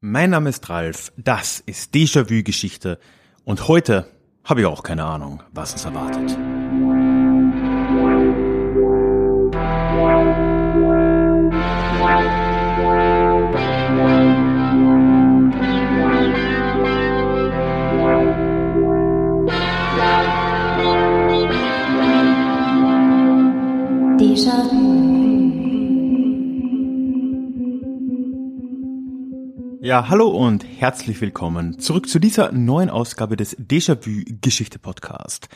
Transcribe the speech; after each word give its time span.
Mein 0.00 0.30
Name 0.30 0.50
ist 0.50 0.68
Ralf, 0.68 1.12
das 1.16 1.58
ist 1.58 1.92
Déjà-vu 1.92 2.44
Geschichte 2.44 3.00
und 3.44 3.66
heute 3.66 4.06
habe 4.44 4.60
ich 4.60 4.66
auch 4.66 4.84
keine 4.84 5.04
Ahnung, 5.04 5.42
was 5.52 5.72
uns 5.72 5.84
erwartet. 5.84 6.38
Ja, 29.88 30.10
hallo 30.10 30.28
und 30.28 30.66
herzlich 30.66 31.18
willkommen 31.22 31.78
zurück 31.78 32.10
zu 32.10 32.18
dieser 32.18 32.52
neuen 32.52 32.90
Ausgabe 32.90 33.38
des 33.38 33.56
Déjà-vu 33.56 34.22
Geschichte 34.42 34.78
Podcast. 34.78 35.48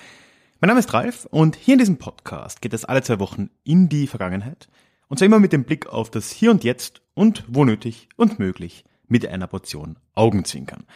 Mein 0.58 0.68
Name 0.68 0.80
ist 0.80 0.95
Ralf 0.95 1.27
und 1.27 1.55
hier 1.55 1.74
in 1.74 1.80
diesem 1.80 1.98
Podcast 1.98 2.62
geht 2.62 2.72
es 2.72 2.86
alle 2.86 3.02
zwei 3.02 3.20
Wochen 3.20 3.50
in 3.62 3.91
die 3.91 4.06
Vergangenheit 4.06 4.68
und 5.08 5.18
zwar 5.18 5.27
immer 5.27 5.38
mit 5.38 5.52
dem 5.52 5.64
Blick 5.64 5.86
auf 5.86 6.10
das 6.10 6.30
Hier 6.30 6.50
und 6.50 6.64
Jetzt 6.64 7.02
und 7.12 7.45
wo 7.46 7.66
nötig 7.66 8.08
und 8.16 8.38
möglich 8.38 8.86
mit 9.06 9.27
einer 9.27 9.46
Portion 9.48 9.98
Augenzwinkern. 10.14 10.86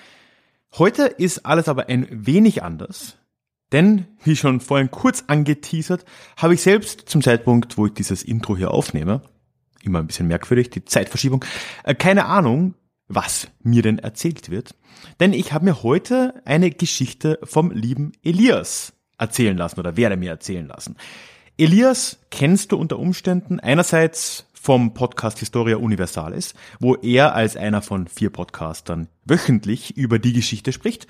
Heute 0.79 1.03
ist 1.03 1.45
alles 1.45 1.69
aber 1.69 1.91
ein 1.91 2.09
wenig 2.11 2.63
anders, 2.63 3.19
denn, 3.71 4.07
wie 4.25 4.37
schon 4.37 4.61
vorhin 4.61 4.91
kurz 4.91 5.25
angeteasert, 5.27 6.07
habe 6.39 6.55
ich 6.55 6.63
selbst 6.63 7.07
zum 7.07 7.21
Zeitpunkt, 7.21 7.77
wo 7.77 7.85
ich 7.85 7.93
dieses 7.93 8.23
Intro 8.23 8.57
hier 8.57 8.71
aufnehme, 8.71 9.21
immer 9.83 9.99
ein 9.99 10.07
bisschen 10.07 10.27
merkwürdig, 10.27 10.71
die 10.71 10.87
Zeitverschiebung, 10.87 11.45
äh, 11.85 11.95
keine 11.95 12.25
Ahnung, 12.25 12.73
was 13.09 13.49
mir 13.63 13.83
denn 13.83 13.99
erzählt 13.99 14.51
wird. 14.51 14.75
Denn 15.21 15.33
ich 15.33 15.53
habe 15.53 15.65
mir 15.65 15.83
heute 15.83 16.41
eine 16.45 16.71
Geschichte 16.71 17.39
vom 17.43 17.71
lieben 17.71 18.13
Elias 18.23 18.93
erzählen 19.19 19.57
lassen 19.57 19.81
oder 19.81 19.97
werde 19.97 20.17
mir 20.17 20.31
erzählen 20.31 20.67
lassen. 20.67 20.97
Elias 21.59 22.19
kennst 22.31 22.73
du 22.73 22.77
unter 22.77 22.99
Umständen 22.99 23.61
einerseits 23.61 24.47
vom 24.53 24.95
Podcast 24.95 25.39
Historia 25.39 25.77
Universalis, 25.77 26.55
wo 26.81 26.97
er 26.97 27.35
als 27.35 27.57
einer 27.57 27.83
von 27.83 28.09
vier 28.09 28.31
Podcastern 28.31 29.09
wöchentlich 29.25 29.97
über 29.97 30.19
die 30.19 30.33
Geschichte 30.33 30.73
spricht. 30.73 31.07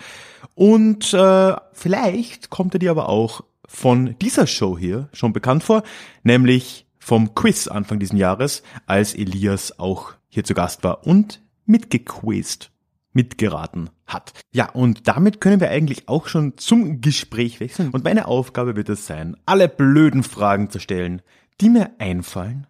Und 0.55 1.15
äh, 1.15 1.57
vielleicht 1.73 2.51
kommt 2.51 2.75
er 2.75 2.81
dir 2.81 2.91
aber 2.91 3.09
auch 3.09 3.43
von 3.67 4.17
dieser 4.21 4.47
Show 4.47 4.79
hier 4.79 5.09
schon 5.13 5.33
bekannt 5.33 5.65
vor, 5.65 5.83
nämlich 6.23 6.87
vom 6.99 7.35
Quiz 7.35 7.67
Anfang 7.67 7.99
diesen 7.99 8.19
Jahres, 8.19 8.63
als 8.85 9.15
Elias 9.15 9.79
auch 9.79 10.13
hier 10.29 10.45
zu 10.45 10.55
Gast 10.55 10.85
war 10.85 11.07
und 11.07 11.41
mitgequizt, 11.67 12.71
mitgeraten 13.13 13.91
hat. 14.07 14.33
Ja, 14.53 14.71
und 14.71 15.09
damit 15.09 15.41
können 15.41 15.61
wir 15.61 15.71
eigentlich 15.71 16.09
auch 16.09 16.29
schon 16.29 16.57
zum 16.59 17.01
Gespräch 17.01 17.61
wechseln. 17.61 17.91
Und 17.91 18.05
meine 18.05 18.29
Aufgabe 18.29 18.77
wird 18.77 18.89
es 18.89 19.07
sein, 19.07 19.37
alle 19.47 19.69
blöden 19.69 20.23
Fragen 20.23 20.71
zu 20.71 20.79
stellen, 20.79 21.23
die 21.61 21.71
mir 21.71 21.91
einfallen, 21.99 22.67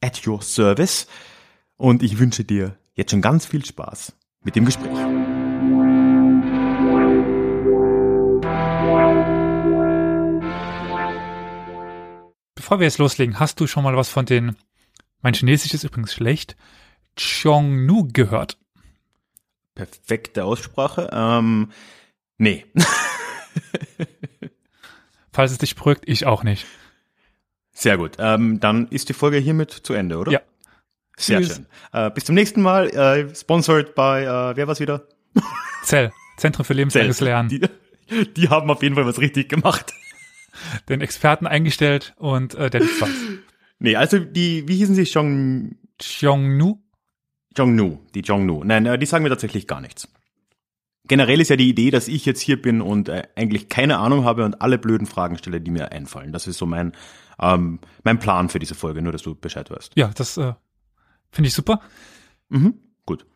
at 0.00 0.26
your 0.26 0.42
service. 0.42 1.06
Und 1.76 2.02
ich 2.02 2.18
wünsche 2.18 2.44
dir 2.44 2.76
jetzt 2.94 3.10
schon 3.10 3.22
ganz 3.22 3.46
viel 3.46 3.64
Spaß 3.64 4.12
mit 4.44 4.56
dem 4.56 4.64
Gespräch. 4.64 4.96
Bevor 12.54 12.80
wir 12.80 12.84
jetzt 12.84 12.98
loslegen, 12.98 13.40
hast 13.40 13.60
du 13.60 13.66
schon 13.66 13.82
mal 13.82 13.96
was 13.96 14.10
von 14.10 14.26
den, 14.26 14.56
mein 15.22 15.32
Chinesisch 15.32 15.72
ist 15.72 15.84
übrigens 15.84 16.12
schlecht, 16.12 16.56
Chongnu 17.18 18.08
gehört? 18.12 18.58
Perfekte 19.74 20.44
Aussprache. 20.44 21.10
Ähm, 21.12 21.70
nee. 22.36 22.64
Falls 25.32 25.52
es 25.52 25.58
dich 25.58 25.76
beruhigt, 25.76 26.02
ich 26.06 26.26
auch 26.26 26.42
nicht. 26.42 26.66
Sehr 27.72 27.96
gut. 27.96 28.16
Ähm, 28.18 28.58
dann 28.58 28.88
ist 28.88 29.08
die 29.08 29.12
Folge 29.12 29.38
hiermit 29.38 29.70
zu 29.70 29.92
Ende, 29.92 30.18
oder? 30.18 30.32
Ja. 30.32 30.40
Sehr 31.16 31.40
Tschüss. 31.40 31.56
schön. 31.56 31.66
Äh, 31.92 32.10
bis 32.10 32.24
zum 32.24 32.34
nächsten 32.34 32.62
Mal. 32.62 32.88
Äh, 32.90 33.34
sponsored 33.34 33.94
by, 33.94 34.22
äh, 34.24 34.56
wer 34.56 34.66
war's 34.66 34.80
wieder? 34.80 35.06
Zell, 35.82 36.12
Zentrum 36.36 36.64
für 36.64 36.74
lebenslanges 36.74 37.20
Lernen. 37.20 37.48
Die, 37.48 37.60
die 38.36 38.48
haben 38.48 38.70
auf 38.70 38.82
jeden 38.82 38.94
Fall 38.94 39.06
was 39.06 39.20
richtig 39.20 39.48
gemacht. 39.48 39.92
Den 40.88 41.00
Experten 41.00 41.46
eingestellt 41.46 42.14
und 42.16 42.54
äh, 42.54 42.70
der 42.70 42.80
liegt 42.80 43.00
was. 43.00 43.10
Nee, 43.78 43.94
also 43.94 44.18
die, 44.18 44.66
wie 44.66 44.76
hießen 44.76 44.94
sie? 44.96 45.04
Chong, 45.04 45.76
Chongnu? 46.00 46.80
Jongnu, 47.58 47.98
die 48.14 48.20
Jongnu. 48.20 48.62
Nein, 48.64 48.86
äh, 48.86 48.98
die 48.98 49.06
sagen 49.06 49.24
mir 49.24 49.30
tatsächlich 49.30 49.66
gar 49.66 49.80
nichts. 49.80 50.08
Generell 51.06 51.40
ist 51.40 51.48
ja 51.48 51.56
die 51.56 51.68
Idee, 51.68 51.90
dass 51.90 52.06
ich 52.06 52.26
jetzt 52.26 52.40
hier 52.40 52.60
bin 52.60 52.80
und 52.80 53.08
äh, 53.08 53.24
eigentlich 53.34 53.68
keine 53.68 53.98
Ahnung 53.98 54.24
habe 54.24 54.44
und 54.44 54.60
alle 54.60 54.78
blöden 54.78 55.06
Fragen 55.06 55.38
stelle, 55.38 55.60
die 55.60 55.70
mir 55.70 55.90
einfallen. 55.90 56.32
Das 56.32 56.46
ist 56.46 56.58
so 56.58 56.66
mein, 56.66 56.92
ähm, 57.40 57.80
mein 58.04 58.18
Plan 58.18 58.48
für 58.48 58.58
diese 58.58 58.74
Folge, 58.74 59.02
nur 59.02 59.12
dass 59.12 59.22
du 59.22 59.34
Bescheid 59.34 59.70
weißt. 59.70 59.92
Ja, 59.96 60.10
das 60.14 60.36
äh, 60.36 60.52
finde 61.32 61.48
ich 61.48 61.54
super. 61.54 61.80
Mhm, 62.50 62.74
gut. 63.06 63.26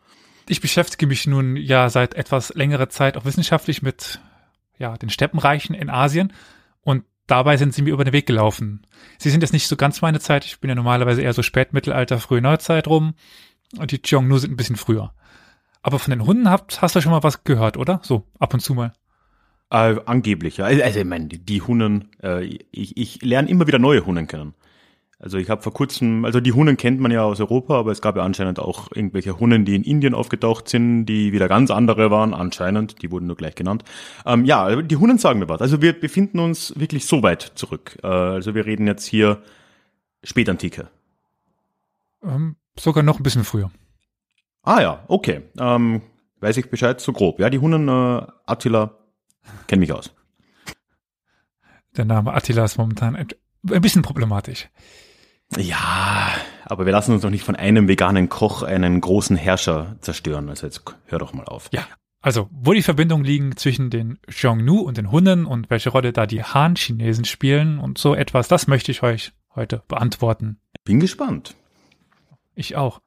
Ich 0.49 0.61
beschäftige 0.61 1.07
mich 1.07 1.27
nun 1.27 1.57
ja 1.57 1.89
seit 1.89 2.15
etwas 2.15 2.55
längerer 2.55 2.91
Zeit 2.91 3.17
auch 3.17 3.25
wissenschaftlich 3.25 3.83
mit 3.83 4.21
ja, 4.79 4.97
den 4.97 5.11
Steppenreichen 5.11 5.75
in 5.75 5.89
Asien 5.89 6.33
und 6.83 7.05
dabei 7.27 7.57
sind 7.57 7.73
sie 7.73 7.83
mir 7.83 7.95
über 7.95 8.05
den 8.05 8.13
Weg 8.13 8.27
gelaufen. 8.27 8.87
Sie 9.19 9.31
sind 9.31 9.41
jetzt 9.41 9.53
nicht 9.53 9.69
so 9.69 9.77
ganz 9.77 10.03
meine 10.03 10.21
Zeit. 10.21 10.45
Ich 10.45 10.61
bin 10.61 10.69
ja 10.69 10.75
normalerweise 10.75 11.23
eher 11.23 11.33
so 11.33 11.43
Spätmittelalter, 11.43 12.19
frühe 12.19 12.43
Neuzeit 12.43 12.87
rum 12.87 13.15
und 13.79 13.91
die 13.93 13.99
Xiongnu 13.99 14.39
sind 14.39 14.53
ein 14.53 14.57
bisschen 14.57 14.77
früher. 14.77 15.13
Aber 15.83 15.99
von 15.99 16.11
den 16.11 16.25
Hunden 16.27 16.49
habt, 16.49 16.81
hast 16.81 16.95
du 16.95 17.01
schon 17.01 17.13
mal 17.13 17.23
was 17.23 17.45
gehört, 17.45 17.77
oder? 17.77 18.01
So, 18.03 18.25
ab 18.39 18.55
und 18.55 18.61
zu 18.61 18.75
mal. 18.75 18.93
Äh, 19.71 19.97
angeblich, 20.07 20.59
ja. 20.59 20.67
Also 20.67 21.01
ich 21.01 21.07
meine, 21.07 21.29
die, 21.29 21.63
Hunnen, 21.63 22.11
äh, 22.23 22.45
ich, 22.71 22.97
ich 22.97 23.23
lerne 23.23 23.49
immer 23.49 23.67
wieder 23.67 23.79
neue 23.79 24.05
Hunnen 24.05 24.27
kennen. 24.27 24.55
Also 25.19 25.39
ich 25.39 25.49
habe 25.49 25.63
vor 25.63 25.73
kurzem, 25.73 26.25
also 26.25 26.41
die 26.41 26.53
Hunnen 26.53 26.77
kennt 26.77 27.01
man 27.01 27.13
ja 27.13 27.23
aus 27.23 27.41
Europa, 27.41 27.79
aber 27.79 27.93
es 27.93 28.03
gab 28.03 28.17
ja 28.17 28.25
anscheinend 28.25 28.59
auch 28.59 28.89
irgendwelche 28.93 29.39
Hunnen, 29.39 29.65
die 29.65 29.77
in 29.77 29.85
Indien 29.85 30.15
aufgetaucht 30.15 30.69
sind, 30.69 31.07
die 31.07 31.33
wieder 31.33 31.47
ganz 31.47 31.71
andere 31.71 32.11
waren, 32.11 32.35
anscheinend, 32.35 33.03
die 33.03 33.11
wurden 33.13 33.29
nur 33.29 33.37
gleich 33.37 33.55
genannt. 33.55 33.85
Ähm, 34.27 34.45
ja, 34.45 34.83
die 34.83 34.97
Hunnen 34.97 35.19
sagen 35.19 35.39
mir 35.39 35.49
was. 35.49 35.61
Also 35.61 35.81
wir 35.81 35.99
befinden 35.99 36.41
uns 36.41 36.75
wirklich 36.77 37.07
so 37.07 37.23
weit 37.23 37.53
zurück. 37.55 37.99
Äh, 38.03 38.09
also 38.09 38.57
wir 38.57 38.67
reden 38.67 38.89
jetzt 38.89 39.07
hier 39.07 39.43
Spätantike. 40.25 40.89
Ähm, 42.25 42.57
sogar 42.79 43.03
noch 43.03 43.19
ein 43.19 43.23
bisschen 43.23 43.45
früher. 43.45 43.71
Ah 44.63 44.81
ja, 44.81 45.05
okay. 45.09 45.43
Ähm, 45.59 46.03
weiß 46.41 46.57
ich 46.57 46.71
Bescheid, 46.71 47.01
so 47.01 47.13
grob. 47.13 47.41
Ja, 47.41 47.51
die 47.51 47.59
Hunnen, 47.59 47.89
äh, 47.89 48.27
Attila, 48.47 48.99
kenn 49.67 49.81
mich 49.81 49.93
aus. 49.93 50.15
Der 51.97 52.05
Name 52.05 52.33
Attila 52.33 52.65
ist 52.65 52.79
momentan 52.79 53.17
ein, 53.17 53.29
bisschen 53.81 54.03
problematisch. 54.03 54.69
Ja, 55.57 56.31
aber 56.65 56.87
wir 56.87 56.93
lassen 56.93 57.13
uns 57.13 57.23
doch 57.23 57.31
nicht 57.31 57.45
von 57.45 57.57
einem 57.57 57.87
veganen 57.87 58.29
Koch 58.31 58.63
einen 58.63 59.01
großen 59.01 59.37
Herrscher 59.37 59.97
zerstören. 60.01 60.49
Also 60.49 60.67
jetzt 60.67 60.83
hör 61.07 61.19
doch 61.19 61.35
mal 61.35 61.45
auf. 61.45 61.69
Ja, 61.73 61.87
also 62.23 62.49
wo 62.51 62.73
die 62.73 62.83
Verbindungen 62.83 63.25
liegen 63.25 63.57
zwischen 63.57 63.91
den 63.91 64.19
Xiongnu 64.27 64.79
und 64.79 64.97
den 64.97 65.11
Hunnen 65.11 65.45
und 65.45 65.69
welche 65.69 65.91
Rolle 65.91 66.13
da 66.13 66.27
die 66.27 66.43
Han-Chinesen 66.43 67.25
spielen 67.25 67.79
und 67.79 67.99
so 67.99 68.15
etwas, 68.15 68.49
das 68.49 68.69
möchte 68.69 68.93
ich 68.93 69.03
euch 69.03 69.33
heute 69.55 69.83
beantworten. 69.89 70.59
Bin 70.85 71.01
gespannt. 71.01 71.57
Ich 72.55 72.77
auch. 72.77 73.01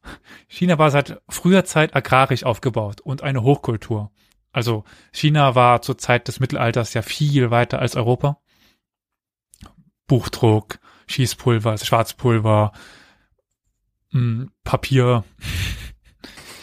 China 0.47 0.78
war 0.78 0.91
seit 0.91 1.22
früher 1.29 1.66
Zeit 1.66 1.95
agrarisch 1.95 2.44
aufgebaut 2.44 3.01
und 3.01 3.22
eine 3.22 3.44
Hochkultur. 3.44 4.11
Also 4.51 4.85
China 5.11 5.53
war 5.56 5.81
zur 5.81 5.97
Zeit 5.97 6.28
des 6.28 6.39
Mittelalters 6.39 6.94
ja 6.94 7.01
viel 7.01 7.51
weiter 7.51 7.79
als 7.79 7.95
Europa. 7.95 8.39
Buchdruck, 10.07 10.79
Schießpulver, 11.07 11.78
Schwarzpulver, 11.78 12.72
mh, 14.11 14.47
Papier. 14.63 15.23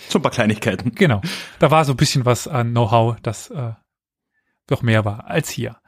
So 0.09 0.19
ein 0.19 0.23
paar 0.23 0.31
Kleinigkeiten. 0.33 0.95
Genau. 0.95 1.23
Da 1.59 1.71
war 1.71 1.87
so 1.87 1.95
ein 1.95 1.97
bisschen 1.97 2.27
was 2.27 2.47
an 2.47 2.73
Know-how, 2.73 3.17
das 3.23 3.49
äh, 3.49 3.73
doch 4.67 4.83
mehr 4.83 5.07
war 5.07 5.25
als 5.27 5.49
hier. 5.49 5.79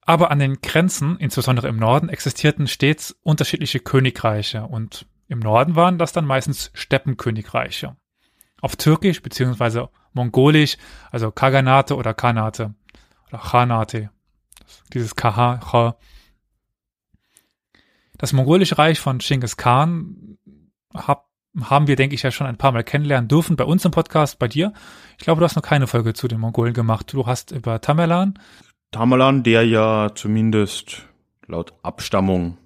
Aber 0.00 0.30
an 0.30 0.38
den 0.38 0.62
Grenzen, 0.62 1.18
insbesondere 1.18 1.68
im 1.68 1.76
Norden, 1.76 2.08
existierten 2.08 2.66
stets 2.66 3.14
unterschiedliche 3.22 3.80
Königreiche 3.80 4.62
und 4.62 5.04
im 5.28 5.40
Norden 5.40 5.74
waren 5.74 5.98
das 5.98 6.12
dann 6.12 6.24
meistens 6.24 6.70
Steppenkönigreiche. 6.74 7.96
Auf 8.60 8.76
Türkisch 8.76 9.22
beziehungsweise 9.22 9.88
Mongolisch, 10.12 10.78
also 11.10 11.30
Kaganate 11.30 11.96
oder 11.96 12.14
Khanate 12.14 12.74
oder 13.28 13.38
Khanate. 13.38 14.10
Dieses 14.92 15.14
KH. 15.14 15.60
Ch. 15.60 15.94
Das 18.18 18.32
mongolische 18.32 18.78
Reich 18.78 18.98
von 18.98 19.18
Genghis 19.18 19.56
Khan 19.56 20.38
hab, 20.94 21.28
haben 21.60 21.86
wir, 21.86 21.96
denke 21.96 22.14
ich, 22.14 22.22
ja 22.22 22.30
schon 22.30 22.46
ein 22.46 22.56
paar 22.56 22.72
Mal 22.72 22.82
kennenlernen 22.82 23.28
dürfen 23.28 23.56
bei 23.56 23.64
uns 23.64 23.84
im 23.84 23.90
Podcast, 23.90 24.38
bei 24.38 24.48
dir. 24.48 24.72
Ich 25.18 25.24
glaube, 25.24 25.40
du 25.40 25.44
hast 25.44 25.56
noch 25.56 25.62
keine 25.62 25.86
Folge 25.86 26.14
zu 26.14 26.26
den 26.26 26.40
Mongolen 26.40 26.72
gemacht. 26.72 27.12
Du 27.12 27.26
hast 27.26 27.50
über 27.50 27.80
Tamerlan. 27.80 28.38
Tamerlan, 28.90 29.42
der 29.42 29.66
ja 29.66 30.14
zumindest 30.14 31.02
laut 31.46 31.74
Abstammung 31.82 32.56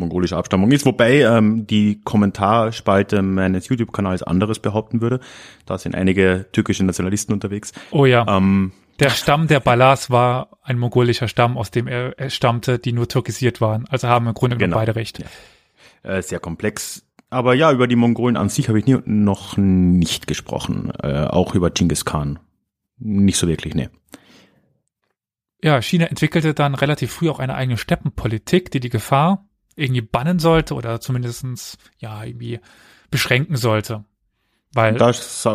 mongolischer 0.00 0.36
Abstammung 0.36 0.70
ist, 0.72 0.84
wobei 0.84 1.20
ähm, 1.20 1.66
die 1.66 2.00
Kommentarspalte 2.02 3.22
meines 3.22 3.68
YouTube-Kanals 3.68 4.22
anderes 4.22 4.58
behaupten 4.58 5.00
würde. 5.00 5.20
Da 5.66 5.78
sind 5.78 5.94
einige 5.94 6.46
türkische 6.52 6.84
Nationalisten 6.84 7.32
unterwegs. 7.32 7.72
Oh 7.90 8.06
ja. 8.06 8.26
Ähm, 8.28 8.72
der 8.98 9.10
Stamm 9.10 9.46
der 9.46 9.60
Balas 9.60 10.10
war 10.10 10.58
ein 10.62 10.78
mongolischer 10.78 11.28
Stamm, 11.28 11.56
aus 11.56 11.70
dem 11.70 11.86
er, 11.86 12.18
er 12.18 12.28
stammte, 12.28 12.78
die 12.78 12.92
nur 12.92 13.08
türkisiert 13.08 13.60
waren. 13.60 13.86
Also 13.88 14.08
haben 14.08 14.26
im 14.26 14.34
Grunde 14.34 14.56
genommen 14.56 14.72
genau. 14.72 14.80
beide 14.80 14.94
recht. 14.94 15.20
Ja. 15.20 16.16
Äh, 16.16 16.22
sehr 16.22 16.38
komplex. 16.38 17.06
Aber 17.30 17.54
ja, 17.54 17.72
über 17.72 17.86
die 17.86 17.96
Mongolen 17.96 18.36
an 18.36 18.48
sich 18.48 18.68
habe 18.68 18.78
ich 18.78 18.86
nie, 18.86 18.98
noch 19.04 19.56
nicht 19.56 20.26
gesprochen. 20.26 20.92
Äh, 21.02 21.24
auch 21.24 21.54
über 21.54 21.70
Genghis 21.70 22.04
Khan. 22.04 22.40
Nicht 22.98 23.38
so 23.38 23.48
wirklich, 23.48 23.74
ne. 23.74 23.90
Ja, 25.62 25.80
China 25.80 26.06
entwickelte 26.06 26.54
dann 26.54 26.74
relativ 26.74 27.12
früh 27.12 27.30
auch 27.30 27.38
eine 27.38 27.54
eigene 27.54 27.76
Steppenpolitik, 27.76 28.70
die 28.70 28.80
die 28.80 28.88
Gefahr 28.88 29.46
irgendwie 29.80 30.02
bannen 30.02 30.38
sollte 30.38 30.74
oder 30.74 31.00
zumindestens 31.00 31.78
ja 31.98 32.22
irgendwie 32.22 32.60
beschränken 33.10 33.56
sollte. 33.56 34.04
Weil 34.72 34.94
das, 34.94 35.44
äh, 35.44 35.50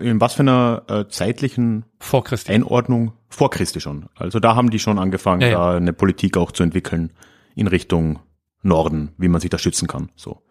in 0.00 0.20
was 0.20 0.34
für 0.34 0.42
einer 0.42 0.82
äh, 0.88 1.08
zeitlichen 1.08 1.84
vor 2.00 2.24
Christi. 2.24 2.52
Einordnung 2.52 3.12
vor 3.28 3.50
Christi 3.50 3.80
schon. 3.80 4.08
Also 4.16 4.40
da 4.40 4.56
haben 4.56 4.70
die 4.70 4.80
schon 4.80 4.98
angefangen, 4.98 5.42
ja, 5.42 5.48
ja. 5.48 5.54
da 5.54 5.76
eine 5.76 5.92
Politik 5.92 6.36
auch 6.36 6.50
zu 6.50 6.64
entwickeln 6.64 7.12
in 7.54 7.68
Richtung 7.68 8.18
Norden, 8.62 9.12
wie 9.18 9.28
man 9.28 9.40
sich 9.40 9.50
da 9.50 9.58
schützen 9.58 9.86
kann. 9.86 10.10
So. 10.16 10.42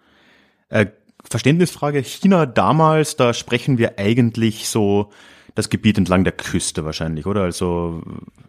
Äh, 0.69 0.87
Verständnisfrage, 1.23 2.03
China 2.03 2.45
damals, 2.45 3.17
da 3.17 3.33
sprechen 3.33 3.77
wir 3.77 3.99
eigentlich 3.99 4.69
so 4.69 5.11
das 5.55 5.69
Gebiet 5.69 5.97
entlang 5.97 6.23
der 6.23 6.33
Küste 6.33 6.85
wahrscheinlich, 6.85 7.25
oder? 7.25 7.41
Also 7.41 8.03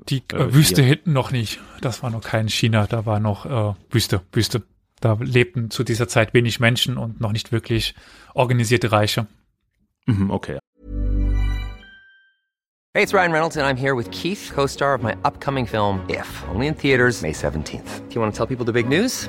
die 0.08 0.23
äh, 0.32 0.53
Wüste 0.53 0.82
hier. 0.82 0.91
hinten 0.91 1.12
noch 1.12 1.31
nicht. 1.31 1.61
Das 1.81 2.03
war 2.03 2.11
noch 2.11 2.23
kein 2.23 2.49
China, 2.49 2.87
da 2.87 3.06
war 3.06 3.20
noch 3.20 3.47
äh, 3.47 3.75
Wüste, 3.91 4.20
Wüste. 4.32 4.62
Da 5.00 5.17
lebten 5.20 5.70
zu 5.70 5.85
dieser 5.85 6.08
Zeit 6.08 6.35
wenig 6.35 6.58
Menschen 6.58 6.97
und 6.97 7.20
noch 7.20 7.32
nicht 7.32 7.53
wirklich 7.53 7.94
organisierte 8.35 8.93
Reiche. 8.93 9.26
Mhm, 10.06 10.31
okay. 10.31 10.58
Hey, 12.94 13.03
it's 13.03 13.12
Ryan 13.12 13.31
Reynolds 13.31 13.59
and 13.59 13.67
I'm 13.67 13.76
here 13.79 13.94
with 13.94 14.11
Keith, 14.11 14.50
co-star 14.55 14.94
of 14.94 15.02
my 15.02 15.12
upcoming 15.23 15.67
film 15.67 16.00
If, 16.09 16.44
only 16.49 16.67
in 16.67 16.75
theaters 16.75 17.20
May 17.20 17.32
17th. 17.32 18.09
Do 18.09 18.14
you 18.14 18.23
want 18.23 18.32
to 18.32 18.37
tell 18.37 18.47
people 18.47 18.64
the 18.64 18.73
big 18.73 18.88
news? 18.88 19.29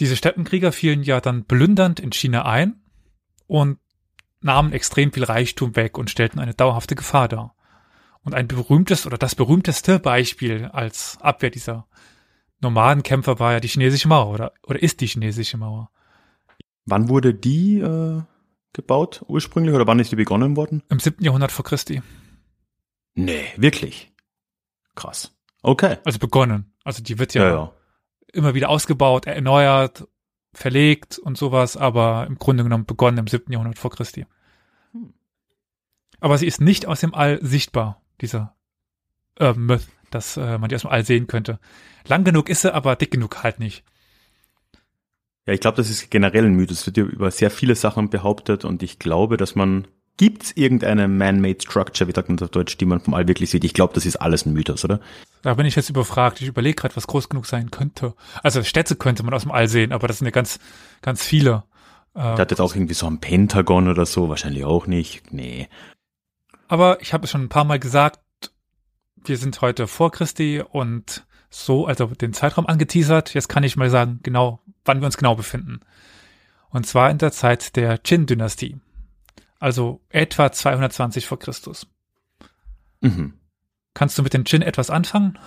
Diese 0.00 0.16
Steppenkrieger 0.16 0.72
fielen 0.72 1.02
ja 1.02 1.20
dann 1.20 1.44
plündernd 1.44 2.00
in 2.00 2.10
China 2.10 2.46
ein 2.46 2.80
und 3.46 3.78
nahmen 4.40 4.72
extrem 4.72 5.12
viel 5.12 5.24
Reichtum 5.24 5.76
weg 5.76 5.98
und 5.98 6.08
stellten 6.08 6.40
eine 6.40 6.54
dauerhafte 6.54 6.94
Gefahr 6.94 7.28
dar. 7.28 7.54
Und 8.22 8.34
ein 8.34 8.48
berühmtes 8.48 9.06
oder 9.06 9.18
das 9.18 9.34
berühmteste 9.34 9.98
Beispiel 9.98 10.66
als 10.72 11.18
Abwehr 11.20 11.50
dieser 11.50 11.86
Nomadenkämpfer 12.60 13.38
war 13.38 13.52
ja 13.52 13.60
die 13.60 13.68
chinesische 13.68 14.08
Mauer 14.08 14.32
oder, 14.32 14.52
oder 14.66 14.82
ist 14.82 15.02
die 15.02 15.06
chinesische 15.06 15.58
Mauer. 15.58 15.90
Wann 16.86 17.08
wurde 17.10 17.34
die 17.34 17.78
äh, 17.78 18.22
gebaut 18.72 19.22
ursprünglich 19.28 19.74
oder 19.74 19.86
wann 19.86 19.98
ist 19.98 20.12
die 20.12 20.16
begonnen 20.16 20.56
worden? 20.56 20.82
Im 20.88 21.00
siebten 21.00 21.24
Jahrhundert 21.24 21.52
vor 21.52 21.64
Christi. 21.64 22.02
Nee, 23.14 23.44
wirklich. 23.56 24.12
Krass. 24.94 25.36
Okay. 25.62 25.98
Also 26.04 26.18
begonnen. 26.18 26.72
Also 26.84 27.02
die 27.02 27.18
wird 27.18 27.34
ja, 27.34 27.44
ja, 27.44 27.50
ja 27.50 27.72
immer 28.32 28.54
wieder 28.54 28.68
ausgebaut, 28.68 29.26
erneuert, 29.26 30.06
verlegt 30.52 31.18
und 31.18 31.38
sowas, 31.38 31.76
aber 31.76 32.26
im 32.26 32.38
Grunde 32.38 32.62
genommen 32.62 32.86
begonnen 32.86 33.18
im 33.18 33.26
siebten 33.26 33.52
Jahrhundert 33.52 33.78
vor 33.78 33.90
Christi. 33.90 34.26
Hm. 34.92 35.14
Aber 36.20 36.38
sie 36.38 36.46
ist 36.46 36.60
nicht 36.60 36.86
aus 36.86 37.00
dem 37.00 37.14
All 37.14 37.38
sichtbar, 37.42 38.02
dieser 38.20 38.54
äh, 39.38 39.52
Myth, 39.54 39.86
dass 40.10 40.36
äh, 40.36 40.58
man 40.58 40.68
die 40.68 40.74
aus 40.74 40.82
dem 40.82 40.90
All 40.90 41.04
sehen 41.04 41.26
könnte. 41.26 41.58
Lang 42.06 42.24
genug 42.24 42.48
ist 42.48 42.62
sie, 42.62 42.74
aber 42.74 42.96
dick 42.96 43.10
genug 43.10 43.42
halt 43.42 43.60
nicht. 43.60 43.84
Ja, 45.46 45.54
ich 45.54 45.60
glaube, 45.60 45.76
das 45.76 45.90
ist 45.90 46.10
generell 46.10 46.44
ein 46.44 46.54
Mythos. 46.54 46.80
Es 46.80 46.86
wird 46.86 46.96
ja 46.96 47.04
über 47.04 47.30
sehr 47.30 47.50
viele 47.50 47.74
Sachen 47.74 48.10
behauptet 48.10 48.64
und 48.64 48.82
ich 48.82 48.98
glaube, 48.98 49.36
dass 49.36 49.54
man 49.54 49.88
Gibt 50.16 50.42
es 50.42 50.56
irgendeine 50.56 51.08
man-made 51.08 51.60
structure, 51.62 52.06
wie 52.06 52.12
sagt 52.12 52.28
man 52.28 52.36
das 52.36 52.46
auf 52.46 52.50
Deutsch, 52.50 52.76
die 52.76 52.84
man 52.84 53.00
vom 53.00 53.14
All 53.14 53.26
wirklich 53.26 53.50
sieht? 53.50 53.64
Ich 53.64 53.72
glaube, 53.72 53.94
das 53.94 54.04
ist 54.04 54.16
alles 54.16 54.44
ein 54.44 54.52
Mythos, 54.52 54.84
oder? 54.84 55.00
Da 55.42 55.54
bin 55.54 55.64
ich 55.64 55.76
jetzt 55.76 55.88
überfragt. 55.88 56.42
Ich 56.42 56.48
überlege 56.48 56.74
gerade, 56.76 56.96
was 56.96 57.06
groß 57.06 57.28
genug 57.30 57.46
sein 57.46 57.70
könnte. 57.70 58.14
Also 58.42 58.62
Städte 58.62 58.96
könnte 58.96 59.22
man 59.22 59.32
aus 59.32 59.42
dem 59.42 59.52
All 59.52 59.68
sehen, 59.68 59.92
aber 59.92 60.08
das 60.08 60.18
sind 60.18 60.26
ja 60.26 60.30
ganz, 60.30 60.58
ganz 61.00 61.24
viele. 61.24 61.64
Äh, 62.14 62.20
der 62.20 62.38
hat 62.38 62.50
jetzt 62.50 62.60
auch 62.60 62.74
irgendwie 62.74 62.94
so 62.94 63.06
ein 63.06 63.20
Pentagon 63.20 63.88
oder 63.88 64.04
so, 64.04 64.28
wahrscheinlich 64.28 64.64
auch 64.64 64.86
nicht. 64.86 65.32
Nee. 65.32 65.68
Aber 66.68 67.00
ich 67.00 67.12
habe 67.12 67.24
es 67.24 67.30
schon 67.30 67.42
ein 67.42 67.48
paar 67.48 67.64
Mal 67.64 67.78
gesagt, 67.78 68.20
wir 69.24 69.38
sind 69.38 69.60
heute 69.60 69.86
vor 69.86 70.10
Christi 70.10 70.62
und 70.70 71.24
so, 71.48 71.86
also 71.86 72.06
den 72.06 72.32
Zeitraum 72.32 72.66
angeteasert. 72.66 73.34
Jetzt 73.34 73.48
kann 73.48 73.64
ich 73.64 73.76
mal 73.76 73.90
sagen, 73.90 74.20
genau, 74.22 74.60
wann 74.84 75.00
wir 75.00 75.06
uns 75.06 75.16
genau 75.16 75.34
befinden. 75.34 75.80
Und 76.68 76.86
zwar 76.86 77.10
in 77.10 77.18
der 77.18 77.32
Zeit 77.32 77.74
der 77.76 77.98
Qin-Dynastie 77.98 78.78
also 79.60 80.00
etwa 80.08 80.50
220 80.50 81.26
vor 81.26 81.38
Christus. 81.38 81.86
Mhm. 83.00 83.34
Kannst 83.94 84.18
du 84.18 84.22
mit 84.22 84.34
den 84.34 84.44
Djinn 84.44 84.62
etwas 84.62 84.90
anfangen? 84.90 85.38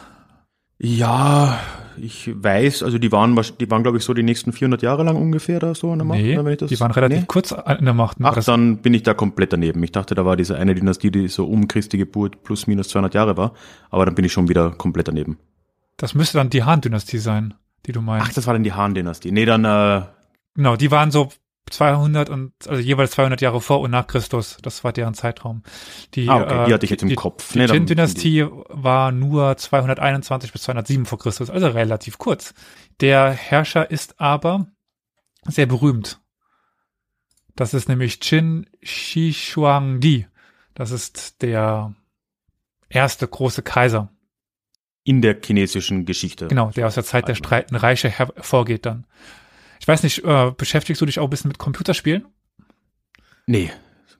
Ja, 0.77 1.59
ich 1.97 2.31
weiß, 2.33 2.83
also 2.83 2.97
die 2.97 3.11
waren, 3.11 3.39
die 3.59 3.69
waren 3.69 3.83
glaube 3.83 3.97
ich 3.97 4.03
so 4.03 4.13
die 4.13 4.23
nächsten 4.23 4.51
400 4.51 4.81
Jahre 4.81 5.03
lang 5.03 5.15
ungefähr 5.15 5.59
da 5.59 5.75
so 5.75 5.91
an 5.91 5.99
der 5.99 6.05
Macht. 6.05 6.19
Nee, 6.19 6.37
wenn 6.37 6.47
ich 6.47 6.57
das, 6.57 6.69
die 6.69 6.79
waren 6.79 6.91
relativ 6.91 7.19
nee? 7.19 7.25
kurz 7.27 7.51
in 7.51 7.85
der 7.85 7.93
Macht. 7.93 8.17
Ach, 8.21 8.43
dann 8.43 8.77
bin 8.77 8.93
ich 8.93 9.03
da 9.03 9.13
komplett 9.13 9.53
daneben. 9.53 9.81
Ich 9.83 9.91
dachte, 9.91 10.15
da 10.15 10.25
war 10.25 10.35
diese 10.35 10.57
eine 10.57 10.75
Dynastie, 10.75 11.11
die 11.11 11.27
so 11.27 11.45
um 11.45 11.67
Christi 11.67 11.97
Geburt 11.97 12.43
plus 12.43 12.67
minus 12.67 12.89
200 12.89 13.13
Jahre 13.13 13.37
war, 13.37 13.53
aber 13.91 14.05
dann 14.05 14.15
bin 14.15 14.25
ich 14.25 14.33
schon 14.33 14.49
wieder 14.49 14.71
komplett 14.71 15.07
daneben. 15.07 15.37
Das 15.97 16.15
müsste 16.15 16.37
dann 16.37 16.49
die 16.49 16.63
Han-Dynastie 16.63 17.19
sein, 17.19 17.53
die 17.85 17.91
du 17.91 18.01
meinst. 18.01 18.27
Ach, 18.27 18.33
das 18.33 18.47
war 18.47 18.53
dann 18.53 18.63
die 18.63 18.73
Han-Dynastie. 18.73 19.31
Nee, 19.31 19.45
dann 19.45 19.63
äh, 19.63 20.01
Genau, 20.55 20.75
die 20.75 20.91
waren 20.91 21.11
so 21.11 21.29
200 21.69 22.29
und 22.29 22.53
also 22.67 22.81
jeweils 22.81 23.11
200 23.11 23.41
Jahre 23.41 23.61
vor 23.61 23.79
und 23.81 23.91
nach 23.91 24.07
Christus. 24.07 24.57
Das 24.61 24.83
war 24.83 24.93
deren 24.93 25.13
Zeitraum. 25.13 25.63
Die, 26.13 26.29
ah, 26.29 26.41
okay, 26.41 26.65
die 26.67 26.73
hatte 26.73 26.85
ich 26.85 26.91
jetzt 26.91 27.03
im 27.03 27.09
die, 27.09 27.15
Kopf. 27.15 27.53
Die 27.53 27.59
nee, 27.59 27.67
Qin-Dynastie 27.67 28.45
war 28.67 29.11
nur 29.11 29.57
221 29.57 30.51
bis 30.51 30.63
207 30.63 31.05
vor 31.05 31.19
Christus, 31.19 31.49
also 31.49 31.67
relativ 31.67 32.17
kurz. 32.17 32.53
Der 32.99 33.31
Herrscher 33.31 33.89
ist 33.89 34.19
aber 34.19 34.67
sehr 35.47 35.65
berühmt. 35.65 36.19
Das 37.55 37.73
ist 37.73 37.87
nämlich 37.87 38.19
Qin 38.19 38.67
Shi 38.81 39.33
Huangdi. 39.33 40.27
Das 40.73 40.91
ist 40.91 41.41
der 41.41 41.93
erste 42.89 43.27
große 43.27 43.61
Kaiser. 43.61 44.09
In 45.05 45.21
der 45.21 45.37
chinesischen 45.43 46.05
Geschichte. 46.05 46.47
Genau, 46.47 46.71
der 46.71 46.87
aus 46.87 46.95
der 46.95 47.03
Zeit 47.03 47.27
der 47.27 47.35
streitenden 47.35 47.75
Reiche 47.75 48.09
hervorgeht 48.09 48.85
dann. 48.85 49.05
Ich 49.83 49.87
weiß 49.89 50.03
nicht, 50.03 50.23
äh, 50.23 50.51
beschäftigst 50.55 51.01
du 51.01 51.05
dich 51.05 51.19
auch 51.19 51.25
ein 51.25 51.29
bisschen 51.29 51.49
mit 51.49 51.57
Computerspielen? 51.57 52.25
Nee, 53.47 53.69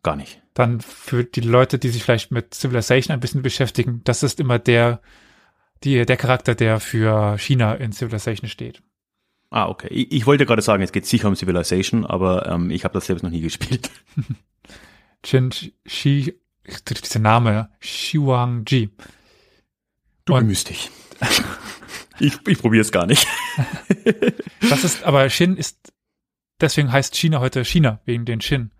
gar 0.01 0.17
nicht. 0.17 0.41
Dann 0.53 0.81
für 0.81 1.23
die 1.23 1.39
Leute, 1.39 1.79
die 1.79 1.87
sich 1.87 2.03
vielleicht 2.03 2.31
mit 2.31 2.53
Civilization 2.53 3.13
ein 3.13 3.21
bisschen 3.21 3.43
beschäftigen, 3.43 4.01
das 4.03 4.23
ist 4.23 4.41
immer 4.41 4.59
der, 4.59 4.99
die, 5.85 6.05
der 6.05 6.17
Charakter, 6.17 6.53
der 6.53 6.81
für 6.81 7.37
China 7.37 7.75
in 7.75 7.93
Civilization 7.93 8.49
steht. 8.49 8.83
Ah, 9.51 9.69
okay. 9.69 9.87
Ich, 9.87 10.11
ich 10.11 10.25
wollte 10.25 10.45
gerade 10.45 10.61
sagen, 10.61 10.83
es 10.83 10.91
geht 10.91 11.05
sicher 11.05 11.29
um 11.29 11.35
Civilization, 11.37 12.05
aber 12.05 12.45
ähm, 12.49 12.69
ich 12.69 12.83
habe 12.83 12.95
das 12.95 13.05
selbst 13.05 13.23
noch 13.23 13.31
nie 13.31 13.39
gespielt. 13.39 13.89
Chin 15.23 15.53
Shi, 15.85 16.37
dieser 16.89 17.19
Name, 17.19 17.69
Wang 17.79 18.65
Ji. 18.67 18.89
Du 20.25 20.33
bemühst 20.33 20.69
dich. 20.69 20.91
Ich, 22.19 22.37
ich 22.47 22.59
probiere 22.59 22.81
es 22.81 22.91
gar 22.91 23.05
nicht. 23.05 23.27
das 24.69 24.83
ist, 24.83 25.03
aber 25.03 25.29
Shin 25.29 25.57
ist, 25.57 25.93
deswegen 26.61 26.91
heißt 26.91 27.15
China 27.15 27.39
heute 27.39 27.65
China, 27.65 27.99
wegen 28.05 28.25
den 28.25 28.41
Shin. 28.41 28.71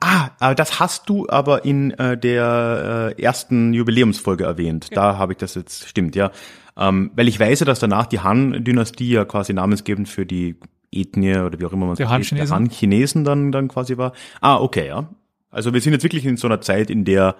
Ah, 0.00 0.30
aber 0.40 0.54
das 0.56 0.80
hast 0.80 1.08
du 1.08 1.28
aber 1.28 1.64
in 1.64 1.92
äh, 1.92 2.18
der 2.18 3.14
äh, 3.16 3.22
ersten 3.22 3.72
Jubiläumsfolge 3.72 4.44
erwähnt. 4.44 4.88
Ja. 4.90 4.96
Da 4.96 5.18
habe 5.18 5.32
ich 5.32 5.38
das 5.38 5.54
jetzt, 5.54 5.88
stimmt, 5.88 6.16
ja. 6.16 6.32
Ähm, 6.76 7.12
weil 7.14 7.28
ich 7.28 7.38
weiß 7.38 7.60
dass 7.60 7.78
danach 7.78 8.06
die 8.06 8.20
Han-Dynastie 8.20 9.12
ja 9.12 9.24
quasi 9.24 9.52
namensgebend 9.52 10.08
für 10.08 10.26
die 10.26 10.56
Ethnie 10.90 11.36
oder 11.36 11.60
wie 11.60 11.66
auch 11.66 11.72
immer 11.72 11.86
man 11.86 11.94
es 11.94 12.00
Han-Chinesen 12.04 13.20
Han 13.20 13.24
dann, 13.24 13.52
dann 13.52 13.68
quasi 13.68 13.96
war. 13.96 14.12
Ah, 14.40 14.56
okay, 14.56 14.88
ja. 14.88 15.08
Also 15.50 15.72
wir 15.72 15.80
sind 15.80 15.92
jetzt 15.92 16.02
wirklich 16.02 16.24
in 16.26 16.36
so 16.36 16.48
einer 16.48 16.60
Zeit, 16.60 16.90
in 16.90 17.04
der 17.04 17.36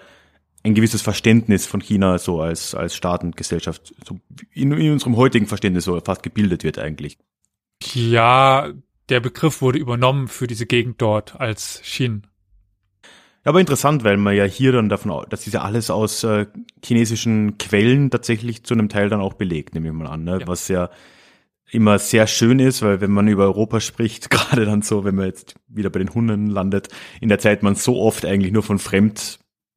ein 0.64 0.74
gewisses 0.74 1.02
Verständnis 1.02 1.66
von 1.66 1.80
China 1.80 2.18
so 2.18 2.40
als, 2.40 2.74
als 2.74 2.94
Staat 2.94 3.22
und 3.24 3.36
Gesellschaft 3.36 3.94
so 4.06 4.20
in, 4.52 4.72
in 4.72 4.92
unserem 4.92 5.16
heutigen 5.16 5.46
Verständnis 5.46 5.84
so 5.84 6.00
fast 6.00 6.22
gebildet 6.22 6.64
wird 6.64 6.78
eigentlich. 6.78 7.18
Ja, 7.94 8.72
der 9.08 9.20
Begriff 9.20 9.60
wurde 9.60 9.78
übernommen 9.78 10.28
für 10.28 10.46
diese 10.46 10.66
Gegend 10.66 11.02
dort 11.02 11.40
als 11.40 11.82
Xin. 11.82 12.26
Ja, 13.44 13.48
aber 13.48 13.60
interessant, 13.60 14.04
weil 14.04 14.16
man 14.16 14.36
ja 14.36 14.44
hier 14.44 14.70
dann 14.70 14.88
davon, 14.88 15.26
das 15.28 15.48
ist 15.48 15.52
ja 15.54 15.62
alles 15.62 15.90
aus 15.90 16.22
äh, 16.22 16.46
chinesischen 16.84 17.58
Quellen 17.58 18.10
tatsächlich 18.10 18.62
zu 18.62 18.74
einem 18.74 18.88
Teil 18.88 19.08
dann 19.08 19.20
auch 19.20 19.34
belegt, 19.34 19.74
nehme 19.74 19.88
ich 19.88 19.94
mal 19.94 20.06
an, 20.06 20.22
ne? 20.22 20.38
Ja. 20.40 20.46
was 20.46 20.68
ja 20.68 20.90
immer 21.72 21.98
sehr 21.98 22.26
schön 22.26 22.58
ist, 22.58 22.82
weil 22.82 23.00
wenn 23.00 23.10
man 23.10 23.26
über 23.26 23.44
Europa 23.44 23.80
spricht, 23.80 24.30
gerade 24.30 24.64
dann 24.64 24.82
so, 24.82 25.04
wenn 25.04 25.16
man 25.16 25.26
jetzt 25.26 25.56
wieder 25.66 25.90
bei 25.90 25.98
den 25.98 26.14
Hunden 26.14 26.46
landet, 26.46 26.88
in 27.20 27.28
der 27.28 27.40
Zeit 27.40 27.64
man 27.64 27.74
so 27.74 28.00
oft 28.00 28.24
eigentlich 28.24 28.52
nur 28.52 28.62
von 28.62 28.78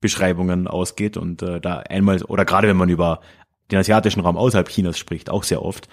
Fremdbeschreibungen 0.06 0.68
ausgeht 0.68 1.18
und 1.18 1.42
äh, 1.42 1.60
da 1.60 1.80
einmal, 1.80 2.22
oder 2.24 2.46
gerade 2.46 2.68
wenn 2.68 2.78
man 2.78 2.90
über 2.90 3.22
den 3.72 3.80
asiatischen 3.80 4.22
Raum 4.22 4.38
außerhalb 4.38 4.70
Chinas 4.70 4.98
spricht, 4.98 5.30
auch 5.30 5.44
sehr 5.44 5.64
oft, 5.64 5.88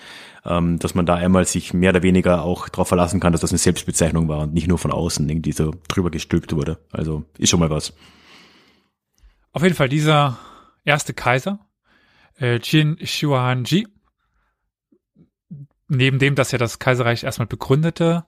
ähm, 0.45 0.79
dass 0.79 0.95
man 0.95 1.07
da 1.07 1.15
einmal 1.15 1.47
sich 1.47 1.73
mehr 1.73 1.91
oder 1.91 2.03
weniger 2.03 2.43
auch 2.43 2.69
darauf 2.69 2.89
verlassen 2.89 3.19
kann, 3.19 3.33
dass 3.33 3.41
das 3.41 3.51
eine 3.51 3.59
Selbstbezeichnung 3.59 4.29
war 4.29 4.41
und 4.41 4.53
nicht 4.53 4.69
nur 4.69 4.79
von 4.79 4.93
außen 4.93 5.29
irgendwie 5.29 5.53
so 5.53 5.75
drüber 5.89 6.11
gestülpt 6.11 6.55
wurde. 6.55 6.79
Also 6.91 7.25
ist 7.39 7.49
schon 7.49 7.61
mal 7.61 7.71
was. 7.71 7.95
Auf 9.53 9.63
jeden 9.63 9.75
Fall 9.75 9.89
dieser 9.89 10.39
erste 10.85 11.15
Kaiser, 11.15 11.61
äh, 12.37 12.59
Qin 12.59 12.99
Huangji, 13.01 13.87
neben 15.89 16.19
dem, 16.19 16.35
dass 16.35 16.53
er 16.53 16.59
das 16.59 16.79
Kaiserreich 16.79 17.25
erstmal 17.25 17.47
begründete, 17.47 18.25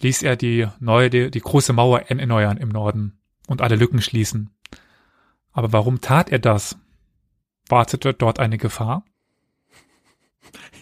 ließ 0.00 0.22
er 0.22 0.36
die 0.36 0.66
neue, 0.80 1.10
die, 1.10 1.30
die 1.30 1.40
große 1.40 1.72
Mauer 1.72 2.00
erneuern 2.10 2.56
im 2.58 2.68
Norden 2.68 3.18
und 3.46 3.62
alle 3.62 3.76
Lücken 3.76 4.02
schließen. 4.02 4.50
Aber 5.56 5.72
warum 5.72 6.02
tat 6.02 6.28
er 6.28 6.38
das? 6.38 6.76
Wartete 7.66 8.12
dort 8.12 8.38
eine 8.38 8.58
Gefahr? 8.58 9.04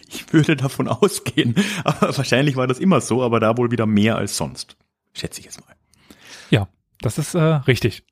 Ich 0.09 0.33
würde 0.33 0.57
davon 0.57 0.89
ausgehen. 0.89 1.55
Aber 1.85 2.15
wahrscheinlich 2.15 2.57
war 2.57 2.67
das 2.67 2.79
immer 2.79 2.99
so, 2.99 3.23
aber 3.23 3.39
da 3.39 3.57
wohl 3.57 3.71
wieder 3.71 3.85
mehr 3.85 4.17
als 4.17 4.35
sonst. 4.37 4.75
Schätze 5.13 5.39
ich 5.39 5.45
jetzt 5.45 5.65
mal. 5.65 5.75
Ja, 6.49 6.67
das 6.99 7.17
ist 7.17 7.35
äh, 7.35 7.39
richtig. 7.39 8.03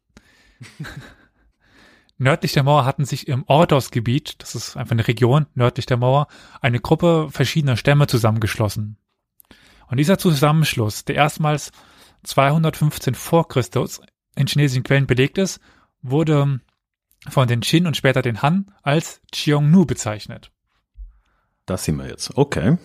nördlich 2.17 2.53
der 2.53 2.63
Mauer 2.63 2.86
hatten 2.86 3.03
sich 3.03 3.27
im 3.27 3.43
Ordos-Gebiet, 3.46 4.36
das 4.41 4.55
ist 4.55 4.77
einfach 4.77 4.93
eine 4.93 5.08
Region 5.08 5.48
nördlich 5.55 5.86
der 5.86 5.98
Mauer, 5.98 6.27
eine 6.62 6.79
Gruppe 6.79 7.27
verschiedener 7.29 7.75
Stämme 7.75 8.08
zusammengeschlossen. 8.08 8.98
Und 9.88 9.98
dieser 9.98 10.17
Zusammenschluss, 10.17 11.03
der 11.03 11.15
erstmals 11.15 11.74
215 12.24 13.15
vor 13.15 13.50
Christus 13.50 14.01
in 14.36 14.48
chinesischen 14.48 14.84
Quellen 14.84 15.08
belegt 15.08 15.38
ist, 15.38 15.60
wurde 16.03 16.60
von 17.27 17.48
den 17.48 17.62
Qin 17.62 17.88
und 17.88 17.98
später 17.98 18.22
den 18.22 18.41
Han 18.41 18.72
als 18.83 19.22
Xiongnu 19.31 19.86
bezeichnet. 19.86 20.51
Das 21.65 21.86
sind 21.86 21.98
wir 21.98 22.07
jetzt. 22.07 22.38
Okay. 22.38 22.77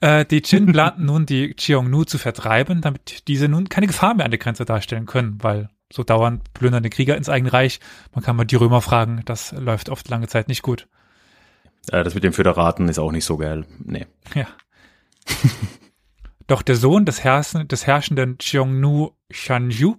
Äh, 0.00 0.24
die 0.24 0.40
Qin 0.40 0.66
planten 0.72 1.04
nun, 1.04 1.26
die 1.26 1.54
Xiongnu 1.54 2.04
zu 2.04 2.18
vertreiben, 2.18 2.80
damit 2.80 3.28
diese 3.28 3.48
nun 3.48 3.68
keine 3.68 3.86
Gefahr 3.86 4.14
mehr 4.14 4.24
an 4.24 4.30
der 4.30 4.38
Grenze 4.38 4.64
darstellen 4.64 5.06
können, 5.06 5.38
weil 5.42 5.68
so 5.92 6.02
dauernd 6.02 6.52
plündernde 6.54 6.90
Krieger 6.90 7.16
ins 7.16 7.28
eigene 7.28 7.52
Reich. 7.52 7.80
Man 8.14 8.24
kann 8.24 8.36
mal 8.36 8.44
die 8.44 8.56
Römer 8.56 8.80
fragen, 8.80 9.22
das 9.24 9.52
läuft 9.52 9.88
oft 9.88 10.08
lange 10.08 10.28
Zeit 10.28 10.48
nicht 10.48 10.62
gut. 10.62 10.88
Äh, 11.90 12.04
das 12.04 12.14
mit 12.14 12.24
dem 12.24 12.32
Föderaten 12.32 12.88
ist 12.88 12.98
auch 12.98 13.12
nicht 13.12 13.24
so 13.24 13.36
geil. 13.36 13.66
Nee. 13.78 14.06
Ja. 14.34 14.46
Doch 16.46 16.62
der 16.62 16.74
Sohn 16.74 17.04
des, 17.04 17.22
Herrschen, 17.22 17.68
des 17.68 17.86
herrschenden 17.86 18.38
Xiongnu 18.38 19.10
Shanju, 19.30 19.96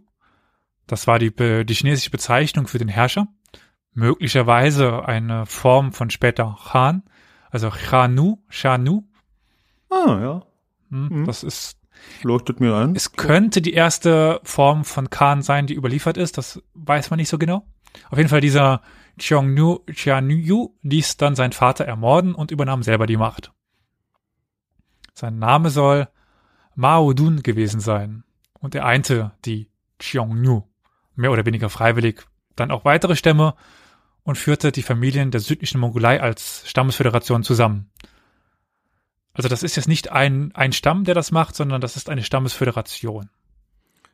das 0.91 1.07
war 1.07 1.17
die, 1.19 1.31
die 1.33 1.73
chinesische 1.73 2.11
Bezeichnung 2.11 2.67
für 2.67 2.77
den 2.77 2.87
Herrscher, 2.89 3.27
möglicherweise 3.93 5.05
eine 5.05 5.45
Form 5.45 5.93
von 5.93 6.09
später 6.09 6.57
Han, 6.73 7.03
also 7.49 7.69
Chanu, 7.71 8.37
Shanu, 8.49 9.03
Ah, 9.89 10.19
ja. 10.21 10.41
hm, 10.89 11.07
Mhm. 11.21 11.25
das 11.25 11.43
ist 11.43 11.77
Leuchtet 12.23 12.59
mir 12.59 12.75
ein. 12.75 12.95
Es 12.95 13.13
könnte 13.13 13.61
die 13.61 13.73
erste 13.73 14.39
Form 14.43 14.85
von 14.85 15.09
Khan 15.11 15.43
sein, 15.43 15.67
die 15.67 15.75
überliefert 15.75 16.17
ist. 16.17 16.35
Das 16.37 16.59
weiß 16.73 17.11
man 17.11 17.17
nicht 17.17 17.29
so 17.29 17.37
genau. 17.37 17.67
Auf 18.09 18.17
jeden 18.17 18.29
Fall 18.29 18.41
dieser 18.41 18.81
Xiongnu 19.19 19.79
Xianyu 19.85 20.73
ließ 20.81 21.17
dann 21.17 21.35
seinen 21.35 21.51
Vater 21.51 21.85
ermorden 21.85 22.33
und 22.33 22.49
übernahm 22.49 22.81
selber 22.81 23.05
die 23.05 23.17
Macht. 23.17 23.51
Sein 25.13 25.37
Name 25.37 25.69
soll 25.69 26.07
Mao 26.73 27.13
Dun 27.13 27.43
gewesen 27.43 27.81
sein 27.81 28.23
und 28.59 28.73
er 28.73 28.85
einte 28.85 29.33
die 29.45 29.69
Xiongnu 29.99 30.63
mehr 31.21 31.31
oder 31.31 31.45
weniger 31.45 31.69
freiwillig, 31.69 32.25
dann 32.55 32.71
auch 32.71 32.85
weitere 32.85 33.15
Stämme 33.15 33.55
und 34.23 34.37
führte 34.37 34.71
die 34.71 34.83
Familien 34.83 35.31
der 35.31 35.39
südlichen 35.39 35.79
Mongolei 35.79 36.21
als 36.21 36.63
Stammesföderation 36.67 37.43
zusammen. 37.43 37.89
Also 39.33 39.47
das 39.47 39.63
ist 39.63 39.77
jetzt 39.77 39.87
nicht 39.87 40.11
ein, 40.11 40.51
ein 40.53 40.73
Stamm, 40.73 41.05
der 41.05 41.15
das 41.15 41.31
macht, 41.31 41.55
sondern 41.55 41.81
das 41.81 41.95
ist 41.95 42.09
eine 42.09 42.23
Stammesföderation. 42.23 43.29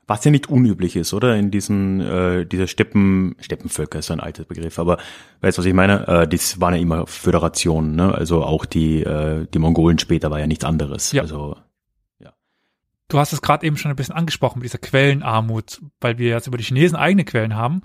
Was 0.09 0.23
ja 0.23 0.31
nicht 0.31 0.47
unüblich 0.47 0.95
ist, 0.95 1.13
oder? 1.13 1.35
In 1.35 1.51
diesen, 1.51 1.99
äh, 1.99 2.45
dieser 2.45 2.67
Steppen, 2.67 3.35
Steppenvölker 3.41 3.99
ist 3.99 4.05
so 4.05 4.13
ein 4.13 4.21
alter 4.21 4.45
Begriff, 4.45 4.79
aber 4.79 4.99
weißt 5.41 5.57
du, 5.57 5.61
was 5.61 5.65
ich 5.65 5.73
meine? 5.73 6.07
Äh, 6.07 6.27
das 6.29 6.61
waren 6.61 6.75
ja 6.75 6.79
immer 6.79 7.05
Föderationen, 7.07 7.95
ne? 7.95 8.15
Also 8.15 8.41
auch 8.43 8.65
die, 8.65 9.03
äh, 9.03 9.47
die 9.53 9.59
Mongolen 9.59 9.99
später 9.99 10.31
war 10.31 10.39
ja 10.39 10.47
nichts 10.47 10.63
anderes. 10.63 11.11
Ja. 11.11 11.23
Also, 11.23 11.57
Du 13.09 13.17
hast 13.19 13.31
es 13.33 13.41
gerade 13.41 13.65
eben 13.65 13.77
schon 13.77 13.89
ein 13.91 13.95
bisschen 13.95 14.15
angesprochen 14.15 14.59
mit 14.59 14.65
dieser 14.65 14.79
Quellenarmut, 14.79 15.81
weil 16.01 16.17
wir 16.17 16.29
jetzt 16.29 16.47
über 16.47 16.57
die 16.57 16.63
Chinesen 16.63 16.97
eigene 16.97 17.23
Quellen 17.25 17.55
haben 17.55 17.81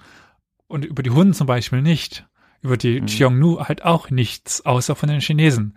und 0.66 0.84
über 0.84 1.02
die 1.02 1.10
Hunden 1.10 1.34
zum 1.34 1.46
Beispiel 1.46 1.82
nicht. 1.82 2.26
Über 2.60 2.76
die 2.76 3.00
Mhm. 3.00 3.06
Xiongnu 3.06 3.60
halt 3.60 3.84
auch 3.84 4.10
nichts, 4.10 4.64
außer 4.66 4.94
von 4.96 5.08
den 5.08 5.20
Chinesen. 5.20 5.76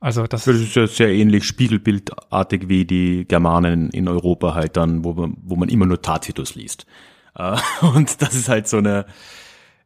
Also 0.00 0.26
das, 0.26 0.44
das 0.44 0.56
ist 0.56 0.74
ja 0.74 0.86
sehr 0.86 1.10
ähnlich 1.10 1.44
spiegelbildartig 1.44 2.68
wie 2.68 2.84
die 2.84 3.24
Germanen 3.28 3.88
in 3.90 4.08
Europa 4.08 4.54
halt 4.54 4.76
dann, 4.76 5.04
wo 5.04 5.12
man, 5.12 5.36
wo 5.42 5.54
man 5.56 5.68
immer 5.68 5.86
nur 5.86 6.02
Tacitus 6.02 6.54
liest. 6.54 6.86
Äh, 7.36 7.56
und 7.94 8.20
das 8.20 8.34
ist 8.34 8.48
halt 8.48 8.68
so 8.68 8.78
eine 8.78 9.06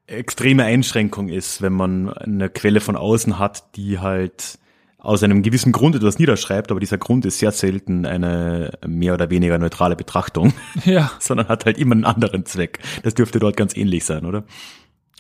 extreme 0.06 0.64
Einschränkung 0.64 1.28
ist, 1.28 1.62
wenn 1.62 1.72
man 1.72 2.08
eine 2.12 2.48
Quelle 2.48 2.80
von 2.80 2.96
außen 2.96 3.38
hat, 3.38 3.76
die 3.76 3.98
halt 3.98 4.58
aus 5.06 5.22
einem 5.22 5.42
gewissen 5.42 5.70
Grund 5.70 5.94
etwas 5.94 6.18
niederschreibt, 6.18 6.72
aber 6.72 6.80
dieser 6.80 6.98
Grund 6.98 7.24
ist 7.26 7.38
sehr 7.38 7.52
selten 7.52 8.06
eine 8.06 8.72
mehr 8.84 9.14
oder 9.14 9.30
weniger 9.30 9.56
neutrale 9.56 9.94
Betrachtung, 9.94 10.52
ja, 10.84 11.12
sondern 11.20 11.48
hat 11.48 11.64
halt 11.64 11.78
immer 11.78 11.94
einen 11.94 12.04
anderen 12.04 12.44
Zweck. 12.44 12.80
Das 13.04 13.14
dürfte 13.14 13.38
dort 13.38 13.56
ganz 13.56 13.76
ähnlich 13.76 14.04
sein, 14.04 14.26
oder? 14.26 14.44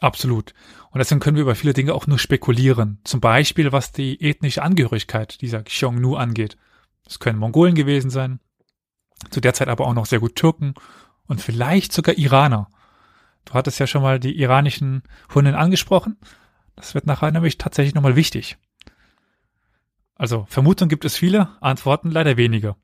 absolut. 0.00 0.52
Und 0.90 0.98
deswegen 0.98 1.20
können 1.20 1.36
wir 1.36 1.42
über 1.42 1.54
viele 1.54 1.72
Dinge 1.72 1.94
auch 1.94 2.06
nur 2.06 2.18
spekulieren. 2.18 2.98
Zum 3.04 3.20
Beispiel, 3.20 3.72
was 3.72 3.92
die 3.92 4.20
ethnische 4.20 4.62
Angehörigkeit 4.62 5.40
dieser 5.40 5.62
Xiongnu 5.62 6.16
angeht. 6.16 6.58
Es 7.08 7.18
können 7.18 7.38
Mongolen 7.38 7.74
gewesen 7.74 8.10
sein, 8.10 8.40
zu 9.30 9.40
der 9.40 9.54
Zeit 9.54 9.68
aber 9.68 9.86
auch 9.86 9.94
noch 9.94 10.06
sehr 10.06 10.20
gut 10.20 10.36
Türken 10.36 10.74
und 11.26 11.40
vielleicht 11.40 11.92
sogar 11.92 12.18
Iraner. 12.18 12.68
Du 13.44 13.54
hattest 13.54 13.78
ja 13.78 13.86
schon 13.86 14.02
mal 14.02 14.18
die 14.20 14.38
iranischen 14.38 15.02
Hunden 15.34 15.54
angesprochen. 15.54 16.18
Das 16.74 16.94
wird 16.94 17.06
nachher 17.06 17.30
nämlich 17.30 17.56
tatsächlich 17.56 17.94
nochmal 17.94 18.16
wichtig. 18.16 18.58
Also 20.16 20.46
Vermutungen 20.48 20.88
gibt 20.88 21.04
es 21.04 21.16
viele, 21.16 21.48
Antworten 21.60 22.10
leider 22.10 22.36
wenige. 22.36 22.74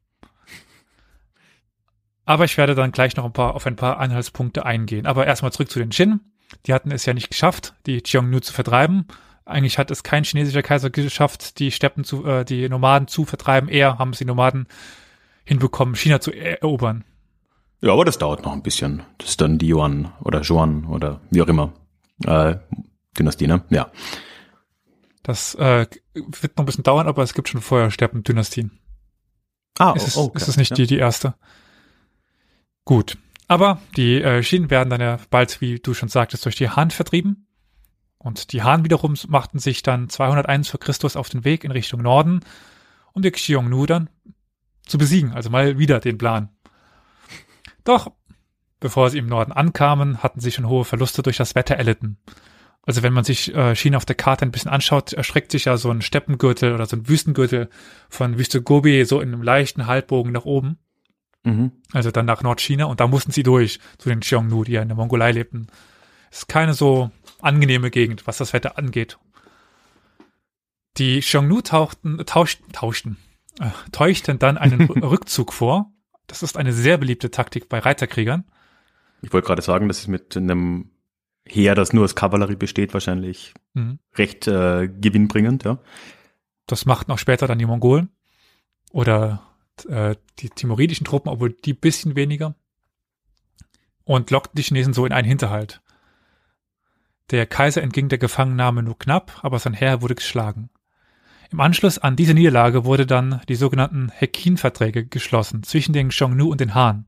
Aber 2.25 2.45
ich 2.45 2.57
werde 2.57 2.75
dann 2.75 2.93
gleich 2.93 3.17
noch 3.17 3.25
ein 3.25 3.33
paar, 3.33 3.55
auf 3.55 3.67
ein 3.67 3.77
paar 3.77 3.99
Anhaltspunkte 3.99 4.65
eingehen. 4.65 5.07
Aber 5.07 5.27
erstmal 5.27 5.53
zurück 5.53 5.71
zu 5.71 5.81
den 5.81 5.91
Jin. 5.91 6.21
Die 6.67 6.75
hatten 6.75 6.93
es 6.93 7.07
ja 7.07 7.15
nicht 7.15 7.31
geschafft, 7.31 7.75
die 7.87 8.01
Xiongnu 8.01 8.41
zu 8.41 8.53
vertreiben. 8.53 9.07
Eigentlich 9.45 9.79
hat 9.79 9.91
es 9.91 10.03
kein 10.03 10.23
chinesischer 10.23 10.63
Kaiser 10.63 10.91
geschafft, 10.91 11.59
die 11.59 11.73
Steppen 11.73 12.05
zu, 12.05 12.25
äh, 12.25 12.45
die 12.45 12.69
Nomaden 12.69 13.09
zu 13.09 13.25
vertreiben. 13.25 13.69
Eher 13.69 13.99
haben 13.99 14.11
es 14.11 14.19
die 14.19 14.25
Nomaden 14.25 14.69
hinbekommen, 15.45 15.97
China 15.97 16.21
zu 16.21 16.31
erobern. 16.31 17.05
Ja, 17.81 17.93
aber 17.93 18.05
das 18.05 18.19
dauert 18.19 18.45
noch 18.45 18.53
ein 18.53 18.63
bisschen. 18.63 19.03
Das 19.19 19.31
ist 19.31 19.41
dann 19.41 19.59
die 19.59 19.73
Yuan 19.73 20.13
oder 20.21 20.43
Zhuan 20.43 20.85
oder 20.85 21.21
wie 21.31 21.43
auch 21.43 21.49
immer. 21.49 21.73
Äh, 22.25 22.57
Dynastie, 23.19 23.49
ne? 23.49 23.65
Ja. 23.71 23.91
Das 25.23 25.55
äh, 25.55 25.87
wird 26.15 26.57
noch 26.57 26.65
ein 26.65 26.67
bisschen 26.67 26.85
dauern, 26.85 27.07
aber 27.07 27.23
es 27.23 27.35
gibt 27.35 27.49
schon 27.49 27.61
vorher 27.61 27.91
Steppen-Dynastien. 27.91 28.79
Ah, 29.79 29.95
Es 29.97 30.07
ist, 30.09 30.17
okay. 30.17 30.33
es 30.37 30.49
ist 30.49 30.57
nicht 30.57 30.71
ja. 30.71 30.77
die, 30.77 30.87
die 30.87 30.99
erste. 30.99 31.35
Gut. 32.85 33.17
Aber 33.49 33.81
die 33.97 34.21
äh, 34.21 34.43
Schienen 34.43 34.71
werden 34.71 34.91
dann 34.91 35.01
ja 35.01 35.19
bald, 35.31 35.61
wie 35.61 35.79
du 35.79 35.95
schon 35.95 36.09
sagtest, 36.09 36.45
durch 36.45 36.57
die 36.57 36.71
Han 36.71 36.91
vertrieben. 36.91 37.47
Und 38.19 38.53
die 38.53 38.63
Han 38.63 38.85
wiederum 38.85 39.15
machten 39.29 39.59
sich 39.59 39.83
dann 39.83 40.09
201 40.09 40.69
vor 40.69 40.81
Christus 40.81 41.17
auf 41.17 41.29
den 41.29 41.45
Weg 41.45 41.65
in 41.65 41.71
Richtung 41.71 42.03
Norden, 42.03 42.41
um 43.13 43.23
die 43.23 43.31
Xiongnu 43.31 43.87
dann 43.87 44.11
zu 44.87 44.99
besiegen. 44.99 45.33
Also 45.33 45.51
mal 45.51 45.79
wieder 45.79 46.01
den 46.01 46.19
Plan. 46.19 46.51
Doch, 47.85 48.13
bevor 48.81 49.11
sie 49.11 49.19
im 49.19 49.27
Norden 49.27 49.53
ankamen, 49.53 50.23
hatten 50.23 50.41
sie 50.41 50.53
schon 50.53 50.69
hohe 50.69 50.85
Verluste 50.85 51.23
durch 51.23 51.37
das 51.37 51.55
Wetter 51.55 51.75
erlitten. 51.75 52.19
Also 52.85 53.03
wenn 53.03 53.13
man 53.13 53.25
sich 53.25 53.55
äh, 53.55 53.77
China 53.77 53.97
auf 53.97 54.05
der 54.05 54.17
Karte 54.17 54.45
ein 54.45 54.51
bisschen 54.51 54.71
anschaut, 54.71 55.13
erstreckt 55.13 55.53
sich 55.53 55.67
ja 55.67 55.77
so 55.77 55.91
ein 55.91 56.03
Steppengürtel 56.03 56.75
oder 56.75 56.87
so 56.87 56.97
ein 56.97 57.09
Wüstengürtel 57.09 57.69
von 58.09 58.39
Wüste 58.39 58.61
Gobi 58.61 59.05
so 59.05 59.21
in 59.21 59.33
einem 59.33 59.43
leichten 59.43 59.87
Halbbogen 59.87 60.33
nach 60.33 60.45
oben. 60.45 60.79
Mhm. 61.45 61.73
Also 61.93 62.11
dann 62.11 62.27
nach 62.27 62.43
Nordchina 62.43 62.87
und 62.87 63.01
da 63.01 63.07
mussten 63.07 63.31
sie 63.31 63.45
durch 63.45 63.79
zu 63.99 64.09
den 64.09 64.21
Xiongnu, 64.21 64.65
die 64.65 64.73
ja 64.73 64.83
in 64.83 64.89
der 64.89 64.97
Mongolei 64.97 65.31
lebten. 65.33 65.69
Ist 66.31 66.49
keine 66.49 66.75
so 66.75 67.11
angenehme 67.41 67.91
Gegend, 67.91 68.27
was 68.27 68.39
das 68.39 68.53
Wetter 68.53 68.79
angeht. 68.79 69.19
Die 70.97 71.21
Xiongnu 71.21 71.63
tauchten, 71.63 72.19
tauschten, 72.27 72.73
tauschten. 72.73 73.17
äh, 73.61 73.71
täuschten 73.93 74.39
dann 74.39 74.59
einen 74.59 74.89
Rückzug 75.03 75.53
vor. 75.53 75.93
Das 76.27 76.43
ist 76.43 76.57
eine 76.57 76.73
sehr 76.73 76.99
beliebte 76.99 77.31
Taktik 77.31 77.69
bei 77.69 77.79
Reiterkriegern. 77.79 78.45
Ich 79.23 79.33
wollte 79.33 79.47
gerade 79.47 79.63
sagen, 79.63 79.89
das 79.89 80.01
ist 80.01 80.09
mit 80.09 80.37
einem 80.37 80.92
Heer, 81.45 81.75
das 81.75 81.93
nur 81.93 82.05
aus 82.05 82.15
Kavallerie 82.15 82.57
besteht, 82.57 82.95
wahrscheinlich 82.95 83.53
mhm. 83.75 83.99
recht 84.17 84.47
äh, 84.47 84.89
gewinnbringend, 84.89 85.65
ja. 85.65 85.79
Das 86.67 86.87
machten 86.87 87.11
auch 87.11 87.19
später 87.19 87.47
dann 87.47 87.59
die 87.59 87.67
Mongolen 87.67 88.11
oder 88.93 89.43
äh, 89.89 90.15
die 90.39 90.51
timoridischen 90.51 91.05
Truppen, 91.05 91.31
obwohl 91.31 91.53
die 91.53 91.75
bisschen 91.75 92.15
weniger. 92.15 92.55
Und 94.05 94.31
lockten 94.31 94.57
die 94.57 94.63
Chinesen 94.63 94.93
so 94.93 95.05
in 95.07 95.13
einen 95.13 95.29
Hinterhalt. 95.29 95.81
Der 97.31 97.47
Kaiser 97.47 97.83
entging 97.83 98.09
der 98.09 98.19
Gefangennahme 98.19 98.83
nur 98.83 98.99
knapp, 98.99 99.41
aber 99.43 99.59
sein 99.59 99.75
Heer 99.75 100.03
wurde 100.03 100.15
geschlagen. 100.15 100.71
Im 101.51 101.61
Anschluss 101.61 101.99
an 101.99 102.17
diese 102.17 102.35
Niederlage 102.35 102.85
wurde 102.85 103.07
dann 103.07 103.43
die 103.49 103.55
sogenannten 103.55 104.11
Hekin-Verträge 104.11 105.07
geschlossen 105.07 105.63
zwischen 105.63 105.93
den 105.93 106.09
Xiongnu 106.09 106.51
und 106.51 106.61
den 106.61 106.75
Han. 106.75 107.07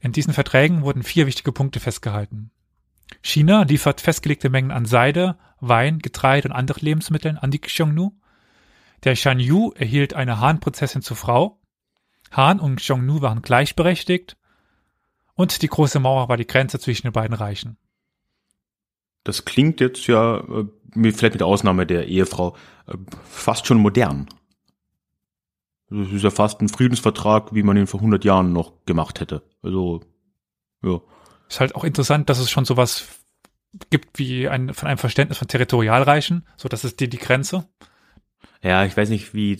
In 0.00 0.12
diesen 0.12 0.32
Verträgen 0.32 0.82
wurden 0.82 1.02
vier 1.02 1.26
wichtige 1.26 1.52
Punkte 1.52 1.80
festgehalten. 1.80 2.50
China 3.22 3.62
liefert 3.62 4.00
festgelegte 4.00 4.50
Mengen 4.50 4.70
an 4.70 4.84
Seide, 4.84 5.36
Wein, 5.60 5.98
Getreide 5.98 6.48
und 6.48 6.54
anderen 6.54 6.84
Lebensmitteln 6.84 7.36
an 7.38 7.50
die 7.50 7.60
Xiongnu. 7.60 8.12
Der 9.04 9.16
Shan 9.16 9.40
Yu 9.40 9.72
erhielt 9.72 10.14
eine 10.14 10.40
Han-Prinzessin 10.40 11.02
zur 11.02 11.16
Frau. 11.16 11.60
Han 12.30 12.60
und 12.60 12.76
Xiongnu 12.76 13.20
waren 13.22 13.42
gleichberechtigt. 13.42 14.36
Und 15.34 15.62
die 15.62 15.68
große 15.68 16.00
Mauer 16.00 16.28
war 16.28 16.36
die 16.36 16.46
Grenze 16.46 16.78
zwischen 16.78 17.06
den 17.06 17.12
beiden 17.12 17.36
Reichen. 17.36 17.76
Das 19.24 19.44
klingt 19.44 19.80
jetzt 19.80 20.06
ja, 20.06 20.38
äh, 20.38 20.66
vielleicht 20.94 21.34
mit 21.34 21.42
Ausnahme 21.42 21.86
der 21.86 22.06
Ehefrau, 22.08 22.56
äh, 22.86 22.96
fast 23.24 23.66
schon 23.66 23.78
modern. 23.78 24.28
Das 25.90 26.10
ist 26.10 26.22
ja 26.22 26.30
fast 26.30 26.60
ein 26.60 26.68
Friedensvertrag, 26.68 27.54
wie 27.54 27.62
man 27.62 27.76
ihn 27.76 27.86
vor 27.86 28.00
100 28.00 28.24
Jahren 28.24 28.52
noch 28.52 28.84
gemacht 28.84 29.20
hätte. 29.20 29.42
Also, 29.62 30.00
ja. 30.82 31.00
Ist 31.48 31.60
halt 31.60 31.74
auch 31.74 31.84
interessant, 31.84 32.28
dass 32.28 32.38
es 32.38 32.50
schon 32.50 32.64
sowas 32.64 33.06
gibt 33.90 34.18
wie 34.18 34.48
ein, 34.48 34.74
von 34.74 34.88
einem 34.88 34.98
Verständnis 34.98 35.38
von 35.38 35.48
Territorialreichen, 35.48 36.46
so 36.56 36.68
das 36.68 36.84
ist 36.84 37.00
die, 37.00 37.08
die 37.08 37.18
Grenze. 37.18 37.66
Ja, 38.62 38.84
ich 38.84 38.96
weiß 38.96 39.08
nicht, 39.08 39.34
wie, 39.34 39.58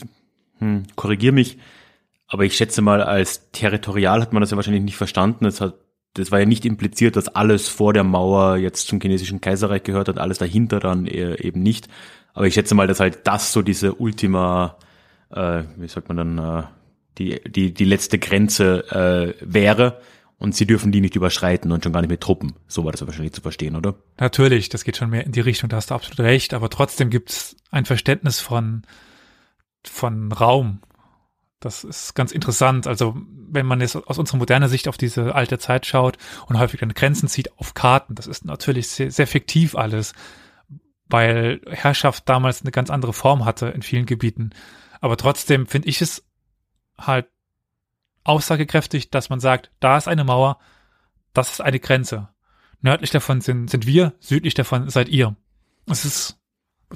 hm, 0.59 0.85
korrigier 0.97 1.33
mich, 1.33 1.59
aber 2.27 2.45
ich 2.45 2.57
schätze 2.57 2.83
mal, 2.83 3.03
als 3.03 3.51
territorial 3.53 4.21
hat 4.21 4.33
man 4.33 4.41
das 4.41 4.51
ja 4.51 4.57
wahrscheinlich 4.57 4.83
nicht 4.83 4.97
verstanden. 4.97 5.47
Es 5.47 5.61
hat, 5.61 5.75
das 6.15 6.31
war 6.31 6.41
ja 6.41 6.47
nicht 6.47 6.65
impliziert, 6.65 7.17
dass 7.17 7.29
alles 7.29 7.69
vor 7.69 7.93
der 7.93 8.05
Mauer 8.05 8.57
jetzt 8.57 8.89
zum 8.89 9.01
chinesischen 9.01 9.41
Kaiserreich 9.41 9.83
gehört 9.83 10.09
hat, 10.09 10.19
alles 10.19 10.39
dahinter 10.39 10.81
dann 10.81 11.07
eben 11.07 11.63
nicht. 11.63 11.89
Aber 12.35 12.47
ich 12.47 12.55
schätze 12.55 12.75
mal, 12.75 12.87
dass 12.87 13.01
halt 13.01 13.27
das 13.27 13.53
so 13.53 13.63
diese 13.63 13.95
Ultima, 13.95 14.77
äh, 15.31 15.65
wie 15.77 15.89
sagt 15.89 16.09
man 16.09 16.17
dann, 16.17 16.39
äh, 16.39 16.63
die, 17.19 17.41
die, 17.51 17.75
die 17.75 17.85
letzte 17.85 18.19
Grenze 18.19 18.85
äh, 18.91 19.35
wäre 19.41 20.01
und 20.39 20.55
sie 20.55 20.67
dürfen 20.67 20.93
die 20.93 21.01
nicht 21.01 21.17
überschreiten 21.17 21.73
und 21.73 21.83
schon 21.83 21.93
gar 21.93 22.01
nicht 22.01 22.11
mit 22.11 22.21
Truppen. 22.21 22.55
So 22.69 22.85
war 22.85 22.93
das 22.93 23.05
wahrscheinlich 23.05 23.33
zu 23.33 23.41
verstehen, 23.41 23.75
oder? 23.77 23.97
Natürlich, 24.19 24.69
das 24.69 24.85
geht 24.85 24.97
schon 24.97 25.11
mehr 25.11 25.27
in 25.27 25.33
die 25.33 25.41
Richtung, 25.41 25.69
da 25.69 25.77
hast 25.77 25.91
du 25.91 25.95
absolut 25.95 26.21
recht, 26.21 26.55
aber 26.55 26.71
trotzdem 26.71 27.11
gibt 27.11 27.31
es 27.31 27.57
ein 27.71 27.85
Verständnis 27.85 28.41
von, 28.41 28.83
von 29.85 30.33
Raum. 30.33 30.81
Das 31.61 31.83
ist 31.83 32.15
ganz 32.15 32.31
interessant. 32.31 32.87
Also, 32.87 33.17
wenn 33.51 33.67
man 33.67 33.81
jetzt 33.81 33.97
aus 33.97 34.19
unserer 34.19 34.39
modernen 34.39 34.69
Sicht 34.69 34.87
auf 34.87 34.97
diese 34.97 35.35
alte 35.35 35.59
Zeit 35.59 35.87
schaut 35.87 36.17
und 36.47 36.57
häufig 36.57 36.79
dann 36.79 36.95
Grenzen 36.95 37.29
zieht 37.29 37.59
auf 37.59 37.75
Karten, 37.75 38.15
das 38.15 38.29
ist 38.29 38.45
natürlich 38.45 38.87
sehr, 38.89 39.11
sehr 39.11 39.27
fiktiv 39.27 39.75
alles, 39.75 40.13
weil 41.07 41.61
Herrschaft 41.67 42.29
damals 42.29 42.63
eine 42.63 42.71
ganz 42.71 42.91
andere 42.91 43.13
Form 43.13 43.45
hatte 43.45 43.67
in 43.67 43.83
vielen 43.83 44.07
Gebieten. 44.07 44.51
Aber 45.01 45.17
trotzdem 45.17 45.67
finde 45.67 45.89
ich 45.89 46.01
es 46.01 46.25
halt 46.97 47.27
aussagekräftig, 48.29 49.11
dass 49.11 49.31
man 49.31 49.41
sagt, 49.41 49.71
da 49.81 49.97
ist 49.97 50.07
eine 50.07 50.25
Mauer, 50.25 50.59
das 51.33 51.51
ist 51.51 51.61
eine 51.61 51.81
Grenze. 51.81 52.29
Nördlich 52.81 53.11
davon 53.11 53.41
sind, 53.41 53.71
sind 53.71 53.87
wir, 53.87 54.13
südlich 54.21 54.55
davon 54.55 54.89
seid 54.91 55.09
ihr. 55.09 55.35
Es 55.87 56.05
ist 56.05 56.39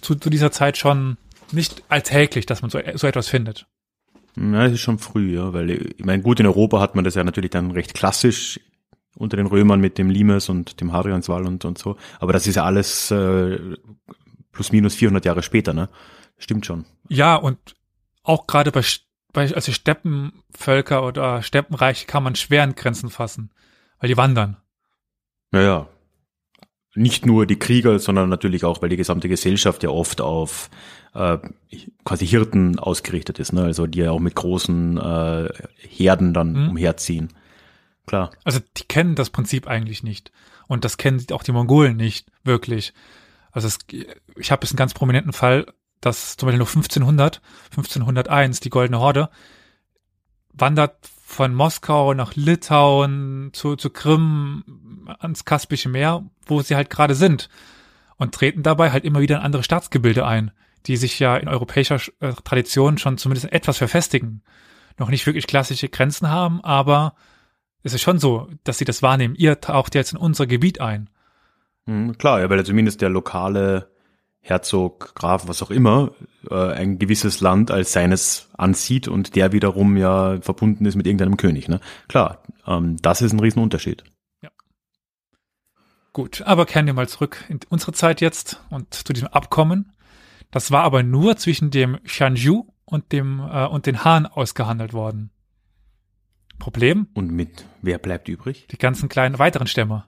zu, 0.01 0.15
zu 0.15 0.31
dieser 0.31 0.53
Zeit 0.53 0.77
schon 0.77 1.17
nicht 1.51 1.83
alltäglich, 1.89 2.47
dass 2.47 2.63
man 2.63 2.71
so, 2.71 2.79
so 2.95 3.07
etwas 3.07 3.29
findet. 3.29 3.67
Ja, 4.37 4.67
es 4.67 4.73
ist 4.73 4.81
schon 4.81 4.99
früh, 4.99 5.35
ja, 5.35 5.53
weil 5.53 5.71
ich 5.71 6.05
meine, 6.05 6.23
gut, 6.23 6.39
in 6.39 6.47
Europa 6.47 6.81
hat 6.81 6.95
man 6.95 7.05
das 7.05 7.15
ja 7.15 7.25
natürlich 7.25 7.51
dann 7.51 7.71
recht 7.71 7.95
klassisch 7.95 8.61
unter 9.17 9.37
den 9.37 9.47
Römern 9.47 9.81
mit 9.81 9.99
dem 9.99 10.09
Limes 10.09 10.49
und 10.49 10.81
dem 10.81 10.93
Hadrianswall 10.93 11.47
und, 11.47 11.65
und 11.65 11.79
so. 11.79 11.97
Aber 12.21 12.33
das 12.33 12.47
ist 12.47 12.57
ja 12.57 12.65
alles 12.65 13.11
äh, 13.11 13.59
plus 14.53 14.73
minus 14.73 14.95
400 14.95 15.25
Jahre 15.25 15.43
später, 15.43 15.73
ne? 15.73 15.89
Stimmt 16.39 16.65
schon. 16.65 16.87
Ja, 17.09 17.37
und 17.37 17.59
auch 18.23 18.47
gerade 18.47 18.73
bei 18.73 18.83
bei, 18.83 19.12
also 19.35 19.73
Steppenvölker 19.73 21.05
oder 21.05 21.43
Steppenreiche 21.43 22.07
kann 22.07 22.23
man 22.23 22.35
schwer 22.35 22.63
an 22.63 22.75
Grenzen 22.75 23.11
fassen, 23.11 23.51
weil 23.99 24.09
die 24.09 24.17
wandern. 24.17 24.57
Naja. 25.51 25.89
Nicht 26.95 27.25
nur 27.25 27.47
die 27.47 27.59
Krieger, 27.59 27.99
sondern 27.99 28.29
natürlich 28.29 28.65
auch, 28.65 28.83
weil 28.83 28.91
die 28.91 28.99
gesamte 28.99 29.29
Gesellschaft 29.29 29.83
ja 29.83 29.89
oft 29.89 30.21
auf 30.21 30.69
äh, 31.15 31.39
quasi 32.05 32.27
Hirten 32.27 32.79
ausgerichtet 32.79 33.39
ist, 33.39 33.53
ne? 33.53 33.65
Also 33.65 33.87
die 33.87 34.01
ja 34.01 34.11
auch 34.11 34.19
mit 34.19 34.35
großen 34.35 34.99
äh, 34.99 35.49
Herden 35.79 36.35
dann 36.35 36.53
mhm. 36.53 36.69
umherziehen. 36.71 37.33
Klar. 38.07 38.31
Also 38.45 38.61
die 38.77 38.85
kennen 38.85 39.15
das 39.15 39.31
Prinzip 39.31 39.67
eigentlich 39.67 40.03
nicht. 40.03 40.33
Und 40.67 40.85
das 40.85 40.97
kennen 40.97 41.25
auch 41.33 41.43
die 41.43 41.53
Mongolen 41.53 41.97
nicht, 41.97 42.31
wirklich. 42.45 42.93
Also 43.53 43.69
es, 43.69 43.79
ich 44.37 44.51
habe 44.51 44.65
jetzt 44.65 44.73
einen 44.73 44.79
ganz 44.79 44.95
prominenten 44.95 45.33
Fall 45.33 45.67
dass 46.03 46.37
zum 46.37 46.49
Beispiel 46.49 46.59
noch 46.59 46.69
1500, 46.69 47.41
1501, 47.71 48.61
die 48.61 48.71
Goldene 48.71 49.01
Horde, 49.01 49.31
wandert 50.53 50.97
von 51.25 51.55
Moskau 51.55 52.13
nach 52.13 52.35
Litauen 52.35 53.51
zu, 53.55 53.77
zu 53.77 53.89
Krim 53.89 55.07
ans 55.19 55.47
Kaspische 55.47 55.89
Meer, 55.89 56.25
wo 56.45 56.61
sie 56.61 56.77
halt 56.77 56.91
gerade 56.91 57.15
sind 57.15 57.49
und 58.19 58.35
treten 58.35 58.63
dabei 58.63 58.91
halt 58.91 59.05
immer 59.05 59.21
wieder 59.21 59.37
in 59.37 59.43
andere 59.43 59.63
Staatsgebilde 59.63 60.27
ein, 60.27 60.51
die 60.87 60.97
sich 60.97 61.19
ja 61.19 61.37
in 61.37 61.49
europäischer 61.49 62.01
äh, 62.21 62.35
Tradition 62.45 62.99
schon 62.99 63.17
zumindest 63.17 63.51
etwas 63.51 63.79
verfestigen. 63.79 64.43
Noch 64.99 65.09
nicht 65.09 65.25
wirklich 65.25 65.47
klassische 65.47 65.89
Grenzen 65.89 66.29
haben, 66.29 66.63
aber 66.63 67.15
es 67.83 67.95
ist 67.95 68.03
schon 68.03 68.19
so, 68.19 68.49
dass 68.65 68.79
sie 68.79 68.85
das 68.85 69.03
wahrnehmen. 69.03 69.35
Ihr 69.35 69.61
taucht 69.61 69.95
jetzt 69.95 70.13
in 70.13 70.19
unser 70.19 70.47
Gebiet 70.47 70.81
ein. 70.81 71.09
Mhm, 71.87 72.19
klar, 72.19 72.41
ja, 72.41 72.51
weil 72.51 72.65
zumindest 72.67 73.01
der 73.01 73.09
lokale 73.09 73.92
Herzog, 74.43 75.15
Graf, 75.15 75.47
was 75.47 75.63
auch 75.63 75.71
immer, 75.71 76.11
äh, 76.51 76.55
ein 76.55 76.99
gewisses 76.99 77.41
Land 77.41 77.71
als 77.71 77.93
seines 77.93 78.49
ansieht 78.55 79.07
und 79.07 79.37
der 79.37 79.53
wiederum 79.53 79.97
ja 79.97 80.41
verbunden 80.41 80.85
ist 80.85 80.97
mit 80.97 81.07
irgendeinem 81.07 81.37
König. 81.37 81.69
Ne? 81.69 81.81
Klar, 82.09 82.43
ähm, 82.67 82.97
das 83.01 83.23
ist 83.23 83.33
ein 83.33 83.41
Riesenunterschied. 83.41 84.03
Ja. 84.43 84.51
Gut, 86.13 86.43
aber 86.43 86.67
kehren 86.67 86.87
wir 86.87 86.95
mal 86.95 87.09
zurück 87.09 87.45
in 87.49 87.61
unsere 87.69 87.93
Zeit 87.93 88.21
jetzt 88.21 88.61
und 88.69 88.93
zu 88.93 89.13
diesem 89.13 89.29
Abkommen. 89.29 89.93
Das 90.51 90.73
war 90.73 90.83
aber 90.83 91.05
nur 91.05 91.37
zwischen 91.37 91.71
dem 91.71 91.99
Shanju 92.05 92.67
und 92.85 93.13
dem 93.13 93.39
äh, 93.41 93.67
und 93.67 93.87
den 93.87 94.05
Han 94.05 94.27
ausgehandelt 94.27 94.93
worden. 94.93 95.31
Problem? 96.59 97.07
Und 97.15 97.31
mit 97.31 97.65
wer 97.81 97.99
bleibt 97.99 98.29
übrig? 98.29 98.67
Die 98.71 98.79
ganzen 98.79 99.09
kleinen 99.09 99.39
weiteren 99.39 99.67
Stämme. 99.67 100.05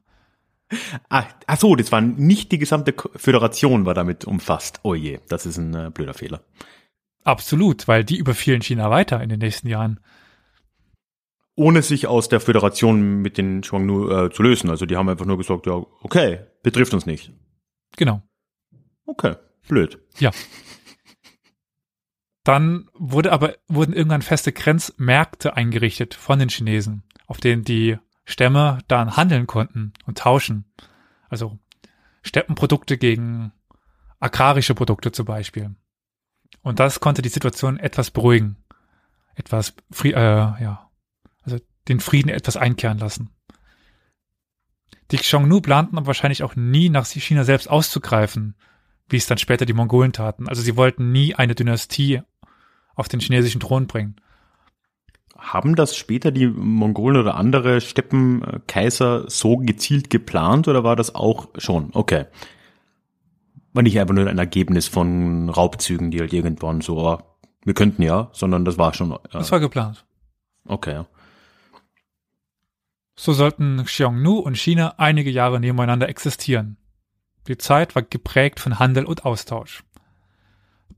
Ach, 1.09 1.27
ach 1.47 1.59
so, 1.59 1.77
das 1.77 1.93
war 1.93 2.01
nicht 2.01 2.53
die 2.53 2.59
gesamte 2.59 2.95
Föderation 3.17 3.87
war 3.87 3.95
damit 3.95 4.25
umfasst. 4.25 4.81
Oh 4.83 4.95
je, 4.95 5.21
das 5.29 5.47
ist 5.47 5.59
ein 5.59 5.75
äh, 5.75 5.91
blöder 5.93 6.15
Fehler. 6.15 6.45
Absolut, 7.23 7.89
weil 7.89 8.05
die 8.05 8.19
überfielen 8.19 8.63
China 8.63 8.91
weiter 8.91 9.23
in 9.23 9.29
den 9.29 9.39
nächsten 9.39 9.69
Jahren. 9.69 10.01
Ohne 11.57 11.83
sich 11.83 12.07
aus 12.07 12.29
der 12.29 12.41
Föderation 12.41 13.23
mit 13.23 13.39
den 13.39 13.63
Shuangnu 13.63 14.11
äh, 14.11 14.31
zu 14.31 14.43
lösen. 14.43 14.71
Also 14.71 14.87
die 14.87 14.97
haben 14.97 15.09
einfach 15.09 15.27
nur 15.27 15.39
gesagt, 15.39 15.67
ja, 15.67 15.75
okay, 16.03 16.41
betrifft 16.63 16.95
uns 16.95 17.07
nicht. 17.07 17.33
Genau. 17.97 18.23
Okay, 19.07 19.37
blöd. 19.69 20.01
Ja. 20.19 20.33
Dann 22.43 22.91
wurde 22.93 23.33
aber, 23.33 23.57
wurden 23.69 23.95
irgendwann 23.95 24.23
feste 24.23 24.53
Grenzmärkte 24.53 25.57
eingerichtet 25.57 26.15
von 26.15 26.39
den 26.39 26.51
Chinesen, 26.51 27.05
auf 27.27 27.39
denen 27.39 27.65
die 27.65 27.99
Stämme 28.25 28.79
dann 28.89 29.17
handeln 29.17 29.47
konnten 29.47 29.93
und 30.07 30.19
tauschen. 30.19 30.65
Also 31.29 31.59
Steppenprodukte 32.23 32.97
gegen 32.97 33.53
agrarische 34.19 34.75
Produkte 34.75 35.13
zum 35.13 35.27
Beispiel. 35.27 35.75
Und 36.63 36.81
das 36.81 37.01
konnte 37.01 37.23
die 37.23 37.29
Situation 37.29 37.79
etwas 37.79 38.11
beruhigen. 38.11 38.57
Etwas, 39.35 39.75
äh, 40.03 40.13
ja, 40.13 40.91
also 41.43 41.59
den 41.89 42.01
Frieden 42.01 42.31
etwas 42.31 42.57
einkehren 42.57 42.99
lassen. 42.99 43.31
Die 45.11 45.19
Xiongnu 45.19 45.61
planten 45.61 45.99
aber 45.99 46.07
wahrscheinlich 46.07 46.43
auch 46.43 46.57
nie 46.57 46.89
nach 46.89 47.07
China 47.07 47.45
selbst 47.45 47.69
auszugreifen, 47.69 48.57
wie 49.09 49.17
es 49.17 49.27
dann 49.27 49.39
später 49.39 49.67
die 49.67 49.75
Mongolen 49.75 50.13
taten. 50.13 50.49
Also 50.49 50.63
sie 50.63 50.77
wollten 50.77 51.13
nie 51.13 51.35
eine 51.35 51.55
Dynastie 51.55 52.23
auf 52.95 53.09
den 53.09 53.21
chinesischen 53.21 53.61
Thron 53.61 53.87
bringen. 53.87 54.17
Haben 55.53 55.77
das 55.77 55.95
später 55.95 56.31
die 56.33 56.47
Mongolen 56.47 57.17
oder 57.19 57.37
andere 57.37 57.81
Steppenkaiser 57.81 59.29
so 59.29 59.59
gezielt 59.59 60.09
geplant 60.11 60.69
oder 60.69 60.85
war 60.85 60.97
das 60.97 61.15
auch 61.15 61.49
schon? 61.59 61.91
Okay. 61.93 62.25
War 63.75 63.83
nicht 63.83 63.99
einfach 64.01 64.15
nur 64.15 64.27
ein 64.27 64.39
Ergebnis 64.39 64.89
von 64.89 65.51
Raubzügen, 65.51 66.11
die 66.11 66.21
halt 66.21 66.33
irgendwann 66.33 66.81
so, 66.81 66.99
oh, 66.99 67.19
Wir 67.65 67.75
könnten 67.75 68.03
ja, 68.03 68.31
sondern 68.33 68.65
das 68.65 68.79
war 68.79 68.95
schon. 68.95 69.13
Äh, 69.13 69.19
Das 69.33 69.53
war 69.53 69.61
geplant. 69.61 70.05
okay, 70.67 70.93
ja. 70.93 71.07
So 73.17 73.33
sollten 73.33 73.85
Xiongnu 73.85 74.39
und 74.39 74.57
China 74.57 74.95
einige 74.99 75.31
Jahre 75.31 75.61
nebeneinander 75.61 76.09
existieren. 76.09 76.77
Die 77.47 77.59
Zeit 77.59 77.95
war 77.95 78.03
geprägt 78.03 78.59
von 78.61 78.79
Handel 78.79 79.05
und 79.05 79.25
Austausch. 79.25 79.85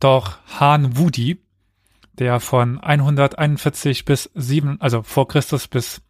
Doch 0.01 0.39
Han 0.61 0.97
Wudi, 0.97 1.39
der 2.19 2.41
von 2.41 2.79
141 2.81 4.05
bis 4.05 4.31
7, 4.35 4.81
also 4.81 5.03
vor 5.03 5.29
Christus 5.29 5.69
bis 5.69 6.03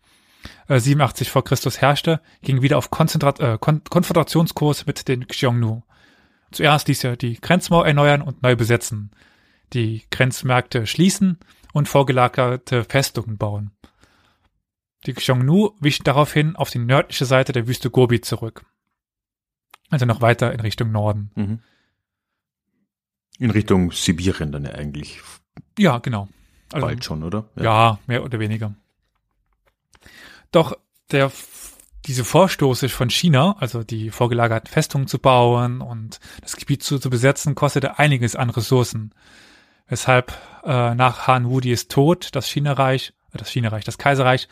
äh, 0.69 0.79
87 0.79 1.31
vor 1.31 1.45
Christus 1.45 1.81
herrschte, 1.81 2.21
ging 2.43 2.63
wieder 2.63 2.79
auf 2.79 2.91
Konzentrat 2.91 3.41
äh, 3.41 3.59
Kon 3.61 3.83
Konfrontationskurs 3.85 4.87
mit 4.87 5.09
den 5.09 5.27
Xiongnu. 5.27 5.83
Zuerst 6.53 6.89
ließ 6.89 7.05
er 7.05 7.17
die 7.17 7.41
Grenzmauer 7.41 7.87
erneuern 7.87 8.23
und 8.23 8.43
neu 8.43 8.57
besetzen, 8.57 9.11
die 9.73 10.05
Grenzmärkte 10.11 10.87
schließen 10.87 11.39
und 11.73 11.89
vorgelagerte 11.89 12.85
Festungen 12.85 13.37
bauen. 13.37 13.73
Die 15.07 15.13
Xiongnu 15.13 15.73
wichen 15.81 16.05
daraufhin 16.05 16.57
auf 16.57 16.71
die 16.71 16.79
nördliche 16.79 17.27
Seite 17.27 17.53
der 17.53 17.67
Wüste 17.67 17.91
Gobi 17.91 18.21
zurück. 18.21 18.65
Also 19.91 20.07
noch 20.07 20.21
weiter 20.21 20.53
in 20.53 20.61
Richtung 20.61 20.91
Norden. 20.91 21.31
Mhm. 21.35 21.59
In 23.39 23.51
Richtung 23.51 23.93
Sibirien 23.93 24.51
dann 24.51 24.65
ja 24.65 24.73
eigentlich 24.73 25.21
Ja, 25.79 25.99
genau. 25.99 26.29
Also, 26.73 26.87
bald 26.87 27.05
schon, 27.05 27.23
oder? 27.23 27.45
ja. 27.57 27.99
mehr 28.07 28.25
oder 28.25 28.39
weniger. 28.39 28.75
Doch 30.51 30.77
der, 31.11 31.31
diese 32.07 32.25
Vorstoße 32.25 32.89
von 32.89 33.11
China, 33.11 33.57
also 33.59 33.83
die 33.83 34.11
vorgelagerten 34.11 34.71
Festungen 34.71 35.07
zu 35.07 35.19
bauen 35.19 35.81
und 35.81 36.21
das 36.41 36.57
Gebiet 36.57 36.83
zu, 36.83 36.99
zu 36.99 37.11
besetzen, 37.11 37.55
kostete 37.55 37.99
einiges 37.99 38.37
an 38.37 38.51
Ressourcen. 38.51 39.13
Weshalb 39.89 40.33
äh, 40.65 40.95
nach 40.95 41.27
Han 41.29 41.49
Wudis 41.49 41.89
Tod 41.89 42.31
das 42.33 42.49
China-Reich, 42.49 43.13
äh, 43.33 43.39
das 43.39 43.51
China-Reich, 43.51 43.85
das 43.85 43.99
Kaiserreich 43.99 44.49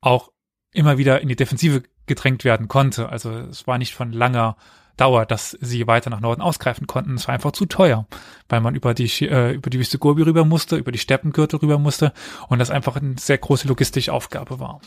auch 0.00 0.30
immer 0.72 0.98
wieder 0.98 1.20
in 1.20 1.28
die 1.28 1.36
Defensive 1.36 1.82
gedrängt 2.06 2.44
werden 2.44 2.68
konnte. 2.68 3.08
Also 3.08 3.30
es 3.32 3.66
war 3.66 3.78
nicht 3.78 3.94
von 3.94 4.12
langer 4.12 4.56
Dauer, 4.96 5.26
dass 5.26 5.56
sie 5.60 5.86
weiter 5.86 6.10
nach 6.10 6.20
Norden 6.20 6.40
ausgreifen 6.40 6.86
konnten. 6.86 7.14
Es 7.14 7.26
war 7.26 7.34
einfach 7.34 7.52
zu 7.52 7.66
teuer, 7.66 8.06
weil 8.48 8.60
man 8.60 8.74
über 8.74 8.94
die 8.94 9.08
äh, 9.26 9.52
über 9.52 9.70
die 9.70 9.78
Wüste 9.78 9.98
Gobi 9.98 10.22
rüber 10.22 10.44
musste, 10.44 10.76
über 10.76 10.92
die 10.92 10.98
Steppengürtel 10.98 11.58
rüber 11.58 11.78
musste 11.78 12.12
und 12.48 12.58
das 12.58 12.70
einfach 12.70 12.96
eine 12.96 13.16
sehr 13.18 13.38
große 13.38 13.66
logistische 13.66 14.12
Aufgabe 14.12 14.60
war. 14.60 14.80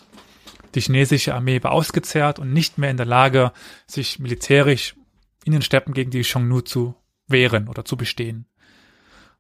Die 0.76 0.82
chinesische 0.82 1.34
Armee 1.34 1.62
war 1.64 1.72
ausgezehrt 1.72 2.40
und 2.40 2.54
nicht 2.54 2.78
mehr 2.78 2.92
in 2.92 2.98
der 2.98 3.06
Lage, 3.06 3.52
sich 3.86 4.20
militärisch 4.20 4.96
in 5.44 5.52
den 5.52 5.62
Steppen 5.62 5.94
gegen 5.94 6.12
die 6.12 6.22
Xiongnu 6.22 6.62
zu 6.62 6.96
wehren 7.28 7.68
oder 7.68 7.86
zu 7.86 7.98
bestehen. 7.98 8.46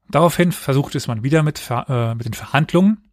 Daraufhin 0.09 0.51
versuchte 0.51 0.97
es 0.97 1.07
man 1.07 1.23
wieder 1.23 1.43
mit, 1.43 1.61
äh, 1.69 2.15
mit 2.15 2.25
den 2.25 2.33
Verhandlungen, 2.33 3.11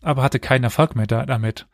aber 0.00 0.22
hatte 0.22 0.40
keinen 0.40 0.64
Erfolg 0.64 0.96
mehr 0.96 1.06
da, 1.06 1.26
damit. 1.26 1.66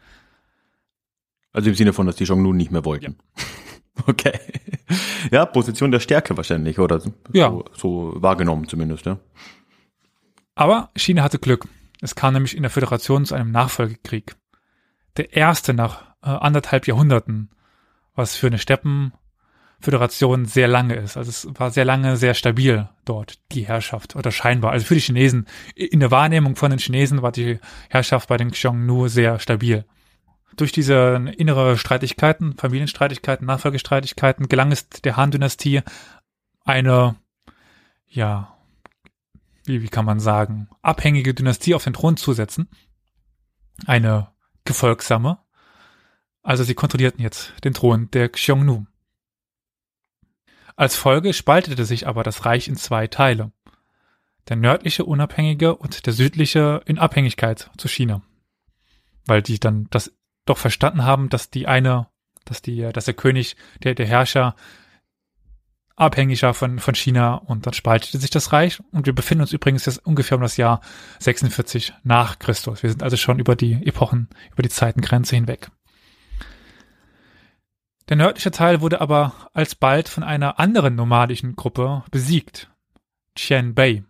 Also 1.52 1.70
im 1.70 1.76
Sinne 1.76 1.92
von, 1.92 2.07
dass 2.07 2.16
die 2.16 2.24
Xiongnu 2.24 2.52
nicht 2.52 2.70
mehr 2.70 2.85
wollten. 2.85 3.16
Okay. 4.06 4.38
Ja, 5.30 5.44
Position 5.44 5.90
der 5.90 6.00
Stärke 6.00 6.37
wahrscheinlich, 6.37 6.78
oder? 6.78 7.00
So, 7.00 7.12
Ja. 7.32 7.52
so 7.74 8.12
wahrgenommen 8.16 8.68
zumindest, 8.68 9.04
ja. 9.06 9.18
Aber 10.54 10.90
China 10.96 11.22
hatte 11.22 11.38
Glück. 11.38 11.66
Es 12.00 12.14
kam 12.14 12.32
nämlich 12.34 12.56
in 12.56 12.62
der 12.62 12.70
Föderation 12.70 13.24
zu 13.26 13.34
einem 13.34 13.50
Nachfolgekrieg. 13.50 14.37
Der 15.16 15.34
erste 15.37 15.74
nach 15.74 16.02
äh, 16.22 16.28
anderthalb 16.30 16.87
Jahrhunderten, 16.87 17.50
was 18.14 18.34
für 18.37 18.46
eine 18.46 18.58
Steppenföderation 18.58 20.46
sehr 20.46 20.68
lange 20.68 20.94
ist. 20.94 21.16
Also 21.16 21.30
es 21.30 21.48
war 21.58 21.70
sehr 21.70 21.84
lange 21.84 22.16
sehr 22.16 22.34
stabil 22.34 22.88
dort, 23.04 23.38
die 23.52 23.66
Herrschaft, 23.66 24.16
oder 24.16 24.30
scheinbar. 24.30 24.72
Also 24.72 24.87
für 24.87 24.94
die 24.94 25.00
Chinesen, 25.00 25.46
in 25.74 26.00
der 26.00 26.11
Wahrnehmung 26.11 26.56
von 26.56 26.70
den 26.70 26.78
Chinesen 26.78 27.22
war 27.22 27.32
die 27.32 27.58
Herrschaft 27.90 28.28
bei 28.28 28.37
den 28.37 28.50
Xiongnu 28.52 29.08
sehr 29.08 29.38
stabil. 29.38 29.84
Durch 30.59 30.73
diese 30.73 31.25
innere 31.37 31.79
Streitigkeiten, 31.79 32.57
Familienstreitigkeiten, 32.57 33.47
Nachfolgestreitigkeiten 33.47 34.49
gelang 34.49 34.73
es 34.73 34.88
der 34.88 35.16
Han-Dynastie 35.16 35.83
eine, 36.64 37.14
ja, 38.09 38.59
wie, 39.64 39.83
wie 39.83 39.88
kann 39.88 40.05
man 40.05 40.18
sagen, 40.18 40.68
abhängige 40.83 41.33
Dynastie 41.33 41.77
auf 41.77 41.85
den 41.85 41.92
Thron 41.92 42.16
zu 42.16 42.33
setzen. 42.33 42.68
Eine 43.87 44.33
gefolgsame. 44.64 45.38
Also 46.42 46.64
sie 46.64 46.75
kontrollierten 46.75 47.23
jetzt 47.23 47.53
den 47.62 47.73
Thron 47.73 48.11
der 48.11 48.29
Xiongnu. 48.29 48.85
Als 50.75 50.97
Folge 50.97 51.35
spaltete 51.35 51.85
sich 51.85 52.09
aber 52.09 52.25
das 52.25 52.44
Reich 52.44 52.66
in 52.66 52.75
zwei 52.75 53.07
Teile. 53.07 53.53
Der 54.49 54.57
nördliche 54.57 55.05
Unabhängige 55.05 55.77
und 55.77 56.07
der 56.07 56.12
südliche 56.12 56.83
in 56.85 56.99
Abhängigkeit 56.99 57.71
zu 57.77 57.87
China. 57.87 58.23
Weil 59.25 59.42
die 59.42 59.61
dann 59.61 59.87
das 59.90 60.17
doch 60.48 60.58
verstanden 60.58 61.04
haben, 61.04 61.28
dass 61.28 61.50
die 61.50 61.66
eine, 61.66 62.08
dass 62.44 62.62
die, 62.62 62.80
dass 62.92 63.04
der 63.06 63.14
König, 63.14 63.56
der, 63.82 63.94
der 63.94 64.06
Herrscher 64.06 64.54
abhängiger 65.98 66.54
von, 66.54 66.78
von 66.78 66.94
China 66.94 67.34
und 67.34 67.66
dann 67.66 67.74
spaltete 67.74 68.18
sich 68.18 68.30
das 68.30 68.52
Reich 68.52 68.80
und 68.92 69.06
wir 69.06 69.14
befinden 69.14 69.42
uns 69.42 69.52
übrigens 69.52 69.84
jetzt 69.87 70.06
ungefähr 70.06 70.37
um 70.37 70.42
das 70.42 70.56
Jahr 70.56 70.80
46 71.18 71.92
nach 72.04 72.38
Christus. 72.38 72.82
Wir 72.82 72.90
sind 72.90 73.02
also 73.02 73.16
schon 73.16 73.40
über 73.40 73.56
die 73.56 73.84
Epochen, 73.87 74.28
über 74.52 74.62
die 74.62 74.68
Zeitengrenze 74.68 75.34
hinweg. 75.34 75.70
Der 78.08 78.16
nördliche 78.16 78.52
Teil 78.52 78.80
wurde 78.80 79.00
aber 79.00 79.50
alsbald 79.52 80.08
von 80.08 80.22
einer 80.22 80.58
anderen 80.58 80.94
nomadischen 80.94 81.56
Gruppe 81.56 82.04
besiegt. 82.11 82.70
Qianbei. 83.34 84.04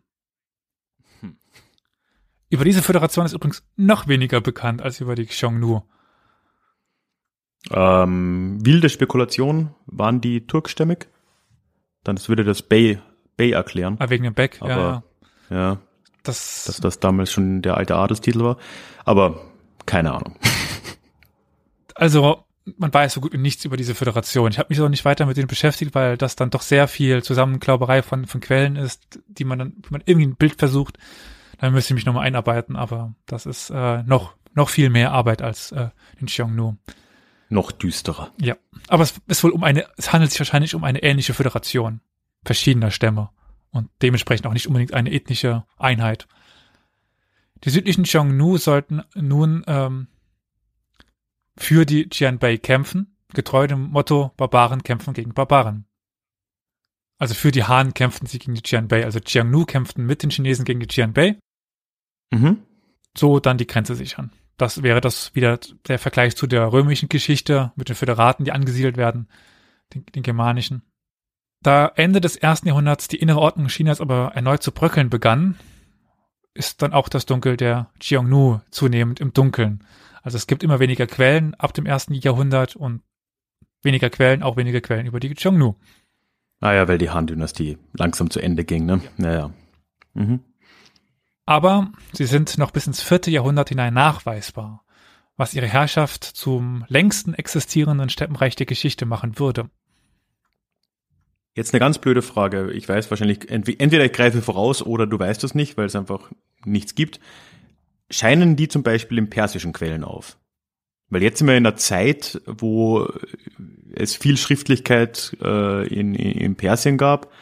Über 2.50 2.64
diese 2.64 2.82
Föderation 2.82 3.26
ist 3.26 3.32
übrigens 3.32 3.64
noch 3.76 4.06
weniger 4.08 4.40
bekannt 4.40 4.82
als 4.82 5.00
über 5.00 5.14
die 5.14 5.26
Xiongnu. 5.26 5.82
Ähm, 7.70 8.58
wilde 8.64 8.88
Spekulation, 8.88 9.74
waren 9.86 10.20
die 10.20 10.46
turkstämmig? 10.46 11.08
Dann 12.04 12.16
das 12.16 12.28
würde 12.28 12.44
das 12.44 12.62
Bay, 12.62 12.98
Bay 13.36 13.50
erklären. 13.52 13.96
Ah, 13.98 14.08
wegen 14.10 14.24
dem 14.24 14.34
Beck, 14.34 14.60
ja, 14.62 14.68
Aber- 14.76 15.02
Ja, 15.50 15.78
das, 16.22 16.64
dass 16.66 16.80
das 16.80 17.00
damals 17.00 17.32
schon 17.32 17.62
der 17.62 17.76
alte 17.76 17.96
Adelstitel 17.96 18.40
war. 18.40 18.56
Aber 19.04 19.40
keine 19.86 20.12
Ahnung. 20.12 20.36
also 21.94 22.44
man 22.76 22.92
weiß 22.92 23.14
so 23.14 23.20
gut 23.22 23.32
wie 23.32 23.38
nichts 23.38 23.64
über 23.64 23.78
diese 23.78 23.94
Föderation. 23.94 24.50
Ich 24.50 24.58
habe 24.58 24.68
mich 24.68 24.80
auch 24.80 24.90
nicht 24.90 25.04
weiter 25.06 25.24
mit 25.24 25.36
denen 25.38 25.46
beschäftigt, 25.46 25.94
weil 25.94 26.18
das 26.18 26.36
dann 26.36 26.50
doch 26.50 26.60
sehr 26.60 26.86
viel 26.86 27.22
Zusammenklauberei 27.22 28.02
von, 28.02 28.26
von 28.26 28.40
Quellen 28.42 28.76
ist, 28.76 29.20
die 29.26 29.44
man 29.44 29.58
dann, 29.58 29.72
wenn 29.84 29.90
man 29.92 30.02
irgendwie 30.04 30.26
ein 30.26 30.36
Bild 30.36 30.56
versucht, 30.58 30.98
dann 31.58 31.72
müsste 31.72 31.92
ich 31.92 31.96
mich 31.96 32.04
nochmal 32.06 32.26
einarbeiten, 32.26 32.76
aber 32.76 33.14
das 33.26 33.46
ist 33.46 33.70
äh, 33.70 34.02
noch, 34.02 34.34
noch 34.54 34.68
viel 34.68 34.90
mehr 34.90 35.12
Arbeit 35.12 35.40
als 35.40 35.72
äh, 35.72 35.88
in 36.20 36.26
Xiongnu. 36.26 36.76
Noch 37.48 37.72
düsterer. 37.72 38.32
Ja. 38.40 38.56
Aber 38.88 39.02
es 39.02 39.14
ist 39.26 39.42
wohl 39.42 39.50
um 39.50 39.64
eine, 39.64 39.86
es 39.96 40.12
handelt 40.12 40.30
sich 40.30 40.40
wahrscheinlich 40.40 40.74
um 40.74 40.84
eine 40.84 41.02
ähnliche 41.02 41.34
Föderation 41.34 42.00
verschiedener 42.44 42.90
Stämme 42.90 43.30
und 43.70 43.90
dementsprechend 44.02 44.46
auch 44.46 44.52
nicht 44.52 44.66
unbedingt 44.66 44.94
eine 44.94 45.12
ethnische 45.12 45.64
Einheit. 45.76 46.26
Die 47.64 47.70
südlichen 47.70 48.04
Xiongnu 48.04 48.56
sollten 48.58 49.02
nun 49.14 49.64
ähm, 49.66 50.08
für 51.56 51.84
die 51.84 52.08
Qianbei 52.08 52.56
kämpfen, 52.56 53.16
getreu 53.34 53.66
dem 53.66 53.90
Motto 53.90 54.32
Barbaren 54.36 54.82
kämpfen 54.82 55.12
gegen 55.14 55.34
Barbaren. 55.34 55.86
Also 57.18 57.34
für 57.34 57.50
die 57.50 57.64
Han 57.64 57.94
kämpften 57.94 58.26
sie 58.28 58.38
gegen 58.38 58.54
die 58.54 58.62
Qianbei, 58.62 59.04
also 59.04 59.18
Xiongnu 59.20 59.64
kämpften 59.64 60.06
mit 60.06 60.22
den 60.22 60.30
Chinesen 60.30 60.64
gegen 60.64 60.80
die 60.80 60.86
Qianbei, 60.86 61.36
Mhm. 62.32 62.62
so 63.16 63.40
dann 63.40 63.58
die 63.58 63.66
Grenze 63.66 63.94
sichern. 63.94 64.30
Das 64.58 64.82
wäre 64.82 65.00
das 65.00 65.34
wieder 65.34 65.58
der 65.86 65.98
Vergleich 65.98 66.36
zu 66.36 66.46
der 66.46 66.72
römischen 66.72 67.08
Geschichte 67.08 67.72
mit 67.76 67.88
den 67.88 67.96
Föderaten, 67.96 68.44
die 68.44 68.52
angesiedelt 68.52 68.96
werden, 68.96 69.28
den, 69.94 70.04
den 70.06 70.22
germanischen. 70.22 70.82
Da 71.62 71.90
Ende 71.94 72.20
des 72.20 72.36
ersten 72.36 72.68
Jahrhunderts 72.68 73.08
die 73.08 73.16
innere 73.16 73.38
Ordnung 73.38 73.68
Chinas 73.68 74.00
aber 74.00 74.32
erneut 74.34 74.62
zu 74.62 74.72
bröckeln 74.72 75.10
begann, 75.10 75.56
ist 76.54 76.82
dann 76.82 76.92
auch 76.92 77.08
das 77.08 77.24
Dunkel 77.24 77.56
der 77.56 77.90
Xiongnu 78.00 78.60
zunehmend 78.70 79.20
im 79.20 79.32
Dunkeln. 79.32 79.84
Also 80.22 80.36
es 80.36 80.48
gibt 80.48 80.64
immer 80.64 80.80
weniger 80.80 81.06
Quellen 81.06 81.54
ab 81.54 81.72
dem 81.72 81.86
ersten 81.86 82.14
Jahrhundert 82.14 82.74
und 82.74 83.02
weniger 83.82 84.10
Quellen, 84.10 84.42
auch 84.42 84.56
weniger 84.56 84.80
Quellen 84.80 85.06
über 85.06 85.20
die 85.20 85.32
Xiongnu. 85.32 85.76
Ah 86.60 86.72
ja, 86.72 86.88
weil 86.88 86.98
die 86.98 87.10
Han-Dynastie 87.10 87.78
langsam 87.92 88.28
zu 88.30 88.40
Ende 88.40 88.64
ging, 88.64 88.84
ne? 88.86 89.00
Naja. 89.16 89.52
Mhm. 90.14 90.40
Aber 91.48 91.92
sie 92.12 92.26
sind 92.26 92.58
noch 92.58 92.72
bis 92.72 92.86
ins 92.86 93.00
vierte 93.00 93.30
Jahrhundert 93.30 93.70
hinein 93.70 93.94
nachweisbar, 93.94 94.84
was 95.38 95.54
ihre 95.54 95.66
Herrschaft 95.66 96.22
zum 96.22 96.84
längsten 96.88 97.32
existierenden 97.32 98.10
Steppenreich 98.10 98.54
der 98.54 98.66
Geschichte 98.66 99.06
machen 99.06 99.38
würde. 99.38 99.70
Jetzt 101.54 101.72
eine 101.72 101.80
ganz 101.80 101.96
blöde 101.96 102.20
Frage. 102.20 102.70
Ich 102.72 102.86
weiß 102.86 103.08
wahrscheinlich, 103.08 103.38
entwe- 103.50 103.80
entweder 103.80 104.04
ich 104.04 104.12
greife 104.12 104.42
voraus 104.42 104.82
oder 104.82 105.06
du 105.06 105.18
weißt 105.18 105.42
es 105.42 105.54
nicht, 105.54 105.78
weil 105.78 105.86
es 105.86 105.96
einfach 105.96 106.30
nichts 106.66 106.94
gibt. 106.94 107.18
Scheinen 108.10 108.54
die 108.56 108.68
zum 108.68 108.82
Beispiel 108.82 109.16
in 109.16 109.30
persischen 109.30 109.72
Quellen 109.72 110.04
auf? 110.04 110.36
Weil 111.08 111.22
jetzt 111.22 111.38
sind 111.38 111.46
wir 111.46 111.56
in 111.56 111.64
einer 111.66 111.76
Zeit, 111.76 112.42
wo 112.44 113.08
es 113.94 114.14
viel 114.14 114.36
Schriftlichkeit 114.36 115.34
äh, 115.42 115.86
in, 115.88 116.14
in 116.14 116.56
Persien 116.56 116.98
gab 116.98 117.32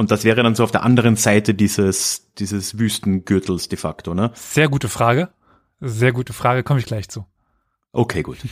Und 0.00 0.10
das 0.10 0.24
wäre 0.24 0.42
dann 0.42 0.54
so 0.54 0.64
auf 0.64 0.70
der 0.70 0.82
anderen 0.82 1.16
Seite 1.16 1.52
dieses, 1.52 2.32
dieses 2.38 2.78
Wüstengürtels 2.78 3.68
de 3.68 3.76
facto, 3.76 4.14
ne? 4.14 4.30
Sehr 4.32 4.70
gute 4.70 4.88
Frage. 4.88 5.28
Sehr 5.78 6.12
gute 6.12 6.32
Frage, 6.32 6.62
komme 6.62 6.80
ich 6.80 6.86
gleich 6.86 7.10
zu. 7.10 7.26
Okay, 7.92 8.22
gut. 8.22 8.38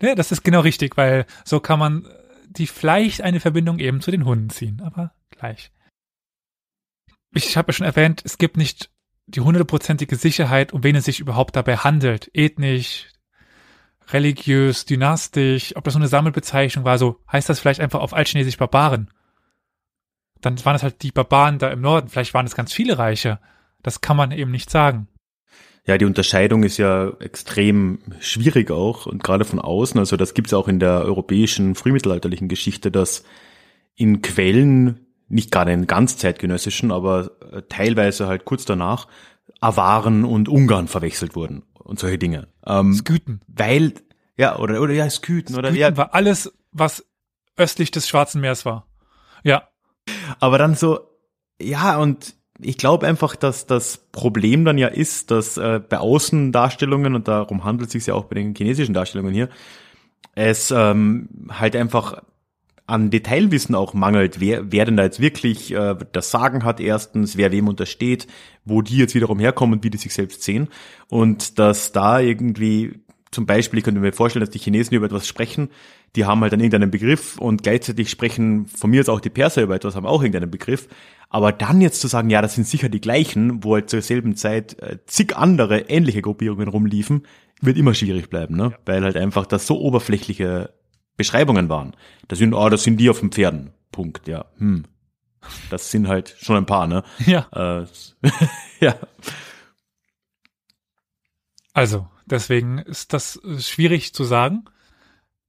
Ne, 0.00 0.14
das 0.14 0.30
ist 0.30 0.44
genau 0.44 0.60
richtig, 0.60 0.96
weil 0.96 1.26
so 1.44 1.58
kann 1.58 1.80
man 1.80 2.06
die 2.48 2.68
vielleicht 2.68 3.22
eine 3.22 3.40
Verbindung 3.40 3.80
eben 3.80 4.00
zu 4.00 4.12
den 4.12 4.24
Hunden 4.24 4.48
ziehen, 4.50 4.80
aber 4.80 5.12
gleich. 5.30 5.72
Ich 7.34 7.56
habe 7.56 7.70
ja 7.70 7.72
schon 7.72 7.86
erwähnt, 7.86 8.22
es 8.24 8.38
gibt 8.38 8.56
nicht 8.56 8.90
die 9.26 9.40
hundertprozentige 9.40 10.14
Sicherheit, 10.14 10.72
um 10.72 10.84
wen 10.84 10.94
es 10.94 11.06
sich 11.06 11.18
überhaupt 11.18 11.56
dabei 11.56 11.78
handelt. 11.78 12.30
Ethnisch, 12.32 13.08
religiös, 14.08 14.84
dynastisch, 14.84 15.74
ob 15.76 15.82
das 15.82 15.94
so 15.94 15.98
eine 15.98 16.08
Sammelbezeichnung 16.08 16.84
war, 16.84 16.98
so 16.98 17.20
heißt 17.30 17.48
das 17.48 17.58
vielleicht 17.58 17.80
einfach 17.80 18.00
auf 18.00 18.14
Altchinesisch 18.14 18.56
Barbaren. 18.56 19.10
Dann 20.46 20.64
waren 20.64 20.76
es 20.76 20.84
halt 20.84 21.02
die 21.02 21.10
Barbaren 21.10 21.58
da 21.58 21.70
im 21.70 21.80
Norden, 21.80 22.08
vielleicht 22.08 22.32
waren 22.32 22.46
es 22.46 22.54
ganz 22.54 22.72
viele 22.72 22.98
Reiche. 22.98 23.40
Das 23.82 24.00
kann 24.00 24.16
man 24.16 24.30
eben 24.30 24.52
nicht 24.52 24.70
sagen. 24.70 25.08
Ja, 25.86 25.98
die 25.98 26.04
Unterscheidung 26.04 26.62
ist 26.62 26.76
ja 26.76 27.10
extrem 27.18 27.98
schwierig 28.20 28.70
auch 28.70 29.06
und 29.06 29.24
gerade 29.24 29.44
von 29.44 29.58
außen. 29.58 29.98
Also 29.98 30.16
das 30.16 30.34
gibt 30.34 30.46
es 30.46 30.54
auch 30.54 30.68
in 30.68 30.78
der 30.78 31.00
europäischen 31.00 31.74
frühmittelalterlichen 31.74 32.46
Geschichte, 32.46 32.92
dass 32.92 33.24
in 33.96 34.22
Quellen, 34.22 35.00
nicht 35.26 35.50
gerade 35.50 35.72
in 35.72 35.88
ganz 35.88 36.16
zeitgenössischen, 36.16 36.92
aber 36.92 37.32
äh, 37.52 37.62
teilweise 37.68 38.28
halt 38.28 38.44
kurz 38.44 38.64
danach, 38.64 39.08
Awaren 39.60 40.24
und 40.24 40.48
Ungarn 40.48 40.86
verwechselt 40.86 41.34
wurden 41.34 41.64
und 41.74 41.98
solche 41.98 42.18
Dinge. 42.18 42.46
Ähm, 42.64 42.94
Sküten. 42.94 43.40
weil, 43.48 43.94
ja, 44.36 44.60
oder, 44.60 44.80
oder 44.80 44.92
ja, 44.92 45.10
Sküten, 45.10 45.56
oder 45.56 45.70
Sküten 45.70 45.80
ja, 45.80 45.96
war 45.96 46.14
alles, 46.14 46.56
was 46.70 47.04
östlich 47.56 47.90
des 47.90 48.08
Schwarzen 48.08 48.40
Meers 48.40 48.64
war. 48.64 48.86
Ja, 49.42 49.68
Aber 50.40 50.58
dann 50.58 50.74
so, 50.74 51.00
ja, 51.60 51.96
und 51.98 52.34
ich 52.60 52.78
glaube 52.78 53.06
einfach, 53.06 53.36
dass 53.36 53.66
das 53.66 53.98
Problem 54.12 54.64
dann 54.64 54.78
ja 54.78 54.88
ist, 54.88 55.30
dass 55.30 55.56
äh, 55.56 55.80
bei 55.86 55.98
Außendarstellungen, 55.98 57.14
und 57.14 57.28
darum 57.28 57.64
handelt 57.64 57.88
es 57.88 57.92
sich 57.92 58.06
ja 58.06 58.14
auch 58.14 58.24
bei 58.24 58.34
den 58.36 58.54
chinesischen 58.54 58.94
Darstellungen 58.94 59.34
hier, 59.34 59.48
es 60.34 60.70
ähm, 60.70 61.28
halt 61.50 61.76
einfach 61.76 62.22
an 62.86 63.10
Detailwissen 63.10 63.74
auch 63.74 63.94
mangelt, 63.94 64.38
wer, 64.38 64.70
wer 64.70 64.84
denn 64.84 64.96
da 64.96 65.02
jetzt 65.02 65.20
wirklich 65.20 65.72
äh, 65.72 65.96
das 66.12 66.30
Sagen 66.30 66.64
hat 66.64 66.78
erstens, 66.78 67.36
wer 67.36 67.50
wem 67.50 67.68
untersteht, 67.68 68.28
wo 68.64 68.80
die 68.80 68.98
jetzt 68.98 69.14
wiederum 69.14 69.40
herkommen 69.40 69.78
und 69.78 69.84
wie 69.84 69.90
die 69.90 69.98
sich 69.98 70.14
selbst 70.14 70.42
sehen. 70.44 70.68
Und 71.08 71.58
dass 71.58 71.90
da 71.92 72.20
irgendwie 72.20 73.00
zum 73.30 73.46
Beispiel, 73.46 73.78
ich 73.78 73.84
könnte 73.84 74.00
mir 74.00 74.12
vorstellen, 74.12 74.44
dass 74.44 74.50
die 74.50 74.58
Chinesen 74.58 74.96
über 74.96 75.06
etwas 75.06 75.26
sprechen, 75.26 75.70
die 76.14 76.24
haben 76.24 76.40
halt 76.40 76.52
dann 76.52 76.60
irgendeinen 76.60 76.90
Begriff 76.90 77.38
und 77.38 77.62
gleichzeitig 77.62 78.10
sprechen 78.10 78.66
von 78.66 78.90
mir 78.90 78.98
jetzt 78.98 79.10
auch 79.10 79.20
die 79.20 79.30
Perser 79.30 79.62
über 79.62 79.74
etwas, 79.74 79.96
haben 79.96 80.06
auch 80.06 80.22
irgendeinen 80.22 80.50
Begriff. 80.50 80.88
Aber 81.28 81.52
dann 81.52 81.80
jetzt 81.80 82.00
zu 82.00 82.06
sagen, 82.06 82.30
ja, 82.30 82.40
das 82.40 82.54
sind 82.54 82.66
sicher 82.66 82.88
die 82.88 83.00
gleichen, 83.00 83.64
wo 83.64 83.74
halt 83.74 83.90
zur 83.90 84.00
selben 84.00 84.36
Zeit 84.36 84.80
äh, 84.80 84.98
zig 85.06 85.36
andere 85.36 85.80
ähnliche 85.80 86.22
Gruppierungen 86.22 86.68
rumliefen, 86.68 87.26
wird 87.60 87.76
immer 87.76 87.94
schwierig 87.94 88.30
bleiben, 88.30 88.56
ne? 88.56 88.74
Weil 88.84 89.02
halt 89.02 89.16
einfach 89.16 89.46
das 89.46 89.66
so 89.66 89.80
oberflächliche 89.80 90.72
Beschreibungen 91.16 91.68
waren. 91.68 91.94
Das 92.28 92.38
sind, 92.38 92.54
ah, 92.54 92.70
das 92.70 92.84
sind 92.84 92.98
die 92.98 93.10
auf 93.10 93.20
den 93.20 93.32
Pferden. 93.32 93.72
Punkt, 93.90 94.28
ja. 94.28 94.44
Hm. 94.58 94.84
Das 95.70 95.90
sind 95.90 96.08
halt 96.08 96.36
schon 96.38 96.56
ein 96.56 96.66
paar, 96.66 96.86
ne? 96.86 97.02
ja. 97.26 97.46
Äh, 97.52 97.86
ja. 98.80 98.96
Also, 101.72 102.08
deswegen 102.26 102.78
ist 102.78 103.12
das 103.12 103.36
äh, 103.44 103.58
schwierig 103.58 104.14
zu 104.14 104.24
sagen. 104.24 104.64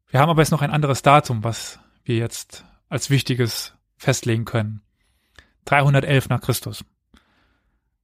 Wir 0.10 0.20
haben 0.20 0.30
aber 0.30 0.42
jetzt 0.42 0.52
noch 0.52 0.62
ein 0.62 0.72
anderes 0.72 1.02
Datum, 1.02 1.44
was 1.44 1.80
wir 2.06 2.16
jetzt 2.16 2.66
als 2.90 3.10
wichtiges 3.10 3.74
festlegen 3.98 4.46
können. 4.46 4.82
311 5.66 6.30
nach 6.30 6.42
Christus. 6.42 6.86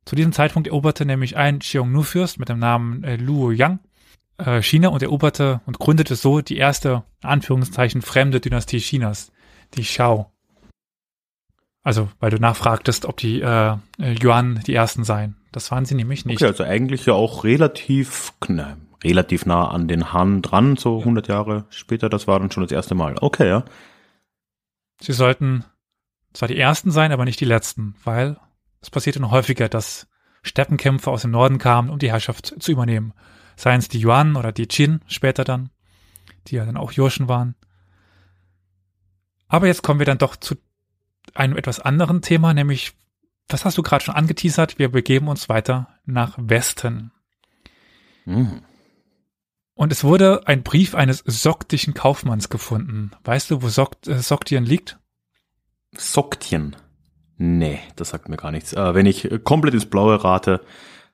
Zu 0.05 0.15
diesem 0.15 0.33
Zeitpunkt 0.33 0.67
eroberte 0.67 1.05
nämlich 1.05 1.37
ein 1.37 1.59
Xiongnu-Fürst 1.59 2.37
mit 2.37 2.49
dem 2.49 2.59
Namen 2.59 3.03
äh, 3.05 3.15
Luo 3.15 3.51
Yang 3.51 3.79
äh, 4.37 4.61
China 4.61 4.89
und 4.89 5.01
eroberte 5.01 5.61
und 5.65 5.79
gründete 5.79 6.15
so 6.15 6.41
die 6.41 6.57
erste, 6.57 7.03
in 7.21 7.29
Anführungszeichen, 7.29 8.01
fremde 8.01 8.39
Dynastie 8.39 8.79
Chinas, 8.79 9.31
die 9.75 9.85
Shao. 9.85 10.31
Also, 11.83 12.09
weil 12.19 12.31
du 12.31 12.37
nachfragtest, 12.37 13.05
ob 13.05 13.17
die 13.17 13.41
äh, 13.41 13.75
äh, 13.99 14.15
Yuan 14.21 14.61
die 14.65 14.73
ersten 14.73 15.03
seien. 15.03 15.35
Das 15.53 15.71
waren 15.71 15.85
sie 15.85 15.95
nämlich 15.95 16.25
nicht. 16.25 16.41
Okay, 16.41 16.47
also 16.47 16.63
eigentlich 16.63 17.05
ja 17.05 17.13
auch 17.13 17.43
relativ, 17.45 18.33
ne, 18.47 18.75
relativ 19.03 19.45
nah 19.45 19.69
an 19.69 19.87
den 19.87 20.11
Han 20.11 20.41
dran, 20.41 20.75
so 20.75 20.99
100 20.99 21.27
Jahre 21.29 21.65
später. 21.69 22.09
Das 22.09 22.27
war 22.27 22.39
dann 22.39 22.51
schon 22.51 22.63
das 22.63 22.71
erste 22.71 22.95
Mal. 22.95 23.15
Okay, 23.21 23.47
ja. 23.47 23.63
Sie 24.99 25.13
sollten 25.13 25.63
zwar 26.33 26.47
die 26.47 26.57
ersten 26.57 26.91
sein, 26.91 27.11
aber 27.11 27.23
nicht 27.23 27.39
die 27.39 27.45
letzten, 27.45 27.95
weil 28.03 28.37
es 28.81 28.89
passierte 28.89 29.19
noch 29.19 29.31
häufiger, 29.31 29.69
dass 29.69 30.07
Steppenkämpfer 30.41 31.11
aus 31.11 31.21
dem 31.21 31.31
Norden 31.31 31.59
kamen, 31.59 31.89
um 31.89 31.99
die 31.99 32.11
Herrschaft 32.11 32.53
zu 32.59 32.71
übernehmen. 32.71 33.13
Seien 33.55 33.79
es 33.79 33.87
die 33.87 33.99
Yuan 33.99 34.35
oder 34.35 34.51
die 34.51 34.65
Qin 34.65 35.01
später 35.07 35.43
dann, 35.43 35.69
die 36.47 36.55
ja 36.55 36.65
dann 36.65 36.77
auch 36.77 36.91
Jurchen 36.91 37.29
waren. 37.29 37.55
Aber 39.47 39.67
jetzt 39.67 39.83
kommen 39.83 39.99
wir 39.99 40.07
dann 40.07 40.17
doch 40.17 40.35
zu 40.35 40.55
einem 41.35 41.55
etwas 41.57 41.79
anderen 41.79 42.23
Thema, 42.23 42.55
nämlich, 42.55 42.93
das 43.47 43.65
hast 43.65 43.77
du 43.77 43.83
gerade 43.83 44.03
schon 44.03 44.15
angeteasert, 44.15 44.79
wir 44.79 44.89
begeben 44.89 45.27
uns 45.27 45.49
weiter 45.49 45.87
nach 46.05 46.37
Westen. 46.37 47.11
Mhm. 48.25 48.61
Und 49.75 49.91
es 49.91 50.03
wurde 50.03 50.47
ein 50.47 50.63
Brief 50.63 50.95
eines 50.95 51.23
soktischen 51.25 51.93
Kaufmanns 51.93 52.49
gefunden. 52.49 53.11
Weißt 53.23 53.49
du, 53.49 53.61
wo 53.61 53.69
Sok 53.69 53.95
äh, 54.07 54.19
Soktien 54.19 54.65
liegt? 54.65 54.99
Soktien. 55.97 56.75
Nee, 57.37 57.79
das 57.95 58.09
sagt 58.09 58.29
mir 58.29 58.37
gar 58.37 58.51
nichts. 58.51 58.73
Äh, 58.73 58.93
wenn 58.93 59.05
ich 59.05 59.29
komplett 59.43 59.73
ins 59.73 59.87
Blaue 59.87 60.23
rate, 60.23 60.61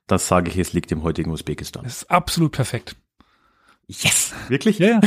das 0.06 0.28
sage 0.28 0.50
ich, 0.50 0.58
es 0.58 0.72
liegt 0.72 0.92
im 0.92 1.02
heutigen 1.02 1.30
Usbekistan. 1.30 1.84
Das 1.84 2.02
ist 2.02 2.10
absolut 2.10 2.52
perfekt. 2.52 2.96
Yes! 3.86 4.34
Wirklich? 4.48 4.78
Ja, 4.78 4.88
ja. 4.88 5.00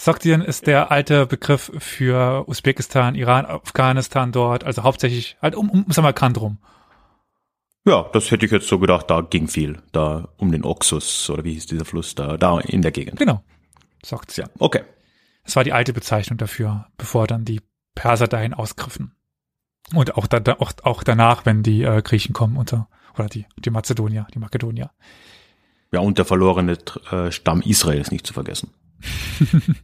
Soktien 0.00 0.42
ist 0.42 0.68
der 0.68 0.92
alte 0.92 1.26
Begriff 1.26 1.72
für 1.78 2.48
Usbekistan, 2.48 3.16
Iran, 3.16 3.44
Afghanistan 3.46 4.30
dort, 4.30 4.62
also 4.62 4.84
hauptsächlich 4.84 5.36
halt 5.42 5.56
um, 5.56 5.68
um 5.70 5.86
Samarkand 5.88 6.40
rum. 6.40 6.58
Ja, 7.84 8.08
das 8.12 8.30
hätte 8.30 8.46
ich 8.46 8.52
jetzt 8.52 8.68
so 8.68 8.78
gedacht, 8.78 9.10
da 9.10 9.22
ging 9.22 9.48
viel. 9.48 9.82
Da 9.90 10.28
um 10.36 10.52
den 10.52 10.64
Oxus, 10.64 11.28
oder 11.30 11.42
wie 11.42 11.54
hieß 11.54 11.66
dieser 11.66 11.84
Fluss, 11.84 12.14
da, 12.14 12.36
da 12.36 12.60
in 12.60 12.82
der 12.82 12.92
Gegend. 12.92 13.18
Genau. 13.18 13.42
Soktien. 14.04 14.46
Ja, 14.46 14.54
okay. 14.60 14.82
Das 15.44 15.56
war 15.56 15.64
die 15.64 15.72
alte 15.72 15.92
Bezeichnung 15.92 16.36
dafür, 16.38 16.86
bevor 16.96 17.26
dann 17.26 17.44
die 17.44 17.60
Perser 17.96 18.28
dahin 18.28 18.54
ausgriffen. 18.54 19.16
Und 19.94 20.16
auch, 20.16 20.28
da, 20.28 20.40
auch, 20.58 20.72
auch 20.84 21.02
danach, 21.02 21.44
wenn 21.44 21.64
die 21.64 21.82
äh, 21.82 22.02
Griechen 22.02 22.34
kommen 22.34 22.56
unter, 22.56 22.88
oder 23.16 23.26
die, 23.26 23.46
die 23.56 23.70
Mazedonier, 23.70 24.28
die 24.32 24.38
Makedonier. 24.38 24.90
Ja, 25.90 26.00
und 26.00 26.18
der 26.18 26.24
verlorene 26.24 26.78
äh, 27.10 27.32
Stamm 27.32 27.62
Israels 27.62 28.12
nicht 28.12 28.26
zu 28.26 28.32
vergessen. 28.32 28.70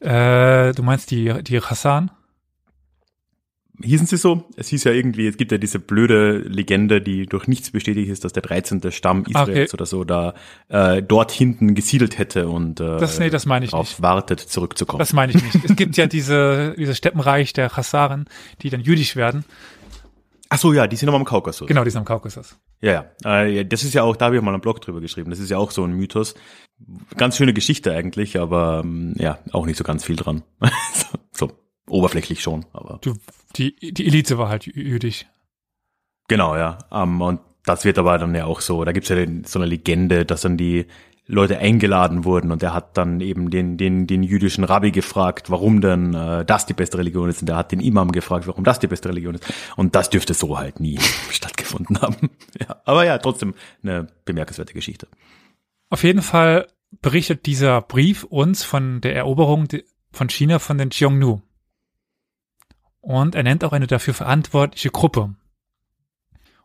Äh, 0.00 0.72
du 0.74 0.82
meinst 0.82 1.12
die, 1.12 1.32
die 1.44 1.60
Hassan? 1.60 2.10
Hießen 3.84 4.06
sie 4.06 4.16
so? 4.16 4.48
Es 4.56 4.68
hieß 4.68 4.84
ja 4.84 4.92
irgendwie, 4.92 5.26
es 5.28 5.36
gibt 5.36 5.50
ja 5.52 5.58
diese 5.58 5.78
blöde 5.78 6.38
Legende, 6.38 7.00
die 7.00 7.26
durch 7.26 7.46
nichts 7.48 7.70
bestätigt 7.70 8.10
ist, 8.10 8.24
dass 8.24 8.32
der 8.32 8.42
13. 8.42 8.90
Stamm 8.90 9.24
Israels 9.26 9.70
Okay. 9.72 9.74
oder 9.74 9.86
so 9.86 10.04
da 10.04 10.34
äh, 10.68 11.02
dort 11.02 11.30
hinten 11.32 11.74
gesiedelt 11.74 12.18
hätte 12.18 12.48
und 12.48 12.80
äh, 12.80 12.98
Das- 12.98 13.18
nee, 13.18 13.30
das 13.30 13.46
meine 13.46 13.64
ich 13.64 13.70
darauf 13.70 13.88
nicht. 13.90 14.02
wartet, 14.02 14.40
zurückzukommen. 14.40 14.98
Das 14.98 15.12
meine 15.12 15.32
ich 15.34 15.42
nicht. 15.42 15.64
Es 15.70 15.76
gibt 15.76 15.96
ja 15.96 16.06
diese, 16.06 16.74
dieses 16.78 16.98
Steppenreich 16.98 17.52
der 17.52 17.70
Chassaren, 17.70 18.26
die 18.62 18.70
dann 18.70 18.80
jüdisch 18.80 19.14
werden. 19.16 19.44
Ach 20.48 20.58
so, 20.58 20.72
ja, 20.72 20.86
die 20.86 20.96
sind 20.96 21.08
aber 21.08 21.16
am 21.16 21.24
Kaukasus. 21.24 21.66
Genau, 21.66 21.82
die 21.82 21.90
sind 21.90 22.00
am 22.00 22.04
Kaukasus. 22.04 22.58
Ja, 22.82 23.06
ja. 23.24 23.42
Äh, 23.44 23.56
ja, 23.56 23.64
das 23.64 23.84
ist 23.84 23.94
ja 23.94 24.02
auch, 24.02 24.16
da 24.16 24.26
habe 24.26 24.36
ich 24.36 24.42
mal 24.42 24.52
einen 24.52 24.60
Blog 24.60 24.80
drüber 24.82 25.00
geschrieben. 25.00 25.30
Das 25.30 25.38
ist 25.38 25.48
ja 25.48 25.56
auch 25.58 25.70
so 25.70 25.82
ein 25.84 25.92
Mythos. 25.92 26.34
Ganz 27.16 27.36
schöne 27.36 27.52
Geschichte 27.52 27.92
eigentlich, 27.92 28.38
aber 28.38 28.82
ähm, 28.84 29.14
ja, 29.18 29.38
auch 29.52 29.66
nicht 29.66 29.76
so 29.78 29.84
ganz 29.84 30.04
viel 30.04 30.16
dran. 30.16 30.42
so, 30.92 31.06
so 31.48 31.52
oberflächlich 31.88 32.40
schon, 32.42 32.64
aber 32.72 32.98
Du, 33.02 33.14
die, 33.56 33.74
die 33.92 34.06
Elite 34.06 34.38
war 34.38 34.48
halt 34.48 34.64
jü- 34.64 34.76
jüdisch. 34.80 35.26
genau, 36.28 36.56
ja. 36.56 36.78
Ähm, 36.90 37.20
und 37.20 37.40
das 37.64 37.84
wird 37.84 37.98
aber 37.98 38.18
dann 38.18 38.34
ja 38.34 38.44
auch 38.46 38.60
so, 38.60 38.84
da 38.84 38.92
gibt's 38.92 39.08
ja 39.08 39.16
den, 39.16 39.44
so 39.44 39.58
eine 39.58 39.66
Legende, 39.66 40.24
dass 40.24 40.40
dann 40.42 40.56
die 40.56 40.86
Leute 41.28 41.58
eingeladen 41.58 42.24
wurden 42.24 42.50
und 42.50 42.62
der 42.62 42.74
hat 42.74 42.96
dann 42.96 43.20
eben 43.20 43.48
den, 43.50 43.76
den, 43.76 44.08
den 44.08 44.24
jüdischen 44.24 44.64
Rabbi 44.64 44.90
gefragt, 44.90 45.50
warum 45.50 45.80
denn 45.80 46.12
äh, 46.14 46.44
das 46.44 46.66
die 46.66 46.74
beste 46.74 46.98
Religion 46.98 47.28
ist 47.28 47.40
und 47.40 47.46
der 47.46 47.56
hat 47.56 47.70
den 47.70 47.78
Imam 47.78 48.10
gefragt, 48.10 48.48
warum 48.48 48.64
das 48.64 48.80
die 48.80 48.88
beste 48.88 49.08
Religion 49.08 49.36
ist 49.36 49.44
und 49.76 49.94
das 49.94 50.10
dürfte 50.10 50.34
so 50.34 50.58
halt 50.58 50.80
nie 50.80 50.98
stattgefunden 51.30 52.00
haben. 52.02 52.28
Ja, 52.60 52.76
aber 52.84 53.04
ja, 53.06 53.18
trotzdem 53.18 53.54
eine 53.82 54.08
bemerkenswerte 54.24 54.74
Geschichte. 54.74 55.06
Auf 55.92 56.04
jeden 56.04 56.22
Fall 56.22 56.68
berichtet 57.02 57.44
dieser 57.44 57.82
Brief 57.82 58.24
uns 58.24 58.64
von 58.64 59.02
der 59.02 59.14
Eroberung 59.14 59.68
von 60.10 60.30
China 60.30 60.58
von 60.58 60.78
den 60.78 60.88
Xiongnu. 60.88 61.42
Und 63.02 63.34
er 63.34 63.42
nennt 63.42 63.62
auch 63.62 63.72
eine 63.72 63.86
dafür 63.86 64.14
verantwortliche 64.14 64.88
Gruppe. 64.88 65.34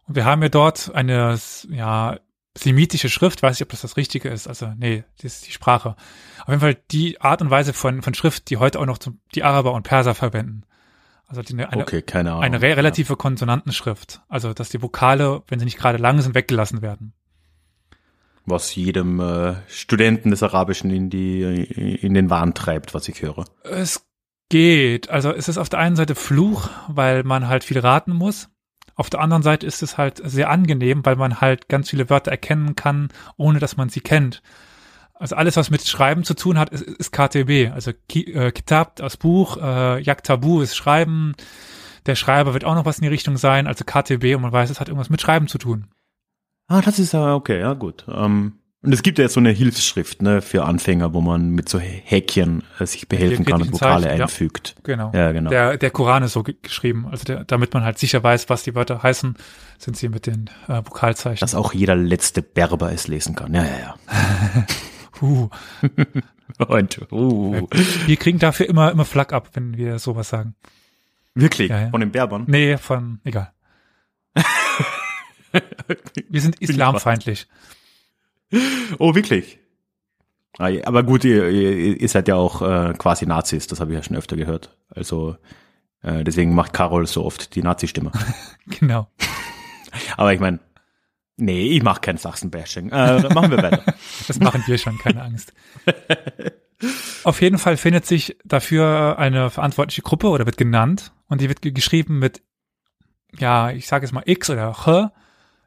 Und 0.06 0.16
wir 0.16 0.24
haben 0.24 0.42
ja 0.42 0.48
dort 0.48 0.96
eine, 0.96 1.38
ja, 1.70 2.18
semitische 2.58 3.10
Schrift, 3.10 3.44
weiß 3.44 3.58
ich, 3.58 3.63
ob 3.63 3.70
das 3.70 3.82
das 3.82 3.98
Richtige 3.98 4.30
ist. 4.30 4.48
Also, 4.48 4.72
nee, 4.78 5.04
das 5.18 5.34
ist 5.34 5.48
die 5.48 5.52
Sprache. 5.52 5.98
Auf 6.44 6.48
jeden 6.48 6.62
Fall 6.62 6.78
die 6.92 7.20
Art 7.20 7.42
und 7.42 7.50
Weise 7.50 7.74
von, 7.74 8.02
von 8.02 8.13
Schrift, 8.13 8.50
die 8.50 8.56
heute 8.56 8.80
auch 8.80 8.86
noch 8.86 8.98
zum, 8.98 9.20
die 9.36 9.44
Araber 9.44 9.74
und 9.74 9.84
Perser 9.84 10.16
verwenden. 10.16 10.63
Also 11.28 11.42
die, 11.42 11.54
eine, 11.54 11.82
Okay, 11.82 12.02
eine 12.16 12.62
re 12.62 12.78
relative 12.78 13.18
Konsonantenschrift. 13.18 14.22
Also, 14.30 14.54
dass 14.54 14.70
die 14.70 14.82
Vokale, 14.82 15.44
wenn 15.50 15.60
sie 15.60 15.66
nicht 15.66 15.78
gerade 15.78 15.98
lang 15.98 16.22
sind, 16.22 16.34
weggelassen 16.34 16.82
werden. 16.82 17.12
Was 18.48 18.74
jedem 18.74 19.20
äh, 19.20 19.56
Studenten 19.68 20.32
des 20.32 20.42
Arabischen 20.42 20.90
in 20.90 21.10
die 21.10 21.42
in 21.42 22.14
den 22.14 22.30
Wahn 22.30 22.54
treibt, 22.54 22.94
was 22.94 23.08
ich 23.10 23.22
höre. 23.22 23.46
Es 23.64 24.08
geht. 24.50 25.10
Also, 25.10 25.32
es 25.34 25.50
ist 25.50 25.58
auf 25.58 25.70
der 25.70 25.80
einen 25.80 25.96
Seite 25.96 26.16
Fluch, 26.16 26.70
weil 26.88 27.24
man 27.24 27.48
halt 27.48 27.64
viel 27.64 27.80
raten 27.80 28.14
muss. 28.14 28.50
Auf 28.96 29.10
der 29.10 29.20
anderen 29.20 29.44
Seite 29.44 29.68
ist 29.68 29.84
es 29.84 29.98
halt 29.98 30.22
sehr 30.24 30.50
angenehm, 30.50 31.06
weil 31.06 31.18
man 31.18 31.40
halt 31.40 31.70
ganz 31.70 31.90
viele 31.90 32.10
Wörter 32.10 32.32
erkennen 32.32 32.76
kann, 32.76 33.10
ohne 33.36 33.60
dass 33.60 33.78
man 33.78 33.90
sie 33.90 34.02
kennt. 34.02 34.42
Also 35.14 35.36
alles, 35.36 35.58
was 35.58 35.70
mit 35.70 35.86
Schreiben 35.86 36.24
zu 36.24 36.34
tun 36.34 36.58
hat, 36.58 36.70
ist, 36.70 36.82
ist 36.82 37.12
KTB. 37.12 37.72
Also 37.74 37.92
Ki 38.08 38.32
äh, 38.34 38.52
Kitab, 38.52 38.96
das 38.96 39.18
Buch, 39.18 39.58
äh, 39.58 40.02
Yaktabu 40.02 40.62
ist 40.62 40.76
Schreiben. 40.76 41.34
Der 42.06 42.16
Schreiber 42.16 42.54
wird 42.54 42.64
auch 42.64 42.76
noch 42.76 42.86
was 42.86 43.00
in 43.00 43.04
die 43.04 43.10
Richtung 43.10 43.38
sein, 43.38 43.68
also 43.68 43.84
KTB 43.84 44.36
und 44.36 44.42
man 44.42 44.54
weiß, 44.54 44.70
es 44.70 44.80
hat 44.80 44.88
irgendwas 44.88 45.10
mit 45.10 45.22
Schreiben 45.22 45.48
zu 45.48 45.58
tun. 45.58 45.88
Ah, 46.68 46.82
das 46.82 47.00
ist 47.00 47.14
ja 47.14 47.34
okay, 47.36 47.60
ja 47.60 47.74
gut. 47.74 48.06
Ähm, 48.10 48.54
und 48.84 48.94
es 48.94 49.02
gibt 49.02 49.18
ja 49.18 49.24
jetzt 49.24 49.34
so 49.34 49.40
eine 49.40 49.50
Hilfsschrift 49.50 50.22
ne, 50.22 50.42
für 50.42 50.64
Anfänger, 50.64 51.14
wo 51.14 51.20
man 51.22 51.50
mit 51.50 51.68
so 51.68 51.80
Häkchen 51.80 52.64
äh, 52.80 52.86
sich 52.86 53.10
behelfen 53.10 53.44
kann 53.44 53.62
und 53.62 53.74
Vokale 53.74 54.04
Zeichen, 54.04 54.18
ja. 54.20 54.26
einfügt. 54.26 54.76
Genau. 54.84 55.12
Ja, 55.14 55.32
genau. 55.32 55.50
Der, 55.50 55.78
der 55.78 55.90
Koran 55.92 56.24
ist 56.24 56.34
so 56.34 56.44
ge 56.44 56.56
geschrieben, 56.62 57.08
also 57.10 57.24
der, 57.26 57.44
damit 57.44 57.74
man 57.74 57.84
halt 57.84 57.98
sicher 57.98 58.24
weiß, 58.24 58.50
was 58.50 58.64
die 58.64 58.76
Wörter 58.76 59.02
heißen, 59.02 59.36
sind 59.78 59.98
sie 59.98 60.10
mit 60.10 60.28
den 60.28 60.50
äh, 60.68 60.78
Vokalzeichen. 60.86 61.40
Dass 61.40 61.56
auch 61.56 61.74
jeder 61.74 61.96
letzte 61.96 62.42
Berber 62.42 62.92
es 62.92 63.08
lesen 63.08 63.36
kann. 63.36 63.54
Ja, 63.54 63.64
ja, 63.64 63.80
ja. 63.80 63.96
Puh. 65.12 65.50
Und, 66.68 67.12
uh, 67.12 67.68
Wir 68.06 68.16
kriegen 68.16 68.40
dafür 68.40 68.70
immer, 68.70 68.92
immer 68.92 69.06
Flak 69.06 69.34
ab, 69.34 69.50
wenn 69.54 69.76
wir 69.76 70.00
sowas 70.00 70.30
sagen. 70.30 70.56
wirklich, 71.36 71.70
Ja, 71.70 71.82
ja. 71.82 71.90
von 71.90 72.00
den 72.00 72.12
Berbern. 72.12 72.46
Nee, 72.48 72.78
von, 72.78 73.20
egal. 73.26 73.52
Wir 76.30 76.41
sind 76.41 76.60
islamfeindlich. 76.62 77.48
Oh, 79.00 79.13
wirklich? 79.15 79.60
Ah, 80.58 80.70
aber 80.86 81.04
gut, 81.04 81.24
ihr, 81.24 81.50
ihr, 81.50 82.10
seid 82.10 82.28
ja 82.28 82.36
auch 82.36 82.62
äh, 82.62 82.93
quasi 82.98 83.26
Nazis, 83.26 83.67
das 83.67 83.80
habe 83.80 83.91
ich 83.91 83.98
ja 83.98 84.04
schon 84.04 84.15
öfter 84.17 84.36
gehört. 84.36 84.76
Also 84.89 85.38
äh, 86.02 86.24
deswegen 86.24 86.56
macht 86.56 86.74
Carol 86.74 87.06
so 87.06 87.24
oft 87.26 87.56
die 87.56 87.62
Nazi-Stimme. 87.62 88.12
Genau. 88.80 89.08
aber 90.17 90.34
ich 90.34 90.39
meine, 90.41 90.60
nee, 91.38 91.67
ich 91.70 91.84
mache 91.84 92.02
kein 92.02 92.17
Sachsen-Bashing. 92.17 92.89
Äh, 92.89 93.34
machen 93.34 93.52
wir 93.52 93.58
weiter. 93.63 93.93
Das 94.28 94.39
machen 94.39 94.63
wir 94.65 94.78
schon, 94.78 94.98
keine 94.98 95.22
Angst. 95.22 95.54
Auf 97.24 97.41
jeden 97.41 97.58
Fall 97.58 97.78
findet 97.78 98.06
sich 98.06 98.38
dafür 98.43 99.17
eine 99.20 99.50
verantwortliche 99.50 100.02
Gruppe 100.02 100.28
oder 100.28 100.46
wird 100.46 100.58
genannt 100.58 101.12
und 101.28 101.41
die 101.41 101.48
wird 101.50 101.62
ge- 101.62 101.72
geschrieben 101.72 102.20
mit, 102.20 102.41
ja, 103.39 103.72
ich 103.72 103.88
sage 103.88 104.06
es 104.06 104.12
mal 104.12 104.24
X 104.26 104.50
oder 104.50 104.74
Ch, 104.74 105.12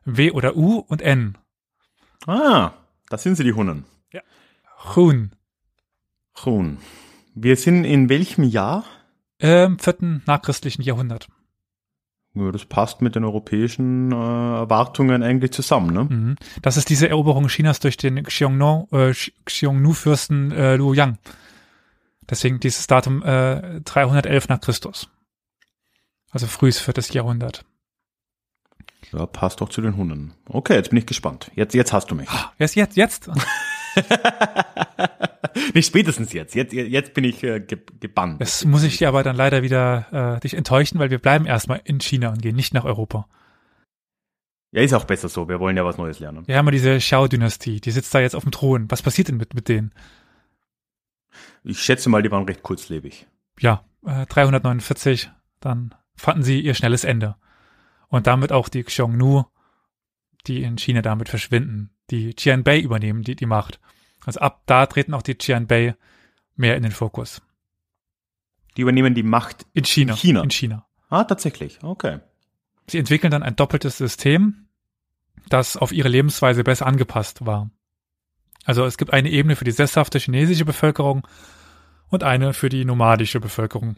W 0.04 0.30
oder 0.32 0.56
U 0.56 0.78
und 0.78 1.02
N. 1.02 1.38
Ah, 2.26 2.72
das 3.08 3.22
sind 3.22 3.36
sie, 3.36 3.44
die 3.44 3.52
Hunnen. 3.52 3.84
Chun. 4.94 5.32
Hun. 6.44 6.78
Wir 7.34 7.56
sind 7.56 7.84
in 7.84 8.08
welchem 8.08 8.44
Jahr? 8.44 8.84
Im 9.38 9.78
vierten 9.78 10.22
nachchristlichen 10.26 10.82
Jahrhundert. 10.82 11.28
Ja, 12.34 12.52
das 12.52 12.64
passt 12.64 13.02
mit 13.02 13.16
den 13.16 13.24
europäischen 13.24 14.12
äh, 14.12 14.14
Erwartungen 14.14 15.22
eigentlich 15.22 15.50
zusammen, 15.52 15.92
ne? 15.92 16.04
Mhm. 16.04 16.36
Das 16.62 16.76
ist 16.76 16.88
diese 16.88 17.08
Eroberung 17.08 17.48
Chinas 17.48 17.80
durch 17.80 17.96
den 17.96 18.22
Xiongnu, 18.22 18.86
äh, 18.92 19.12
Xiongnu-Fürsten 19.44 20.52
äh, 20.52 20.76
Luo 20.76 20.94
Yang. 20.94 21.18
Deswegen 22.28 22.60
dieses 22.60 22.86
Datum 22.86 23.22
äh, 23.22 23.80
311 23.80 24.48
nach 24.48 24.60
Christus. 24.60 25.08
Also 26.30 26.46
frühes 26.46 26.78
viertes 26.78 27.12
Jahrhundert. 27.12 27.64
Ja, 29.12 29.26
passt 29.26 29.60
doch 29.60 29.68
zu 29.68 29.80
den 29.80 29.96
Hunnen. 29.96 30.34
Okay, 30.46 30.74
jetzt 30.74 30.90
bin 30.90 30.98
ich 30.98 31.06
gespannt. 31.06 31.50
Jetzt, 31.54 31.74
jetzt 31.74 31.92
hast 31.92 32.10
du 32.10 32.14
mich. 32.14 32.28
Jetzt, 32.58 32.76
jetzt, 32.76 32.96
jetzt. 32.96 33.30
Nicht 35.74 35.86
spätestens 35.86 36.32
jetzt. 36.32 36.54
Jetzt, 36.54 36.72
jetzt 36.72 37.14
bin 37.14 37.24
ich 37.24 37.42
äh, 37.42 37.60
ge 37.60 37.78
gebannt. 37.98 38.40
Das 38.40 38.64
muss 38.64 38.82
ich 38.82 38.98
dir 38.98 39.08
aber 39.08 39.22
dann 39.22 39.36
leider 39.36 39.62
wieder 39.62 40.36
äh, 40.36 40.40
dich 40.40 40.54
enttäuschen, 40.54 40.98
weil 40.98 41.10
wir 41.10 41.18
bleiben 41.18 41.46
erstmal 41.46 41.80
in 41.84 42.00
China 42.00 42.30
und 42.30 42.42
gehen 42.42 42.56
nicht 42.56 42.74
nach 42.74 42.84
Europa. 42.84 43.26
Ja, 44.72 44.82
ist 44.82 44.94
auch 44.94 45.04
besser 45.04 45.28
so. 45.28 45.48
Wir 45.48 45.58
wollen 45.58 45.76
ja 45.76 45.84
was 45.84 45.98
Neues 45.98 46.20
lernen. 46.20 46.46
Wir 46.46 46.56
haben 46.56 46.66
ja 46.66 46.72
diese 46.72 46.98
Xiao-Dynastie, 46.98 47.80
die 47.80 47.90
sitzt 47.90 48.14
da 48.14 48.20
jetzt 48.20 48.36
auf 48.36 48.44
dem 48.44 48.52
Thron. 48.52 48.90
Was 48.90 49.02
passiert 49.02 49.28
denn 49.28 49.36
mit, 49.36 49.54
mit 49.54 49.68
denen? 49.68 49.92
Ich 51.64 51.80
schätze 51.80 52.08
mal, 52.08 52.22
die 52.22 52.30
waren 52.30 52.44
recht 52.44 52.62
kurzlebig. 52.62 53.26
Ja, 53.58 53.84
äh, 54.06 54.26
349, 54.26 55.30
dann 55.58 55.94
fanden 56.14 56.42
sie 56.42 56.60
ihr 56.60 56.74
schnelles 56.74 57.04
Ende. 57.04 57.36
Und 58.10 58.26
damit 58.26 58.52
auch 58.52 58.68
die 58.68 58.84
Xiongnu, 58.84 59.44
die 60.46 60.62
in 60.62 60.76
China 60.76 61.00
damit 61.00 61.28
verschwinden. 61.28 61.90
Die 62.10 62.34
Qianbei 62.34 62.80
übernehmen 62.80 63.22
die, 63.22 63.36
die 63.36 63.46
Macht. 63.46 63.80
Also 64.26 64.40
ab 64.40 64.62
da 64.66 64.86
treten 64.86 65.14
auch 65.14 65.22
die 65.22 65.36
Qianbei 65.36 65.96
mehr 66.56 66.76
in 66.76 66.82
den 66.82 66.92
Fokus. 66.92 67.40
Die 68.76 68.82
übernehmen 68.82 69.14
die 69.14 69.22
Macht. 69.22 69.66
In 69.72 69.84
China. 69.84 70.12
In 70.12 70.18
China. 70.18 70.42
In 70.42 70.50
China. 70.50 70.86
Ah, 71.08 71.24
tatsächlich. 71.24 71.82
Okay. 71.82 72.18
Sie 72.86 72.98
entwickeln 72.98 73.30
dann 73.30 73.42
ein 73.42 73.56
doppeltes 73.56 73.98
System, 73.98 74.68
das 75.48 75.76
auf 75.76 75.92
ihre 75.92 76.08
Lebensweise 76.08 76.64
besser 76.64 76.86
angepasst 76.86 77.46
war. 77.46 77.70
Also 78.64 78.84
es 78.84 78.98
gibt 78.98 79.12
eine 79.12 79.30
Ebene 79.30 79.56
für 79.56 79.64
die 79.64 79.70
sesshafte 79.70 80.18
chinesische 80.18 80.64
Bevölkerung 80.64 81.26
und 82.08 82.24
eine 82.24 82.52
für 82.52 82.68
die 82.68 82.84
nomadische 82.84 83.40
Bevölkerung. 83.40 83.96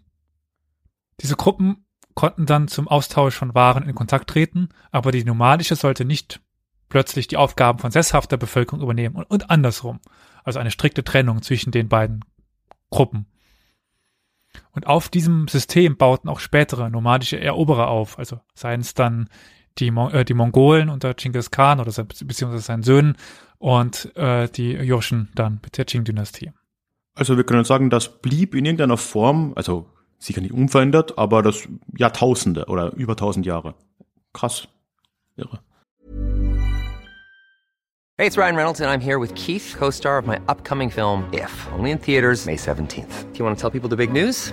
Diese 1.21 1.37
Gruppen 1.37 1.85
konnten 2.15 2.47
dann 2.47 2.69
zum 2.69 2.89
Austausch 2.89 3.35
von 3.35 3.55
Waren 3.55 3.89
in 3.89 3.95
Kontakt 3.95 4.31
treten, 4.31 4.69
aber 4.91 5.13
die 5.13 5.25
nomadische 5.25 5.77
sollte 5.77 6.05
nicht 6.05 6.41
plötzlich 6.89 7.27
die 7.27 7.37
Aufgaben 7.37 7.79
von 7.79 7.91
sesshafter 7.91 8.37
Bevölkerung 8.37 8.83
übernehmen 8.83 9.17
und, 9.17 9.25
und 9.31 9.51
andersrum. 9.51 10.01
Also 10.45 10.59
eine 10.59 10.71
strikte 10.71 11.05
Trennung 11.05 11.43
zwischen 11.43 11.71
den 11.71 11.89
beiden 11.89 12.25
Gruppen. 12.91 13.27
Und 14.73 14.87
auf 14.87 15.09
diesem 15.09 15.49
System 15.49 15.97
bauten 15.97 16.29
auch 16.29 16.41
spätere 16.41 16.91
nomadische 16.91 17.41
Eroberer 17.41 17.89
auf, 17.89 18.19
also 18.19 18.41
seien 18.55 18.81
es 18.81 18.95
dann 18.95 19.29
die, 19.79 19.91
Mon 19.91 20.13
äh, 20.13 20.25
die 20.25 20.35
Mongolen 20.35 20.91
unter 20.91 21.15
Genghis 21.15 21.51
Khan 21.51 21.81
oder 21.81 21.91
sein, 21.91 22.07
beziehungsweise 22.07 22.63
seinen 22.63 22.83
Söhnen 22.83 23.17
und 23.59 24.15
äh, 24.17 24.49
die 24.49 24.73
Joschen 24.73 25.31
dann 25.35 25.61
mit 25.63 25.79
der 25.79 25.87
Qing-Dynastie. 25.87 26.53
Also 27.15 27.37
wir 27.37 27.45
können 27.45 27.65
sagen, 27.65 27.91
das 27.91 28.21
blieb 28.21 28.55
in 28.55 28.65
irgendeiner 28.65 28.97
Form, 28.97 29.53
also 29.55 29.92
sicher 30.25 30.41
nicht 30.41 30.53
unverändert, 30.53 31.19
aber 31.19 31.43
das 31.43 31.69
Jahrtausende 31.97 32.67
oder 32.67 32.93
über 32.95 33.17
tausend 33.17 33.47
Jahre. 33.47 33.75
Krass. 34.33 34.69
Irre. 35.37 35.61
Hey, 38.19 38.27
it's 38.27 38.37
Ryan 38.37 38.55
Reynolds, 38.55 38.81
and 38.81 38.91
I'm 38.91 39.01
here 39.01 39.19
with 39.19 39.35
Keith, 39.35 39.75
co 39.77 39.91
star 39.91 40.19
of 40.19 40.27
my 40.27 40.39
upcoming 40.47 40.91
film, 40.91 41.25
If, 41.33 41.51
only 41.73 41.91
in 41.91 41.99
theaters, 41.99 42.47
May 42.47 42.57
17th. 42.57 43.33
Do 43.33 43.39
you 43.39 43.45
want 43.45 43.59
to 43.59 43.61
tell 43.61 43.71
people 43.71 43.89
the 43.89 43.97
big 43.97 44.13
news? 44.13 44.53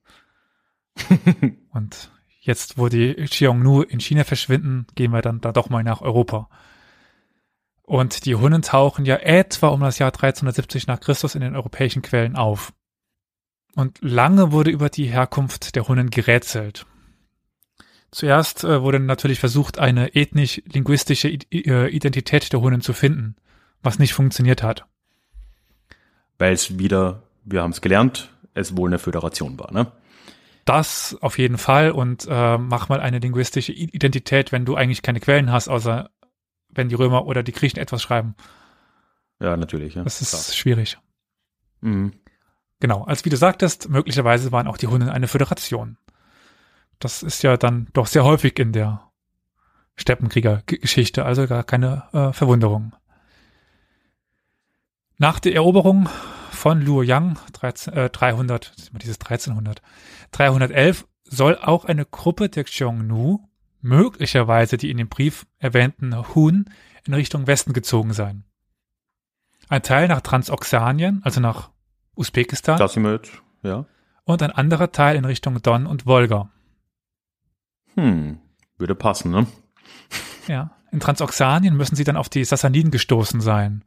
und 1.71 2.11
jetzt, 2.39 2.77
wo 2.77 2.89
die 2.89 3.13
Xiongnu 3.13 3.81
in 3.81 3.99
China 3.99 4.23
verschwinden, 4.23 4.87
gehen 4.95 5.11
wir 5.11 5.21
dann 5.21 5.41
da 5.41 5.51
doch 5.51 5.69
mal 5.69 5.83
nach 5.83 6.01
Europa. 6.01 6.49
Und 7.83 8.25
die 8.25 8.35
Hunnen 8.35 8.61
tauchen 8.61 9.05
ja 9.05 9.17
etwa 9.17 9.67
um 9.67 9.81
das 9.81 9.99
Jahr 9.99 10.09
1370 10.09 10.87
nach 10.87 10.99
Christus 10.99 11.35
in 11.35 11.41
den 11.41 11.55
europäischen 11.55 12.01
Quellen 12.01 12.35
auf. 12.35 12.73
Und 13.75 13.99
lange 14.01 14.51
wurde 14.51 14.71
über 14.71 14.89
die 14.89 15.05
Herkunft 15.05 15.75
der 15.75 15.87
Hunnen 15.87 16.09
gerätselt. 16.09 16.85
Zuerst 18.11 18.65
äh, 18.65 18.81
wurde 18.81 18.99
natürlich 18.99 19.39
versucht, 19.39 19.79
eine 19.79 20.15
ethnisch-linguistische 20.15 21.29
äh, 21.29 21.87
Identität 21.89 22.51
der 22.51 22.59
Hunnen 22.59 22.81
zu 22.81 22.91
finden, 22.91 23.35
was 23.81 23.99
nicht 23.99 24.13
funktioniert 24.13 24.63
hat. 24.63 24.85
Weil 26.37 26.53
es 26.53 26.77
wieder, 26.77 27.23
wir 27.45 27.61
haben 27.61 27.71
es 27.71 27.79
gelernt, 27.79 28.29
es 28.53 28.75
wohl 28.75 28.89
eine 28.89 28.99
Föderation 28.99 29.57
war, 29.59 29.71
ne? 29.71 29.91
Das 30.65 31.17
auf 31.21 31.37
jeden 31.37 31.57
Fall 31.57 31.91
und 31.91 32.27
äh, 32.29 32.57
mach 32.57 32.89
mal 32.89 32.99
eine 32.99 33.19
linguistische 33.19 33.71
Identität, 33.71 34.51
wenn 34.51 34.65
du 34.65 34.75
eigentlich 34.75 35.01
keine 35.01 35.19
Quellen 35.19 35.51
hast, 35.51 35.67
außer 35.67 36.09
wenn 36.69 36.89
die 36.89 36.95
Römer 36.95 37.25
oder 37.25 37.43
die 37.43 37.51
Griechen 37.51 37.79
etwas 37.79 38.01
schreiben. 38.01 38.35
Ja, 39.39 39.57
natürlich. 39.57 39.95
Ja. 39.95 40.03
Das 40.03 40.21
ist 40.21 40.29
Klar. 40.29 40.43
schwierig. 40.55 40.97
Mhm. 41.81 42.13
Genau, 42.79 43.03
als 43.03 43.25
wie 43.25 43.29
du 43.29 43.37
sagtest, 43.37 43.89
möglicherweise 43.89 44.51
waren 44.51 44.67
auch 44.67 44.77
die 44.77 44.87
Hunnen 44.87 45.09
eine 45.09 45.27
Föderation. 45.27 45.97
Das 46.99 47.23
ist 47.23 47.41
ja 47.43 47.57
dann 47.57 47.87
doch 47.93 48.07
sehr 48.07 48.23
häufig 48.23 48.57
in 48.59 48.71
der 48.73 49.11
Steppenkrieger-Geschichte, 49.95 51.25
also 51.25 51.47
gar 51.47 51.63
keine 51.63 52.03
äh, 52.13 52.33
Verwunderung. 52.33 52.93
Nach 55.17 55.39
der 55.39 55.53
Eroberung 55.53 56.09
von 56.61 56.79
Luoyang 56.79 57.39
13, 57.53 57.93
äh, 57.93 58.09
300, 58.11 58.73
dieses 59.01 59.19
1300, 59.19 59.81
311 60.29 61.07
soll 61.23 61.57
auch 61.57 61.85
eine 61.85 62.05
Gruppe 62.05 62.49
der 62.49 62.65
Xiongnu, 62.65 63.39
möglicherweise 63.81 64.77
die 64.77 64.91
in 64.91 64.97
dem 64.97 65.09
Brief 65.09 65.47
erwähnten 65.57 66.15
Hun, 66.35 66.65
in 67.03 67.15
Richtung 67.15 67.47
Westen 67.47 67.73
gezogen 67.73 68.13
sein. 68.13 68.43
Ein 69.69 69.81
Teil 69.81 70.07
nach 70.07 70.21
Transoxanien, 70.21 71.21
also 71.23 71.41
nach 71.41 71.71
Usbekistan, 72.15 72.77
Da 72.77 72.87
sind 72.87 73.01
wir 73.05 73.13
jetzt, 73.13 73.31
ja. 73.63 73.85
und 74.25 74.43
ein 74.43 74.51
anderer 74.51 74.91
Teil 74.91 75.15
in 75.15 75.25
Richtung 75.25 75.59
Don 75.63 75.87
und 75.87 76.05
Wolga. 76.05 76.51
Hm, 77.95 78.37
würde 78.77 78.93
passen, 78.93 79.31
ne? 79.31 79.47
Ja. 80.47 80.77
In 80.91 80.99
Transoxanien 80.99 81.75
müssen 81.75 81.95
sie 81.95 82.03
dann 82.03 82.17
auf 82.17 82.29
die 82.29 82.43
Sassaniden 82.43 82.91
gestoßen 82.91 83.41
sein. 83.41 83.83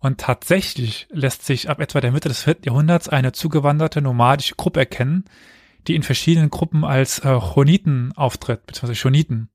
Und 0.00 0.18
tatsächlich 0.18 1.08
lässt 1.10 1.44
sich 1.44 1.68
ab 1.68 1.80
etwa 1.80 2.00
der 2.00 2.12
Mitte 2.12 2.28
des 2.28 2.44
4. 2.44 2.58
Jahrhunderts 2.64 3.08
eine 3.08 3.32
zugewanderte 3.32 4.00
nomadische 4.00 4.54
Gruppe 4.54 4.80
erkennen, 4.80 5.24
die 5.86 5.96
in 5.96 6.02
verschiedenen 6.02 6.50
Gruppen 6.50 6.84
als 6.84 7.18
äh, 7.20 7.38
Choniten 7.40 8.12
auftritt, 8.16 8.66
beziehungsweise 8.66 9.00
Choniten. 9.00 9.48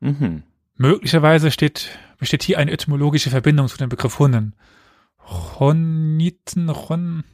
Mhm. 0.00 0.42
Möglicherweise 0.76 1.50
steht, 1.50 1.98
besteht 2.18 2.42
hier 2.42 2.58
eine 2.58 2.70
etymologische 2.70 3.30
Verbindung 3.30 3.68
zu 3.68 3.78
dem 3.78 3.88
Begriff 3.88 4.18
Hunnen. 4.18 4.54
Choniten, 5.18 6.68
Chon, 6.72 7.24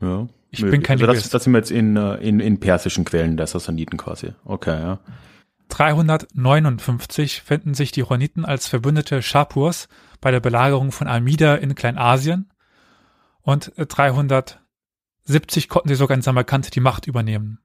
Ja. 0.00 0.28
Ich 0.50 0.62
bin 0.62 0.82
kein 0.82 0.98
also 0.98 1.12
das, 1.12 1.28
das 1.28 1.44
sind 1.44 1.52
wir 1.52 1.58
jetzt 1.58 1.70
in, 1.70 1.96
äh, 1.96 2.14
in, 2.16 2.40
in 2.40 2.58
persischen 2.58 3.04
Quellen 3.04 3.36
der 3.36 3.46
Sassaniden 3.46 3.98
quasi. 3.98 4.32
Okay, 4.44 4.80
ja. 4.80 4.98
359 5.68 7.42
finden 7.42 7.74
sich 7.74 7.92
die 7.92 8.02
Choniten 8.02 8.44
als 8.44 8.66
verbündete 8.66 9.22
Schapurs 9.22 9.88
bei 10.20 10.30
der 10.30 10.40
Belagerung 10.40 10.92
von 10.92 11.06
Amida 11.06 11.54
in 11.54 11.74
Kleinasien 11.74 12.50
und 13.42 13.76
äh, 13.78 13.86
370 13.86 15.68
konnten 15.68 15.88
sie 15.88 15.94
sogar 15.94 16.16
in 16.16 16.22
Samarkand 16.22 16.74
die 16.74 16.80
Macht 16.80 17.06
übernehmen. 17.06 17.60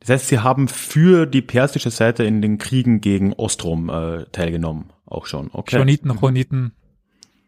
Das 0.00 0.08
heißt, 0.08 0.28
sie 0.28 0.38
haben 0.38 0.66
für 0.68 1.26
die 1.26 1.42
persische 1.42 1.90
Seite 1.90 2.24
in 2.24 2.40
den 2.40 2.56
Kriegen 2.58 3.00
gegen 3.02 3.34
Ostrom 3.34 3.90
äh, 3.90 4.24
teilgenommen. 4.32 4.92
Auch 5.04 5.26
schon. 5.26 5.50
Okay. 5.52 5.76
Choniten, 5.76 6.16
Choniten, 6.16 6.72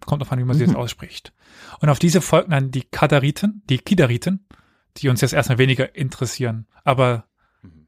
kommt 0.05 0.21
auf 0.21 0.31
an, 0.31 0.39
wie 0.39 0.45
man 0.45 0.57
sie 0.57 0.65
jetzt 0.65 0.77
ausspricht. 0.77 1.33
Und 1.81 1.89
auf 1.89 1.99
diese 1.99 2.21
folgten 2.21 2.51
dann 2.51 2.71
die 2.71 2.83
Kadariten, 2.83 3.63
die 3.71 3.79
Kidariten, 3.79 4.47
die 4.99 5.09
uns 5.09 5.23
jetzt 5.23 5.33
erstmal 5.33 5.59
weniger 5.59 5.97
interessieren. 5.97 6.67
Aber 6.85 7.25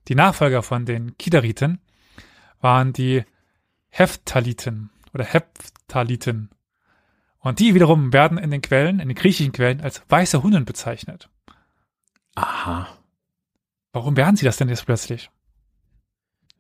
die 0.09 0.15
Nachfolger 0.15 0.63
von 0.63 0.87
den 0.87 1.17
Kidariten 1.19 1.81
waren 2.61 2.93
die 2.93 3.25
Heptaliten 3.89 4.91
oder 5.13 5.25
Heptaliten. 5.25 6.51
Und 7.39 7.59
die 7.59 7.75
wiederum 7.75 8.13
werden 8.13 8.39
in 8.39 8.51
den 8.51 8.63
Quellen, 8.63 9.01
in 9.01 9.09
den 9.09 9.17
griechischen 9.17 9.53
Quellen, 9.53 9.81
als 9.81 10.03
weiße 10.09 10.43
Hunnen 10.43 10.65
bezeichnet. 10.65 11.29
Aha. 12.35 12.89
Warum 13.93 14.17
werden 14.17 14.37
sie 14.37 14.45
das 14.45 14.57
denn 14.57 14.69
jetzt 14.69 14.87
plötzlich? 14.87 15.31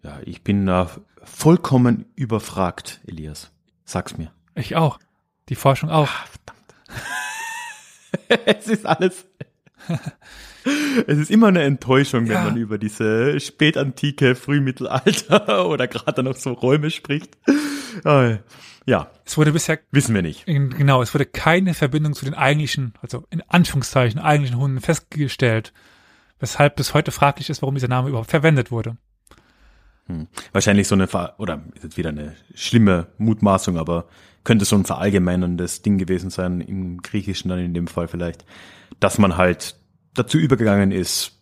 Ja, 0.02 0.20
ich 0.24 0.42
bin 0.42 0.68
äh, 0.68 0.86
vollkommen 1.22 2.04
überfragt, 2.14 3.00
Elias. 3.06 3.50
Sag's 3.84 4.16
mir. 4.16 4.32
Ich 4.54 4.76
auch. 4.76 4.98
Die 5.48 5.56
Forschung 5.56 5.90
auch. 5.90 6.10
es 8.28 8.68
ist 8.68 8.86
alles. 8.86 9.26
es 11.06 11.18
ist 11.18 11.30
immer 11.30 11.48
eine 11.48 11.62
Enttäuschung, 11.62 12.24
wenn 12.28 12.32
Ja. 12.34 12.44
man 12.44 12.56
über 12.56 12.78
diese 12.78 13.38
spätantike, 13.40 14.34
Frühmittelalter 14.34 15.66
oder 15.68 15.86
gerade 15.88 16.22
noch 16.22 16.36
so 16.36 16.52
Räume 16.52 16.90
spricht. 16.90 17.36
Äh, 18.04 18.38
Ja, 18.86 19.10
Es 19.24 19.38
wurde 19.38 19.52
bisher 19.52 19.78
wissen 19.92 20.14
wir 20.14 20.20
nicht. 20.22 20.44
Genau, 20.46 21.00
es 21.00 21.14
wurde 21.14 21.24
keine 21.26 21.72
Verbindung 21.74 22.12
zu 22.14 22.24
den 22.26 22.34
eigentlichen, 22.34 22.92
also 23.00 23.24
in 23.30 23.42
Anführungszeichen 23.48 24.20
eigentlichen 24.20 24.58
Hunden 24.58 24.80
festgestellt, 24.80 25.72
weshalb 26.38 26.76
bis 26.76 26.92
heute 26.92 27.10
fraglich 27.10 27.48
ist, 27.48 27.62
warum 27.62 27.74
dieser 27.76 27.88
Name 27.88 28.10
überhaupt 28.10 28.30
verwendet 28.30 28.70
wurde. 28.70 28.96
Hm. 30.06 30.26
Wahrscheinlich 30.52 30.86
so 30.86 30.94
eine, 30.94 31.06
Ver 31.06 31.34
oder 31.38 31.62
ist 31.74 31.84
jetzt 31.84 31.96
wieder 31.96 32.10
eine 32.10 32.34
schlimme 32.54 33.06
Mutmaßung, 33.16 33.78
aber 33.78 34.06
könnte 34.44 34.66
so 34.66 34.76
ein 34.76 34.84
verallgemeinerndes 34.84 35.80
Ding 35.80 35.96
gewesen 35.96 36.28
sein, 36.28 36.60
im 36.60 37.00
Griechischen 37.00 37.48
dann 37.48 37.60
in 37.60 37.72
dem 37.72 37.86
Fall 37.86 38.08
vielleicht, 38.08 38.44
dass 39.00 39.18
man 39.18 39.36
halt 39.36 39.76
dazu 40.14 40.38
übergegangen 40.38 40.92
ist, 40.92 41.40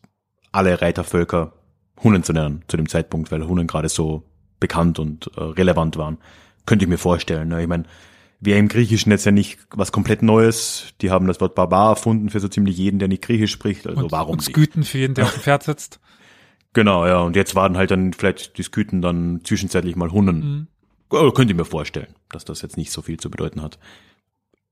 alle 0.51 0.81
Reitervölker 0.81 1.55
Hunnen 2.03 2.23
zu 2.23 2.33
nennen 2.33 2.65
zu 2.69 2.77
dem 2.77 2.89
Zeitpunkt, 2.89 3.31
weil 3.31 3.47
Hunnen 3.47 3.67
gerade 3.67 3.89
so 3.89 4.25
bekannt 4.61 4.99
und 4.99 5.31
äh, 5.37 5.43
relevant 5.43 5.97
waren. 5.97 6.19
Könnte 6.67 6.85
ich 6.85 6.89
mir 6.89 6.99
vorstellen. 6.99 7.49
Ne? 7.49 7.63
Ich 7.63 7.69
meine, 7.69 7.85
wäre 8.41 8.59
im 8.59 8.69
Griechischen 8.69 9.11
jetzt 9.11 9.25
ja 9.25 9.33
nicht 9.33 9.59
was 9.71 9.93
komplett 9.93 10.23
Neues. 10.23 10.95
Die 11.01 11.11
haben 11.11 11.27
das 11.27 11.41
Wort 11.41 11.55
Barbar 11.55 11.91
erfunden 11.91 12.31
für 12.31 12.41
so 12.41 12.49
ziemlich 12.49 12.77
jeden, 12.77 12.99
der 12.99 13.09
nicht 13.09 13.23
Griechisch 13.23 13.53
spricht. 13.53 13.87
Also 13.87 14.05
und, 14.05 14.13
warum 14.13 14.33
und 14.33 14.47
nicht? 14.47 14.55
Sküten 14.55 14.85
für 14.85 14.99
jeden, 14.99 15.15
der 15.15 15.25
auf 15.25 15.35
dem 15.35 15.43
Pferd 15.43 15.63
sitzt. 15.63 16.01
Genau, 16.75 17.07
ja. 17.07 17.21
Und 17.21 17.37
jetzt 17.37 17.55
waren 17.55 17.77
halt 17.77 17.91
dann 17.91 18.15
vielleicht 18.15 18.57
die 18.57 18.63
Sküten 18.63 19.03
dann 19.03 19.43
zwischenzeitlich 19.45 19.95
mal 19.95 20.11
Hunnen. 20.11 20.69
Oder 21.11 21.31
Könnt 21.33 21.51
ihr 21.51 21.55
mir 21.55 21.67
vorstellen, 21.67 22.15
dass 22.31 22.47
das 22.47 22.63
jetzt 22.63 22.79
nicht 22.79 22.91
so 22.91 23.03
viel 23.03 23.21
zu 23.21 23.31
bedeuten 23.31 23.61
hat. 23.61 23.79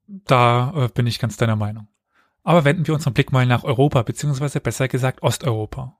Da 0.07 0.73
äh, 0.75 0.89
bin 0.89 1.07
ich 1.07 1.19
ganz 1.19 1.37
deiner 1.37 1.57
Meinung. 1.57 1.89
Aber 2.43 2.65
wenden 2.65 2.87
wir 2.87 2.95
unseren 2.95 3.15
Blick 3.15 3.33
mal 3.33 3.47
nach 3.47 3.65
Europa, 3.65 4.03
beziehungsweise 4.03 4.61
besser 4.61 4.89
gesagt 4.89 5.23
Osteuropa. 5.23 5.97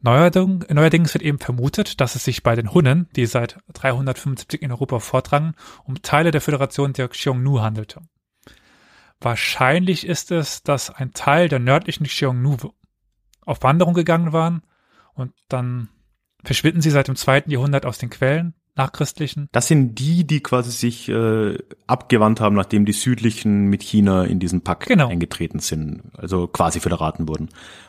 Neuerding, 0.00 0.64
neuerdings 0.68 1.14
wird 1.14 1.24
eben 1.24 1.38
vermutet, 1.38 2.00
dass 2.00 2.14
es 2.14 2.24
sich 2.24 2.42
bei 2.42 2.54
den 2.54 2.72
Hunnen, 2.72 3.08
die 3.16 3.26
seit 3.26 3.58
375 3.72 4.62
in 4.62 4.70
Europa 4.70 4.98
vordrangen, 4.98 5.54
um 5.84 6.02
Teile 6.02 6.30
der 6.30 6.40
Föderation 6.40 6.92
der 6.92 7.08
Xiongnu 7.08 7.60
handelte. 7.60 8.02
Wahrscheinlich 9.20 10.06
ist 10.06 10.30
es, 10.30 10.62
dass 10.62 10.90
ein 10.90 11.12
Teil 11.12 11.48
der 11.48 11.58
nördlichen 11.58 12.04
Xiongnu 12.06 12.56
auf 13.42 13.62
Wanderung 13.62 13.94
gegangen 13.94 14.32
waren 14.32 14.62
und 15.14 15.32
dann 15.48 15.88
verschwinden 16.44 16.82
sie 16.82 16.90
seit 16.90 17.08
dem 17.08 17.16
zweiten 17.16 17.50
Jahrhundert 17.50 17.86
aus 17.86 17.98
den 17.98 18.10
Quellen 18.10 18.54
nachchristlichen. 18.76 19.48
Das 19.52 19.68
sind 19.68 19.98
die, 19.98 20.26
die 20.26 20.40
quasi 20.42 20.70
sich 20.70 21.08
äh, 21.08 21.56
abgewandt 21.86 22.40
haben, 22.40 22.54
nachdem 22.56 22.84
die 22.84 22.92
südlichen 22.92 23.66
mit 23.68 23.82
China 23.82 24.24
in 24.24 24.38
diesen 24.38 24.60
Pakt 24.62 24.86
Genau. 24.86 25.08
eingetreten 25.08 25.58
sind, 25.60 26.02
also 26.16 26.46
quasi 26.46 26.80
föderaten 26.80 27.26
wurden. 27.28 27.48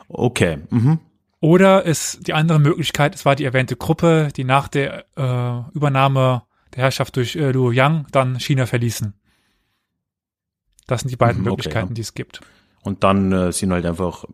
Okay, 0.09 0.59
mhm. 0.69 0.99
Oder 1.39 1.83
ist 1.85 2.25
die 2.27 2.33
andere 2.33 2.59
Möglichkeit, 2.59 3.13
es 3.13 3.23
war 3.25 3.35
die 3.35 3.43
erwähnte 3.45 3.75
Gruppe, 3.75 4.29
die 4.35 4.43
nach 4.43 4.67
der 4.67 5.05
äh, 5.15 5.75
Übernahme 5.75 6.43
der 6.75 6.83
Herrschaft 6.83 7.15
durch 7.15 7.35
äh, 7.35 7.51
Luo 7.51 7.71
Yang 7.71 8.07
dann 8.11 8.39
China 8.39 8.65
verließen. 8.65 9.13
Das 10.87 11.01
sind 11.01 11.11
die 11.11 11.15
beiden 11.17 11.41
Mhm, 11.41 11.47
okay, 11.47 11.51
Möglichkeiten, 11.57 11.87
ja. 11.89 11.93
die 11.93 12.01
es 12.01 12.13
gibt. 12.13 12.41
Und 12.81 13.03
dann 13.03 13.31
äh, 13.31 13.51
sind 13.51 13.71
halt 13.71 13.85
einfach 13.85 14.25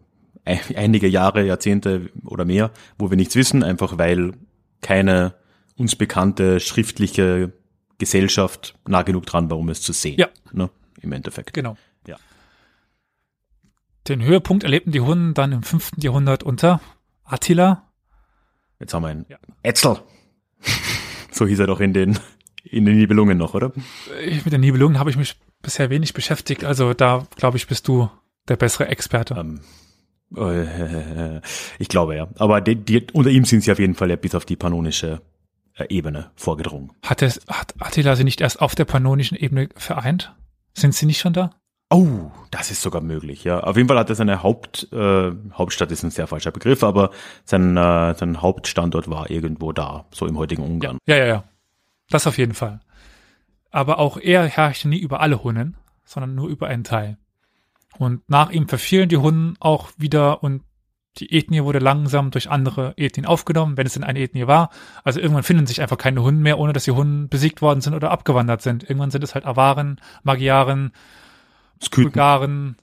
ein- 0.46 0.60
einige 0.76 1.08
Jahre, 1.08 1.44
Jahrzehnte 1.46 2.10
oder 2.26 2.46
mehr, 2.46 2.72
wo 2.98 3.10
wir 3.10 3.18
nichts 3.18 3.36
wissen, 3.36 3.64
einfach 3.64 3.98
weil 3.98 4.34
keine 4.82 5.34
uns 5.76 5.96
bekannte 5.96 6.60
schriftliche 6.60 7.54
Gesellschaft 7.98 8.76
nah 8.88 9.02
genug 9.02 9.26
dran 9.26 9.50
war, 9.50 9.58
um 9.58 9.70
es 9.70 9.82
zu 9.82 9.94
sehen. 9.94 10.18
Ja. 10.18 10.30
Ne? 10.52 10.70
Im 11.02 11.12
Endeffekt. 11.12 11.54
Genau. 11.54 11.78
Ja. 12.08 12.18
Den 14.08 14.22
Höhepunkt 14.24 14.64
erlebten 14.64 14.92
die 14.92 15.02
Hunnen 15.02 15.34
dann 15.34 15.52
im 15.52 15.64
5. 15.64 15.94
Jahrhundert 15.98 16.44
unter 16.44 16.82
Attila. 17.24 17.90
Jetzt 18.80 18.94
haben 18.94 19.04
wir 19.04 19.10
einen 19.10 19.26
Ja. 19.30 19.38
Etzel. 19.62 20.00
so 21.32 21.48
hieß 21.48 21.60
er 21.60 21.68
doch 21.68 21.80
in 21.80 21.94
den, 21.94 22.20
in 22.64 22.86
den 22.86 22.98
Nibelungen 22.98 23.38
noch, 23.38 23.54
oder? 23.54 23.72
Ich, 24.26 24.44
mit 24.44 24.54
den 24.54 24.62
Nibelungen 24.62 25.00
habe 25.00 25.10
ich 25.10 25.18
mich 25.18 25.40
bisher 25.62 25.90
wenig 25.90 26.14
beschäftigt, 26.14 26.66
also 26.66 26.94
da 26.94 27.26
glaube 27.38 27.58
ich, 27.58 27.68
bist 27.68 27.88
du 27.88 28.10
der 28.50 28.58
bessere 28.58 28.88
Experte. 28.88 29.36
Ähm, 29.36 29.62
äh, 30.36 31.40
ich 31.80 31.88
glaube 31.88 32.16
ja. 32.16 32.28
Aber 32.38 32.60
die, 32.62 32.76
die, 32.76 33.08
unter 33.14 33.30
ihm 33.30 33.46
sind 33.46 33.64
sie 33.64 33.72
auf 33.72 33.80
jeden 33.80 33.96
Fall 33.96 34.10
ja 34.10 34.16
bis 34.16 34.36
auf 34.36 34.46
die 34.46 34.56
pannonische 34.58 35.08
äh, 35.08 35.20
Ebene 35.90 36.32
vorgedrungen. 36.36 36.92
Hat, 37.04 37.22
es, 37.22 37.42
hat 37.48 37.74
Attila 37.80 38.16
sie 38.16 38.24
nicht 38.24 38.42
erst 38.42 38.62
auf 38.62 38.76
der 38.76 38.86
pannonischen 38.86 39.38
Ebene 39.38 39.70
vereint? 39.76 40.36
Sind 40.74 40.94
sie 40.94 41.06
nicht 41.06 41.20
schon 41.20 41.34
da? 41.34 41.52
Oh, 41.90 42.32
das 42.50 42.72
ist 42.72 42.82
sogar 42.82 43.02
möglich, 43.02 43.44
ja. 43.44 43.60
Auf 43.60 43.78
jeden 43.78 43.88
Fall 43.88 44.00
hat 44.00 44.10
er 44.10 44.16
seine 44.16 44.42
Haupt, 44.42 44.88
äh, 44.92 45.32
Hauptstadt 45.54 45.92
ist 45.92 46.04
ein 46.04 46.10
sehr 46.10 46.26
falscher 46.26 46.52
Begriff, 46.52 46.84
aber 46.84 47.12
sein, 47.46 47.78
äh, 47.78 48.16
sein 48.16 48.42
Hauptstandort 48.42 49.10
war 49.10 49.30
irgendwo 49.30 49.72
da, 49.74 50.06
so 50.12 50.26
im 50.26 50.38
heutigen 50.38 50.64
Ungarn. 50.64 50.98
Ja, 51.06 51.18
ja, 51.18 51.26
ja. 51.26 51.44
Das 52.10 52.26
auf 52.26 52.38
jeden 52.38 52.54
Fall. 52.54 52.80
Aber 53.70 54.00
auch 54.00 54.18
er 54.18 54.46
herrschte 54.46 54.90
nie 54.90 55.00
über 55.00 55.20
alle 55.20 55.44
Hunnen, 55.44 55.78
sondern 56.04 56.36
nur 56.36 56.48
über 56.50 56.68
einen 56.68 56.84
Teil. 56.84 57.18
Und 57.98 58.28
nach 58.28 58.50
ihm 58.50 58.68
verfielen 58.68 59.10
die 59.10 59.18
Hunnen 59.18 59.56
auch 59.60 59.90
wieder 59.98 60.42
und 60.44 60.64
die 61.18 61.34
Ethnie 61.34 61.64
wurde 61.64 61.80
langsam 61.80 62.32
durch 62.32 62.50
andere 62.50 62.94
Ethnien 62.98 63.26
aufgenommen, 63.26 63.78
wenn 63.78 63.86
es 63.86 63.94
denn 63.94 64.04
eine 64.04 64.20
Ethnie 64.20 64.48
war. 64.48 64.70
Also 65.04 65.20
irgendwann 65.20 65.44
finden 65.44 65.68
sich 65.68 65.82
einfach 65.82 65.98
keine 65.98 66.24
Hunden 66.24 66.42
mehr, 66.42 66.60
ohne 66.60 66.74
dass 66.74 66.86
die 66.86 66.92
Hunden 66.92 67.30
besiegt 67.30 67.62
worden 67.62 67.82
sind 67.82 67.94
oder 67.94 68.12
abgewandert 68.12 68.62
sind. 68.62 68.84
Irgendwann 68.84 69.12
sind 69.12 69.24
es 69.24 69.36
halt 69.36 69.46
Awaren, 69.46 70.02
Magyaren, 70.24 70.92
Sküten. 71.82 72.12
Bulgaren, 72.12 72.78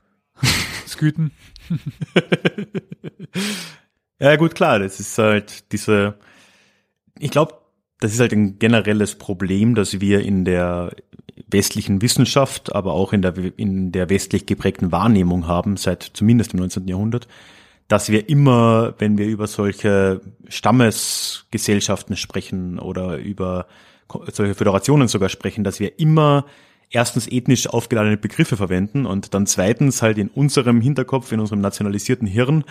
Sküten. 0.86 1.32
Ja, 4.20 4.36
gut, 4.36 4.54
klar, 4.54 4.78
das 4.78 5.00
ist 5.00 5.16
halt 5.16 5.72
diese, 5.72 6.14
ich 7.18 7.30
glaube, 7.30 7.54
das 8.00 8.12
ist 8.12 8.20
halt 8.20 8.32
ein 8.32 8.58
generelles 8.58 9.16
Problem, 9.16 9.74
dass 9.74 10.00
wir 10.00 10.20
in 10.20 10.44
der 10.44 10.94
westlichen 11.46 12.02
Wissenschaft, 12.02 12.74
aber 12.74 12.92
auch 12.92 13.14
in 13.14 13.22
der, 13.22 13.34
in 13.58 13.92
der 13.92 14.10
westlich 14.10 14.44
geprägten 14.44 14.92
Wahrnehmung 14.92 15.48
haben, 15.48 15.78
seit 15.78 16.02
zumindest 16.02 16.52
im 16.52 16.60
19. 16.60 16.86
Jahrhundert, 16.86 17.28
dass 17.90 18.08
wir 18.08 18.28
immer, 18.28 18.94
wenn 18.98 19.18
wir 19.18 19.26
über 19.26 19.48
solche 19.48 20.20
Stammesgesellschaften 20.48 22.16
sprechen 22.16 22.78
oder 22.78 23.18
über 23.18 23.66
solche 24.30 24.54
Föderationen 24.54 25.08
sogar 25.08 25.28
sprechen, 25.28 25.64
dass 25.64 25.80
wir 25.80 25.98
immer 25.98 26.46
erstens 26.88 27.26
ethnisch 27.26 27.66
aufgeladene 27.66 28.16
Begriffe 28.16 28.56
verwenden 28.56 29.06
und 29.06 29.34
dann 29.34 29.44
zweitens 29.44 30.02
halt 30.02 30.18
in 30.18 30.28
unserem 30.28 30.80
Hinterkopf, 30.80 31.32
in 31.32 31.40
unserem 31.40 31.60
nationalisierten 31.60 32.28
Hirn, 32.28 32.62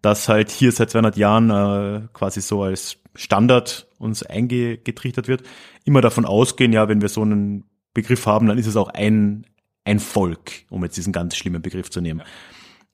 das 0.00 0.28
halt 0.28 0.52
hier 0.52 0.70
seit 0.70 0.90
200 0.90 1.16
Jahren 1.16 1.50
äh, 1.50 2.06
quasi 2.12 2.40
so 2.40 2.62
als 2.62 2.98
Standard 3.16 3.88
uns 3.98 4.22
eingetrichtert 4.22 5.26
wird, 5.26 5.42
immer 5.84 6.02
davon 6.02 6.24
ausgehen, 6.24 6.72
ja, 6.72 6.88
wenn 6.88 7.02
wir 7.02 7.08
so 7.08 7.22
einen 7.22 7.64
Begriff 7.94 8.26
haben, 8.26 8.46
dann 8.46 8.58
ist 8.58 8.68
es 8.68 8.76
auch 8.76 8.90
ein, 8.90 9.44
ein 9.84 9.98
Volk, 9.98 10.52
um 10.70 10.84
jetzt 10.84 10.96
diesen 10.96 11.12
ganz 11.12 11.34
schlimmen 11.34 11.62
Begriff 11.62 11.90
zu 11.90 12.00
nehmen. 12.00 12.22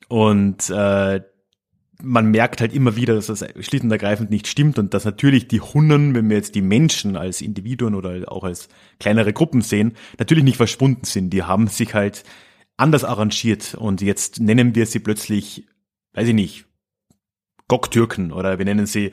Und 0.07 0.67
äh, 0.71 1.21
man 2.01 2.31
merkt 2.31 2.61
halt 2.61 2.73
immer 2.73 2.95
wieder, 2.95 3.15
dass 3.15 3.27
das 3.27 3.45
schlicht 3.61 3.83
und 3.83 3.91
ergreifend 3.91 4.29
nicht 4.29 4.47
stimmt 4.47 4.77
und 4.79 4.93
dass 4.93 5.05
natürlich 5.05 5.47
die 5.47 5.61
Hunnen, 5.61 6.13
wenn 6.13 6.29
wir 6.29 6.37
jetzt 6.37 6.55
die 6.55 6.61
Menschen 6.61 7.15
als 7.15 7.41
Individuen 7.41 7.95
oder 7.95 8.31
auch 8.31 8.43
als 8.43 8.67
kleinere 8.99 9.33
Gruppen 9.33 9.61
sehen, 9.61 9.93
natürlich 10.19 10.43
nicht 10.43 10.57
verschwunden 10.57 11.05
sind. 11.05 11.29
Die 11.31 11.43
haben 11.43 11.67
sich 11.67 11.93
halt 11.93 12.23
anders 12.77 13.03
arrangiert 13.03 13.75
und 13.75 14.01
jetzt 14.01 14.39
nennen 14.41 14.75
wir 14.75 14.85
sie 14.85 14.99
plötzlich, 14.99 15.65
weiß 16.13 16.27
ich 16.27 16.33
nicht, 16.33 16.65
Goktürken 17.67 18.31
oder 18.31 18.57
wir 18.59 18.65
nennen 18.65 18.85
sie 18.85 19.11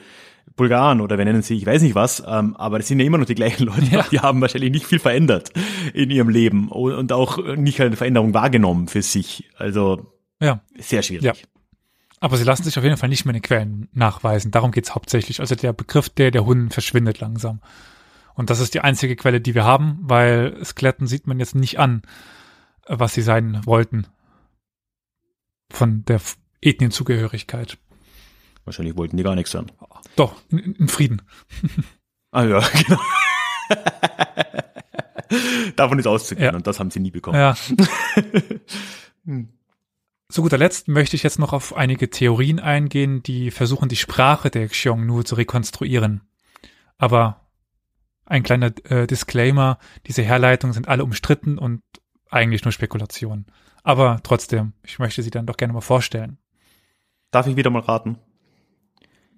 Bulgaren 0.57 1.01
oder 1.01 1.17
wir 1.17 1.25
nennen 1.25 1.41
sie, 1.43 1.57
ich 1.57 1.65
weiß 1.65 1.81
nicht 1.83 1.95
was, 1.95 2.23
ähm, 2.27 2.57
aber 2.57 2.79
das 2.79 2.89
sind 2.89 3.01
ja 3.01 3.07
immer 3.07 3.17
noch 3.19 3.27
die 3.27 3.35
gleichen 3.37 3.65
Leute, 3.65 3.87
Ja. 3.91 4.05
die 4.11 4.21
haben 4.21 4.41
wahrscheinlich 4.41 4.73
nicht 4.73 4.87
viel 4.87 4.99
verändert 4.99 5.53
in 5.95 6.11
ihrem 6.11 6.29
Leben 6.29 6.69
und 6.69 7.13
auch 7.13 7.39
nicht 7.57 7.81
eine 7.81 7.97
Veränderung 7.97 8.35
wahrgenommen 8.35 8.89
für 8.89 9.03
sich. 9.03 9.49
Also 9.57 10.13
Ja. 10.41 10.61
sehr 10.79 11.03
schwierig. 11.03 11.25
Ja. 11.25 11.33
Aber 12.23 12.37
sie 12.37 12.45
lassen 12.45 12.63
sich 12.63 12.79
auf 12.79 12.85
jeden 12.85 12.97
Fall 12.97 13.09
nicht 13.09 13.25
mehr 13.25 13.35
in 13.35 13.41
den 13.41 13.47
Quellen 13.47 13.89
nachweisen. 13.93 14.53
Darum 14.53 14.71
geht's 14.71 14.95
hauptsächlich. 14.95 15.41
Also 15.41 15.57
der 15.57 15.73
Begriff 15.73 16.09
der 16.09 16.31
der 16.31 16.45
Hunden 16.47 16.71
verschwindet 16.71 17.19
langsam. 17.19 17.61
Und 18.35 18.49
das 18.49 18.61
ist 18.61 18.75
die 18.75 18.81
einzige 18.81 19.17
Quelle, 19.17 19.41
die 19.41 19.57
wir 19.57 19.65
haben, 19.65 19.99
weil 20.03 20.65
Skeletten 20.65 21.09
sieht 21.09 21.27
man 21.27 21.41
jetzt 21.41 21.57
nicht 21.57 21.81
an, 21.81 22.03
was 22.87 23.13
sie 23.15 23.23
sein 23.23 23.61
wollten. 23.67 24.07
Von 25.73 26.05
der 26.05 26.21
Ethnienzugehörigkeit. 26.61 27.77
Wahrscheinlich 28.65 28.97
wollten 28.97 29.17
die 29.17 29.25
gar 29.25 29.35
nichts 29.35 29.53
hören. 29.53 29.73
Doch, 30.15 30.37
in, 30.51 30.61
in 30.77 30.87
Frieden. 30.89 31.23
Ah 32.31 32.45
ja, 32.45 32.61
genau. 32.87 33.01
Davon 35.75 35.99
ist 35.99 36.07
auszugehen 36.07 36.51
Ja. 36.53 36.55
und 36.55 36.69
das 36.69 36.79
haben 36.79 36.93
sie 36.93 37.01
nie 37.01 37.11
bekommen. 37.11 37.37
Ja. 37.37 37.57
Zu 40.33 40.41
guter 40.41 40.57
Letzt 40.57 40.89
möchte 40.89 41.15
ich 41.15 41.25
jetzt 41.25 41.39
noch 41.39 41.53
auf 41.53 41.77
einige 41.77 42.09
Theorien 42.09 42.59
eingehen, 42.59 43.23
die 43.23 43.51
versuchen, 43.51 43.91
die 43.91 43.97
Sprache 43.97 44.49
der 44.49 44.67
Xiongnu 44.67 45.25
zu 45.25 45.35
rekonstruieren. 45.35 46.23
Aber 46.97 47.43
ein 48.25 48.43
kleiner 48.43 48.73
äh, 48.91 49.07
Disclaimer, 49.07 49.79
diese 50.07 50.23
Herleitungen 50.23 50.73
sind 50.73 50.89
alle 50.89 51.05
umstritten 51.05 51.59
und 51.59 51.83
eigentlich 52.31 52.65
nur 52.65 52.73
Spekulation. 52.73 53.45
Aber 53.83 54.21
trotzdem, 54.23 54.73
ich 54.83 54.99
möchte 54.99 55.23
sie 55.23 55.31
dann 55.31 55.45
doch 55.45 55.59
gerne 55.59 55.75
mal 55.75 55.83
vorstellen. 55.83 56.39
Darf 57.31 57.47
ich 57.47 57.57
wieder 57.57 57.69
mal 57.69 57.83
raten? 57.83 58.17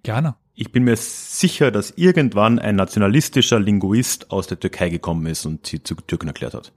Gerne. 0.04 0.36
Ich 0.54 0.70
bin 0.70 0.84
mir 0.84 0.96
sicher, 0.96 1.72
dass 1.72 1.90
irgendwann 1.90 2.60
ein 2.60 2.76
nationalistischer 2.76 3.58
Linguist 3.58 4.30
aus 4.30 4.46
der 4.46 4.60
Türkei 4.60 4.90
gekommen 4.90 5.26
ist 5.26 5.44
und 5.44 5.66
sie 5.66 5.82
zu 5.82 5.96
Türken 5.96 6.28
erklärt 6.28 6.54
hat. 6.54 6.72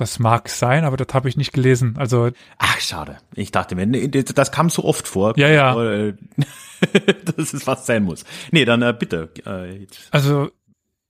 Das 0.00 0.18
mag 0.18 0.48
sein, 0.48 0.84
aber 0.84 0.96
das 0.96 1.08
habe 1.12 1.28
ich 1.28 1.36
nicht 1.36 1.52
gelesen. 1.52 1.96
Also 1.98 2.30
Ach, 2.56 2.80
schade. 2.80 3.18
Ich 3.34 3.52
dachte 3.52 3.74
mir, 3.74 3.84
nee, 3.84 4.08
das 4.08 4.32
das 4.32 4.50
kam 4.50 4.70
so 4.70 4.84
oft 4.84 5.06
vor. 5.06 5.38
Ja, 5.38 5.48
ja. 5.48 5.74
Dass 7.36 7.52
es 7.52 7.66
was 7.66 7.84
sein 7.84 8.04
muss. 8.04 8.24
Nee, 8.50 8.64
dann 8.64 8.80
äh, 8.80 8.94
bitte. 8.98 9.28
Äh. 9.44 9.86
Also 10.10 10.52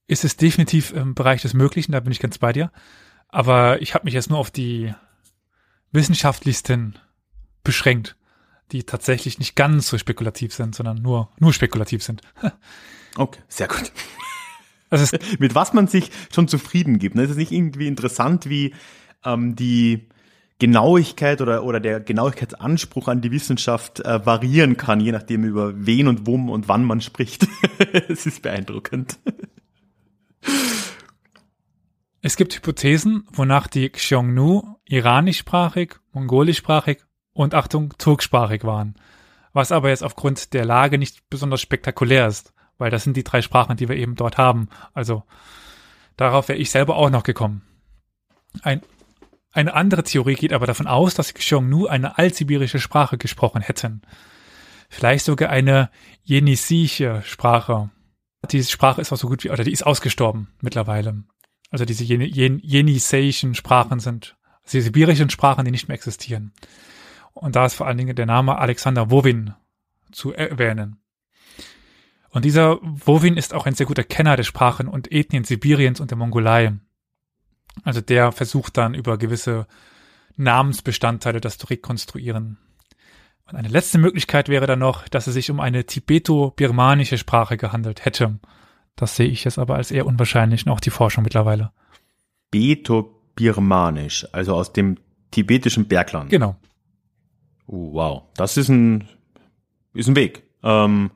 ist 0.07 0.25
es 0.25 0.35
definitiv 0.35 0.91
im 0.91 1.15
Bereich 1.15 1.41
des 1.41 1.53
Möglichen, 1.53 1.93
da 1.93 2.01
bin 2.01 2.11
ich 2.11 2.19
ganz 2.19 2.37
bei 2.37 2.51
dir. 2.51 2.69
Aber 3.29 3.81
ich 3.81 3.93
habe 3.93 4.03
mich 4.03 4.13
jetzt 4.13 4.29
nur 4.29 4.39
auf 4.39 4.51
die 4.51 4.93
wissenschaftlichsten 5.93 6.99
beschränkt, 7.63 8.17
die 8.73 8.83
tatsächlich 8.83 9.39
nicht 9.39 9.55
ganz 9.55 9.87
so 9.87 9.97
spekulativ 9.97 10.53
sind, 10.53 10.75
sondern 10.75 11.01
nur, 11.01 11.31
nur 11.39 11.53
spekulativ 11.53 12.03
sind. 12.03 12.21
Okay, 13.17 13.41
sehr 13.49 13.67
gut. 13.67 13.91
Also 14.91 15.17
Mit 15.39 15.55
was 15.55 15.73
man 15.73 15.87
sich 15.87 16.11
schon 16.33 16.47
zufrieden 16.47 16.99
gibt. 16.99 17.15
Ne? 17.15 17.23
Es 17.23 17.31
ist 17.31 17.37
nicht 17.37 17.51
irgendwie 17.51 17.87
interessant, 17.87 18.47
wie 18.47 18.75
ähm, 19.25 19.55
die 19.55 20.07
Genauigkeit 20.59 21.41
oder, 21.41 21.63
oder 21.63 21.79
der 21.79 21.99
Genauigkeitsanspruch 22.01 23.07
an 23.07 23.21
die 23.21 23.31
Wissenschaft 23.31 24.01
äh, 24.01 24.23
variieren 24.23 24.77
kann, 24.77 24.99
je 24.99 25.11
nachdem 25.11 25.43
über 25.43 25.73
wen 25.87 26.07
und 26.07 26.27
wom 26.27 26.51
und 26.51 26.67
wann 26.67 26.85
man 26.85 27.01
spricht. 27.01 27.47
Es 28.07 28.27
ist 28.27 28.43
beeindruckend. 28.43 29.17
es 32.21 32.35
gibt 32.35 32.55
Hypothesen, 32.55 33.23
wonach 33.33 33.65
die 33.67 33.89
Xiongnu 33.89 34.75
iranischsprachig, 34.85 35.95
mongolischsprachig 36.13 36.99
und 37.33 37.55
Achtung, 37.55 37.95
turksprachig 37.97 38.63
waren. 38.63 38.95
Was 39.53 39.71
aber 39.71 39.89
jetzt 39.89 40.03
aufgrund 40.03 40.53
der 40.53 40.65
Lage 40.65 40.99
nicht 40.99 41.27
besonders 41.29 41.61
spektakulär 41.61 42.27
ist, 42.27 42.53
weil 42.81 42.89
das 42.89 43.03
sind 43.03 43.15
die 43.15 43.23
drei 43.23 43.43
Sprachen, 43.43 43.77
die 43.77 43.87
wir 43.87 43.95
eben 43.95 44.15
dort 44.15 44.39
haben. 44.39 44.67
Also 44.93 45.23
darauf 46.17 46.49
wäre 46.49 46.57
ich 46.57 46.71
selber 46.71 46.95
auch 46.95 47.11
noch 47.11 47.21
gekommen. 47.21 47.61
Ein, 48.63 48.81
eine 49.51 49.75
andere 49.75 50.03
Theorie 50.03 50.33
geht 50.33 50.51
aber 50.51 50.65
davon 50.65 50.87
aus, 50.87 51.13
dass 51.13 51.27
die 51.27 51.35
Xiongnu 51.35 51.85
eine 51.85 52.17
altsibirische 52.17 52.79
Sprache 52.79 53.19
gesprochen 53.19 53.61
hätten. 53.61 54.01
Vielleicht 54.89 55.25
sogar 55.25 55.51
eine 55.51 55.91
jenisische 56.23 57.21
Sprache. 57.23 57.91
Diese 58.51 58.71
Sprache 58.71 58.99
ist 58.99 59.13
auch 59.13 59.17
so 59.17 59.27
gut 59.27 59.43
wie, 59.43 59.51
oder 59.51 59.63
die 59.63 59.71
ist 59.71 59.85
ausgestorben 59.85 60.47
mittlerweile. 60.59 61.23
Also 61.69 61.85
diese 61.85 62.03
Jen 62.03 62.21
Jen 62.21 62.59
jeniseischen 62.59 63.53
Sprachen 63.53 63.99
sind 63.99 64.35
also 64.63 64.79
die 64.79 64.81
sibirischen 64.81 65.29
Sprachen, 65.29 65.65
die 65.65 65.71
nicht 65.71 65.87
mehr 65.87 65.95
existieren. 65.95 66.51
Und 67.33 67.55
da 67.55 67.67
ist 67.67 67.75
vor 67.75 67.85
allen 67.85 67.97
Dingen 67.97 68.15
der 68.15 68.25
Name 68.25 68.57
Alexander 68.57 69.11
Wovin 69.11 69.53
zu 70.11 70.33
erwähnen. 70.33 71.00
Und 72.31 72.45
dieser 72.45 72.79
Wovin 72.81 73.37
ist 73.37 73.53
auch 73.53 73.65
ein 73.65 73.75
sehr 73.75 73.85
guter 73.85 74.03
Kenner 74.03 74.37
der 74.37 74.43
Sprachen 74.43 74.87
und 74.87 75.11
Ethnien 75.11 75.43
Sibiriens 75.43 75.99
und 75.99 76.11
der 76.11 76.17
Mongolei. 76.17 76.73
Also 77.83 78.01
der 78.01 78.31
versucht 78.31 78.77
dann 78.77 78.93
über 78.93 79.17
gewisse 79.17 79.67
Namensbestandteile 80.37 81.41
das 81.41 81.57
zu 81.57 81.67
rekonstruieren. 81.67 82.57
Und 83.45 83.57
eine 83.57 83.67
letzte 83.67 83.97
Möglichkeit 83.97 84.47
wäre 84.47 84.65
dann 84.65 84.79
noch, 84.79 85.07
dass 85.09 85.27
es 85.27 85.33
sich 85.33 85.51
um 85.51 85.59
eine 85.59 85.85
tibeto-birmanische 85.85 87.17
Sprache 87.17 87.57
gehandelt 87.57 88.05
hätte. 88.05 88.39
Das 88.95 89.17
sehe 89.17 89.27
ich 89.27 89.43
jetzt 89.43 89.59
aber 89.59 89.75
als 89.75 89.91
eher 89.91 90.05
unwahrscheinlich 90.05 90.65
und 90.65 90.71
auch 90.71 90.79
die 90.79 90.89
Forschung 90.89 91.23
mittlerweile. 91.23 91.71
Beto-Birmanisch, 92.51 94.27
also 94.31 94.55
aus 94.55 94.71
dem 94.71 94.97
tibetischen 95.31 95.87
Bergland. 95.87 96.29
Genau. 96.29 96.55
Oh, 97.67 97.93
wow, 97.93 98.23
das 98.35 98.57
ist 98.57 98.69
ein, 98.69 99.07
ist 99.93 100.07
ein 100.07 100.15
Weg. 100.15 100.43
Ähm, 100.63 101.11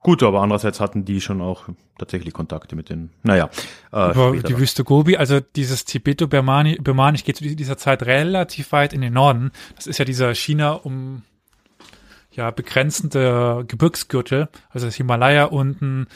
gut, 0.00 0.22
aber 0.22 0.42
andererseits 0.42 0.80
hatten 0.80 1.04
die 1.04 1.20
schon 1.20 1.40
auch 1.40 1.68
tatsächlich 1.98 2.32
Kontakte 2.32 2.76
mit 2.76 2.88
den, 2.88 3.10
naja, 3.22 3.50
äh, 3.92 4.10
Über 4.10 4.32
die 4.32 4.42
dann. 4.42 4.58
Wüste 4.58 4.84
Gobi, 4.84 5.16
also 5.16 5.40
dieses 5.40 5.84
Tibeto-Birmanisch 5.84 7.24
geht 7.24 7.36
zu 7.36 7.44
dieser 7.44 7.76
Zeit 7.76 8.04
relativ 8.04 8.72
weit 8.72 8.92
in 8.92 9.00
den 9.00 9.12
Norden. 9.12 9.50
Das 9.76 9.86
ist 9.86 9.98
ja 9.98 10.04
dieser 10.04 10.34
China 10.34 10.72
um 10.72 11.22
ja 12.30 12.50
begrenzende 12.50 13.64
Gebirgsgürtel, 13.66 14.48
also 14.70 14.86
das 14.86 14.94
Himalaya 14.94 15.44
unten, 15.44 16.06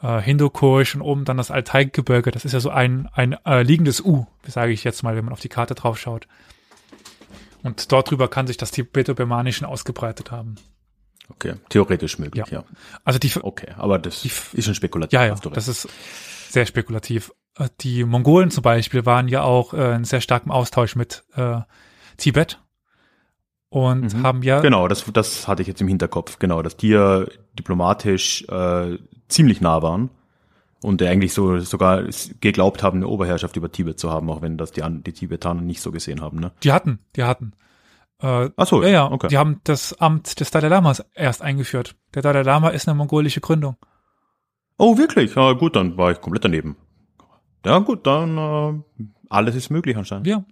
äh, 0.00 0.20
Hindukusch 0.20 0.94
und 0.94 1.02
oben 1.02 1.24
dann 1.24 1.36
das 1.36 1.50
Altai-Gebirge. 1.50 2.30
Das 2.30 2.44
ist 2.44 2.52
ja 2.52 2.60
so 2.60 2.70
ein 2.70 3.08
ein 3.12 3.36
äh, 3.44 3.62
liegendes 3.62 4.04
U, 4.04 4.26
sage 4.46 4.72
ich 4.72 4.84
jetzt 4.84 5.02
mal, 5.02 5.16
wenn 5.16 5.24
man 5.24 5.32
auf 5.32 5.40
die 5.40 5.48
Karte 5.48 5.74
drauf 5.74 5.98
schaut. 5.98 6.26
Und 7.62 7.90
dort 7.90 8.10
drüber 8.10 8.28
kann 8.28 8.46
sich 8.46 8.56
das 8.56 8.70
Tibeto-Birmanischen 8.70 9.66
ausgebreitet 9.66 10.30
haben. 10.30 10.54
Okay, 11.28 11.54
theoretisch 11.68 12.18
möglich, 12.18 12.46
ja. 12.50 12.60
Ja. 12.60 12.64
Also 13.04 13.18
die 13.18 13.30
Okay, 13.40 13.72
aber 13.76 13.98
das 13.98 14.22
Die 14.22 14.30
ist 14.56 14.64
schon 14.64 14.74
spekulativ. 14.74 15.12
Ja, 15.12 15.26
ja, 15.26 15.34
das 15.34 15.68
ist 15.68 15.88
sehr 16.48 16.66
spekulativ. 16.66 17.32
Äh, 17.58 17.68
Die 17.80 18.04
Mongolen 18.04 18.50
zum 18.50 18.62
Beispiel 18.62 19.04
waren 19.06 19.28
ja 19.28 19.42
auch 19.42 19.74
äh, 19.74 19.94
in 19.96 20.04
sehr 20.04 20.20
starkem 20.20 20.50
Austausch 20.50 20.94
mit 20.96 21.24
äh, 21.34 21.60
Tibet. 22.16 22.60
und 23.68 24.14
Mhm. 24.14 24.22
haben 24.22 24.42
ja 24.42 24.60
Genau, 24.60 24.88
das, 24.88 25.04
das 25.12 25.48
hatte 25.48 25.62
ich 25.62 25.68
jetzt 25.68 25.80
im 25.80 25.88
Hinterkopf. 25.88 26.38
Genau, 26.38 26.62
dass 26.62 26.76
die 26.76 26.88
ja 26.90 27.24
diplomatisch 27.58 28.44
äh, 28.48 28.98
ziemlich 29.28 29.60
nah 29.60 29.82
waren 29.82 30.10
und 30.82 31.02
eigentlich 31.02 31.34
so 31.34 31.58
sogar 31.58 32.04
geglaubt 32.40 32.82
haben, 32.82 32.98
eine 32.98 33.08
Oberherrschaft 33.08 33.56
über 33.56 33.70
Tibet 33.72 33.98
zu 33.98 34.10
haben, 34.10 34.30
auch 34.30 34.40
wenn 34.40 34.56
das 34.56 34.70
die, 34.72 34.82
die 35.04 35.12
Tibetaner 35.12 35.60
nicht 35.62 35.80
so 35.82 35.90
gesehen 35.90 36.20
haben. 36.20 36.38
Ne? 36.38 36.52
Die 36.62 36.70
hatten, 36.72 37.00
die 37.16 37.24
hatten. 37.24 37.52
Äh, 38.20 38.50
Ach 38.56 38.66
so, 38.66 38.82
ja, 38.82 38.88
ja, 38.88 39.10
okay. 39.10 39.28
die 39.28 39.38
haben 39.38 39.60
das 39.64 39.92
Amt 40.00 40.40
des 40.40 40.50
Dalai 40.50 40.68
Lamas 40.68 41.04
erst 41.14 41.42
eingeführt. 41.42 41.96
Der 42.14 42.22
Dalai 42.22 42.42
Lama 42.42 42.70
ist 42.70 42.88
eine 42.88 42.96
mongolische 42.96 43.40
Gründung. 43.40 43.76
Oh, 44.78 44.96
wirklich? 44.98 45.34
Ja, 45.34 45.52
gut, 45.52 45.76
dann 45.76 45.96
war 45.96 46.10
ich 46.12 46.20
komplett 46.20 46.44
daneben. 46.44 46.76
Ja, 47.64 47.78
gut, 47.78 48.06
dann 48.06 48.38
äh, 48.38 49.04
alles 49.28 49.54
ist 49.54 49.70
möglich 49.70 49.96
anscheinend. 49.96 50.26
Ja, 50.26 50.44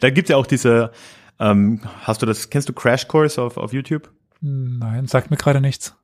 Da 0.00 0.10
gibt's 0.10 0.30
ja 0.30 0.36
auch 0.36 0.46
diese, 0.46 0.92
ähm, 1.38 1.80
hast 2.02 2.22
du 2.22 2.26
das, 2.26 2.50
kennst 2.50 2.68
du 2.68 2.72
Crash 2.72 3.08
Course 3.08 3.40
auf, 3.40 3.56
auf 3.56 3.72
YouTube? 3.72 4.10
nein, 4.40 5.06
sagt 5.06 5.30
mir 5.30 5.36
gerade 5.36 5.60
nichts. 5.60 5.96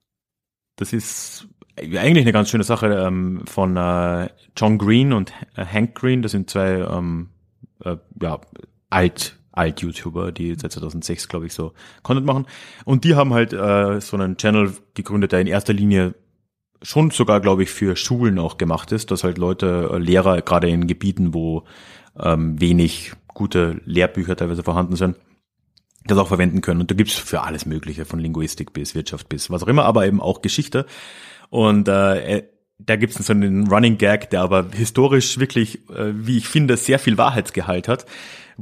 Das 0.77 0.93
ist 0.93 1.47
eigentlich 1.77 2.25
eine 2.25 2.33
ganz 2.33 2.51
schöne 2.51 2.65
Sache 2.65 2.87
ähm, 2.89 3.43
von 3.47 3.77
äh, 3.77 4.31
John 4.57 4.79
Green 4.79 5.13
und 5.13 5.33
Hank 5.57 5.95
Green. 5.95 6.23
Das 6.23 6.33
sind 6.33 6.51
zwei 6.51 6.79
ähm, 6.81 7.29
äh, 7.85 7.97
ja, 8.21 8.41
alt 8.91 9.39
alt 9.53 9.81
YouTuber, 9.81 10.33
die 10.33 10.55
seit 10.59 10.73
2006 10.73 11.29
glaube 11.29 11.47
ich 11.47 11.53
so 11.53 11.73
Content 12.03 12.27
machen. 12.27 12.47
Und 12.85 13.05
die 13.05 13.15
haben 13.15 13.33
halt 13.33 13.53
äh, 13.53 14.01
so 14.01 14.17
einen 14.17 14.37
Channel 14.37 14.73
gegründet, 14.95 15.33
der 15.33 15.41
in 15.41 15.47
erster 15.47 15.73
Linie 15.73 16.15
schon 16.83 17.11
sogar 17.11 17.41
glaube 17.41 17.63
ich 17.63 17.71
für 17.71 17.95
Schulen 17.97 18.39
auch 18.39 18.59
gemacht 18.59 18.93
ist, 18.93 19.11
dass 19.11 19.25
halt 19.25 19.39
Leute 19.39 19.91
äh, 19.93 19.99
Lehrer 19.99 20.43
gerade 20.43 20.69
in 20.69 20.87
Gebieten, 20.87 21.35
wo 21.35 21.65
ähm, 22.19 22.61
wenig 22.61 23.13
gute 23.29 23.81
Lehrbücher 23.85 24.37
teilweise 24.37 24.63
vorhanden 24.63 24.97
sind, 24.97 25.17
das 26.05 26.19
auch 26.19 26.29
verwenden 26.29 26.61
können. 26.61 26.81
Und 26.81 26.91
da 26.91 26.95
gibt's 26.95 27.15
für 27.15 27.43
alles 27.43 27.67
Mögliche, 27.67 28.05
von 28.05 28.19
Linguistik 28.19 28.73
bis 28.73 28.95
Wirtschaft 28.95 29.29
bis 29.29 29.51
was 29.51 29.63
auch 29.63 29.69
immer, 29.69 29.85
aber 29.85 30.07
eben 30.07 30.21
auch 30.21 30.43
Geschichte. 30.43 30.87
Und 31.51 31.89
äh, 31.89 32.39
äh, 32.39 32.43
da 32.79 32.97
gibt's 32.97 33.25
so 33.25 33.33
einen 33.33 33.69
Running 33.69 33.99
Gag, 33.99 34.31
der 34.31 34.43
aber 34.43 34.67
historisch 34.73 35.39
wirklich, 35.39 35.89
äh, 35.91 36.13
wie 36.15 36.39
ich 36.39 36.49
finde, 36.49 36.77
sehr 36.77 36.99
viel 36.99 37.19
Wahrheitsgehalt 37.19 37.89
hat, 37.89 38.07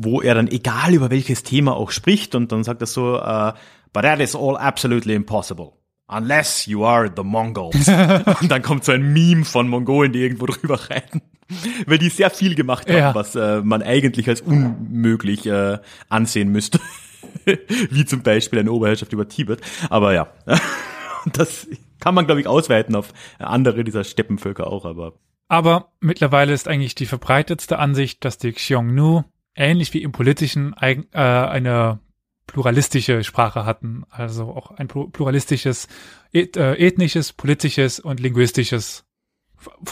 wo 0.03 0.21
er 0.21 0.35
dann 0.35 0.49
egal 0.49 0.95
über 0.95 1.11
welches 1.11 1.43
Thema 1.43 1.77
auch 1.77 1.91
spricht 1.91 2.35
und 2.35 2.53
dann 2.53 2.65
sagt 2.65 2.81
er 2.81 2.87
so, 2.87 3.17
äh, 3.19 3.53
but 3.93 4.03
that 4.03 4.21
is 4.21 4.35
all 4.37 4.57
absolutely 4.57 5.15
impossible. 5.15 5.73
Unless 6.09 6.67
you 6.67 6.85
are 6.85 7.11
the 7.15 7.23
Mongols. 7.23 7.87
und 8.41 8.51
dann 8.51 8.63
kommt 8.63 8.85
so 8.85 8.93
ein 8.93 9.13
Meme 9.13 9.45
von 9.45 9.69
Mongolen, 9.69 10.13
die 10.13 10.21
irgendwo 10.21 10.47
drüber 10.53 10.81
reiten. 10.91 11.23
Weil 11.87 11.99
die 11.99 12.09
sehr 12.09 12.31
viel 12.31 12.55
gemacht 12.55 12.89
haben, 12.89 12.97
Ja. 12.97 13.15
was 13.15 13.35
äh, 13.37 13.61
man 13.63 13.83
eigentlich 13.83 14.29
als 14.29 14.41
unmöglich 14.41 15.47
äh, 15.47 15.79
ansehen 16.09 16.51
müsste. 16.51 16.81
Wie 17.91 18.05
zum 18.05 18.23
Beispiel 18.23 18.59
eine 18.61 18.73
Oberherrschaft 18.73 19.13
über 19.13 19.29
Tibet. 19.29 19.61
Aber 19.89 20.15
ja, 20.15 20.29
das 21.33 21.67
kann 22.01 22.15
man, 22.15 22.27
glaube 22.27 22.41
ich, 22.41 22.47
ausweiten 22.47 22.95
auf 22.97 23.13
andere 23.39 23.85
dieser 23.85 24.05
Steppenvölker 24.05 24.67
auch, 24.67 24.85
aber 24.85 25.13
Aber 25.49 25.93
mittlerweile 26.01 26.53
ist 26.53 26.67
eigentlich 26.69 26.95
die 26.95 27.07
verbreitetste 27.07 27.79
Ansicht, 27.79 28.25
dass 28.25 28.39
die 28.39 28.53
Xiongnu 28.53 29.25
ähnlich 29.61 29.93
wie 29.95 30.03
im 30.03 30.13
politischen 30.13 30.75
äh, 30.81 30.97
eine 31.13 32.01
pluralistische 32.47 33.23
Sprache 33.23 33.65
hatten, 33.65 34.05
also 34.11 34.51
auch 34.51 34.73
ein 34.73 34.89
plu- 34.89 35.11
pluralistisches, 35.13 35.87
äh, 36.33 36.49
ethnisches, 36.85 37.33
politisches 37.33 38.01
und 38.01 38.19
linguistisches 38.19 39.05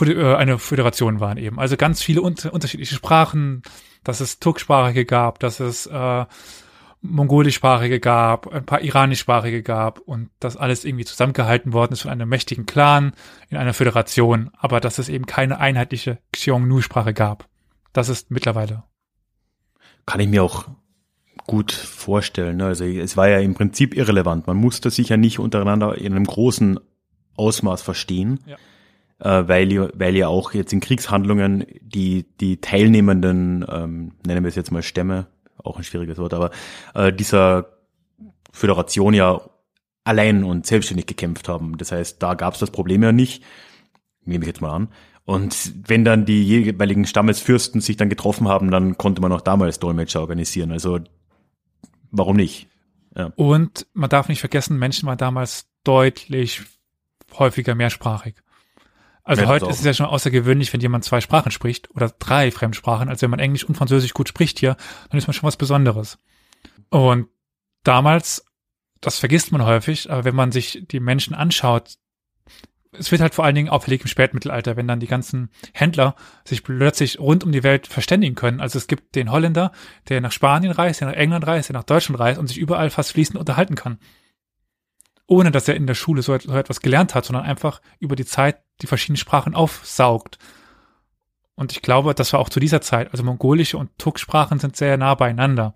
äh, 0.00 0.34
eine 0.34 0.58
Föderation 0.58 1.20
waren 1.20 1.38
eben. 1.38 1.60
Also 1.60 1.76
ganz 1.76 2.02
viele 2.02 2.22
unter 2.22 2.52
unterschiedliche 2.52 2.96
Sprachen, 2.96 3.62
dass 4.02 4.20
es 4.20 4.40
Turksprachige 4.40 5.04
gab, 5.04 5.38
dass 5.38 5.60
es 5.60 5.86
äh, 5.86 6.24
Mongolischsprachige 7.00 8.00
gab, 8.00 8.48
ein 8.52 8.66
paar 8.66 8.80
Iranischsprachige 8.80 9.62
gab 9.62 10.00
und 10.00 10.30
das 10.40 10.56
alles 10.56 10.84
irgendwie 10.84 11.04
zusammengehalten 11.04 11.72
worden 11.72 11.92
ist 11.92 12.02
von 12.02 12.10
einem 12.10 12.28
mächtigen 12.28 12.66
Clan 12.66 13.12
in 13.50 13.56
einer 13.56 13.72
Föderation, 13.74 14.50
aber 14.58 14.80
dass 14.80 14.98
es 14.98 15.08
eben 15.08 15.26
keine 15.26 15.60
einheitliche 15.60 16.18
Xiongnu-Sprache 16.32 17.14
gab. 17.14 17.46
Das 17.92 18.08
ist 18.08 18.32
mittlerweile. 18.32 18.82
Kann 20.08 20.20
ich 20.20 20.28
mir 20.28 20.42
auch 20.42 20.64
gut 21.46 21.72
vorstellen. 21.72 22.56
ne? 22.58 22.64
Also 22.66 22.84
es 22.84 23.16
war 23.16 23.28
ja 23.28 23.38
im 23.40 23.54
Prinzip 23.54 23.94
irrelevant. 23.94 24.46
Man 24.46 24.56
musste 24.56 24.90
sich 24.90 25.08
ja 25.10 25.16
nicht 25.16 25.38
untereinander 25.38 25.96
in 25.96 26.12
einem 26.14 26.24
großen 26.24 26.80
Ausmaß 27.36 27.82
verstehen, 27.82 28.40
äh, 29.20 29.48
weil, 29.48 29.72
ja- 29.72 29.88
weil 29.94 30.16
ja 30.16 30.28
auch 30.28 30.52
jetzt 30.54 30.72
in 30.72 30.80
Kriegshandlungen 30.80 31.64
die, 31.80 32.24
die 32.40 32.60
teilnehmenden, 32.60 33.64
ähm, 33.70 34.12
nennen 34.26 34.44
wir 34.44 34.48
es 34.48 34.56
jetzt 34.56 34.72
mal 34.72 34.82
Stämme, 34.82 35.26
auch 35.62 35.76
ein 35.76 35.84
schwieriges 35.84 36.18
Wort, 36.18 36.34
aber 36.34 36.50
äh, 36.94 37.12
dieser 37.12 37.66
Föderation 38.52 39.12
ja 39.14 39.40
allein 40.04 40.44
und 40.44 40.66
selbstständig 40.66 41.06
gekämpft 41.06 41.48
haben. 41.48 41.76
Das 41.76 41.92
heißt, 41.92 42.22
da 42.22 42.34
gab 42.34 42.54
es 42.54 42.60
das 42.60 42.70
Problem 42.70 43.02
ja 43.02 43.12
nicht, 43.12 43.42
nehme 44.24 44.44
ich 44.44 44.48
jetzt 44.48 44.60
mal 44.62 44.72
an. 44.74 44.88
Und 45.28 45.74
wenn 45.86 46.06
dann 46.06 46.24
die 46.24 46.42
jeweiligen 46.42 47.04
Stammesfürsten 47.04 47.82
sich 47.82 47.98
dann 47.98 48.08
getroffen 48.08 48.48
haben, 48.48 48.70
dann 48.70 48.96
konnte 48.96 49.20
man 49.20 49.30
auch 49.30 49.42
damals 49.42 49.78
Dolmetscher 49.78 50.22
organisieren. 50.22 50.72
Also 50.72 51.00
warum 52.10 52.36
nicht? 52.36 52.66
Und 53.36 53.86
man 53.92 54.08
darf 54.08 54.30
nicht 54.30 54.40
vergessen, 54.40 54.78
Menschen 54.78 55.06
waren 55.06 55.18
damals 55.18 55.68
deutlich 55.84 56.62
häufiger 57.38 57.74
mehrsprachig. 57.74 58.36
Also 59.22 59.42
Ja, 59.42 59.48
heute 59.48 59.66
ist 59.66 59.80
es 59.80 59.84
ja 59.84 59.92
schon 59.92 60.06
außergewöhnlich, 60.06 60.72
wenn 60.72 60.80
jemand 60.80 61.04
zwei 61.04 61.20
Sprachen 61.20 61.52
spricht 61.52 61.90
oder 61.90 62.08
drei 62.08 62.50
Fremdsprachen. 62.50 63.10
Also 63.10 63.20
wenn 63.20 63.30
man 63.30 63.40
Englisch 63.40 63.64
und 63.64 63.74
Französisch 63.74 64.14
gut 64.14 64.30
spricht 64.30 64.58
hier, 64.58 64.78
dann 65.10 65.18
ist 65.18 65.26
man 65.26 65.34
schon 65.34 65.46
was 65.46 65.58
Besonderes. 65.58 66.18
Und 66.88 67.28
damals, 67.82 68.46
das 69.02 69.18
vergisst 69.18 69.52
man 69.52 69.62
häufig, 69.62 70.10
aber 70.10 70.24
wenn 70.24 70.34
man 70.34 70.52
sich 70.52 70.86
die 70.90 71.00
Menschen 71.00 71.34
anschaut, 71.34 71.98
es 72.92 73.10
wird 73.10 73.20
halt 73.20 73.34
vor 73.34 73.44
allen 73.44 73.54
Dingen 73.54 73.68
auffällig 73.68 74.00
im 74.00 74.06
Spätmittelalter, 74.06 74.76
wenn 74.76 74.88
dann 74.88 75.00
die 75.00 75.06
ganzen 75.06 75.50
Händler 75.72 76.14
sich 76.44 76.64
plötzlich 76.64 77.18
rund 77.18 77.44
um 77.44 77.52
die 77.52 77.62
Welt 77.62 77.86
verständigen 77.86 78.34
können. 78.34 78.60
Also 78.60 78.78
es 78.78 78.86
gibt 78.86 79.14
den 79.14 79.30
Holländer, 79.30 79.72
der 80.08 80.20
nach 80.20 80.32
Spanien 80.32 80.72
reist, 80.72 81.00
der 81.00 81.08
nach 81.08 81.14
England 81.16 81.46
reist, 81.46 81.68
der 81.68 81.74
nach 81.74 81.84
Deutschland 81.84 82.18
reist 82.18 82.38
und 82.38 82.46
sich 82.46 82.58
überall 82.58 82.90
fast 82.90 83.12
fließend 83.12 83.38
unterhalten 83.38 83.74
kann. 83.74 83.98
Ohne 85.26 85.50
dass 85.50 85.68
er 85.68 85.76
in 85.76 85.86
der 85.86 85.94
Schule 85.94 86.22
so, 86.22 86.34
et- 86.34 86.42
so 86.42 86.56
etwas 86.56 86.80
gelernt 86.80 87.14
hat, 87.14 87.26
sondern 87.26 87.44
einfach 87.44 87.82
über 87.98 88.16
die 88.16 88.24
Zeit 88.24 88.62
die 88.80 88.86
verschiedenen 88.86 89.18
Sprachen 89.18 89.54
aufsaugt. 89.54 90.38
Und 91.54 91.72
ich 91.72 91.82
glaube, 91.82 92.14
das 92.14 92.32
war 92.32 92.40
auch 92.40 92.48
zu 92.48 92.60
dieser 92.60 92.80
Zeit. 92.80 93.10
Also 93.10 93.24
mongolische 93.24 93.76
und 93.76 93.90
Turksprachen 93.98 94.58
sind 94.60 94.76
sehr 94.76 94.96
nah 94.96 95.14
beieinander. 95.14 95.74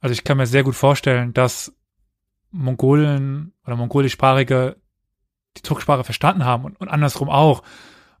Also 0.00 0.12
ich 0.12 0.22
kann 0.22 0.36
mir 0.36 0.46
sehr 0.46 0.62
gut 0.62 0.76
vorstellen, 0.76 1.32
dass 1.32 1.74
Mongolen 2.50 3.52
oder 3.66 3.76
mongolischsprachige 3.76 4.76
die 5.58 5.62
Turksprache 5.62 6.04
verstanden 6.04 6.44
haben 6.44 6.64
und, 6.64 6.80
und 6.80 6.88
andersrum 6.88 7.28
auch. 7.28 7.62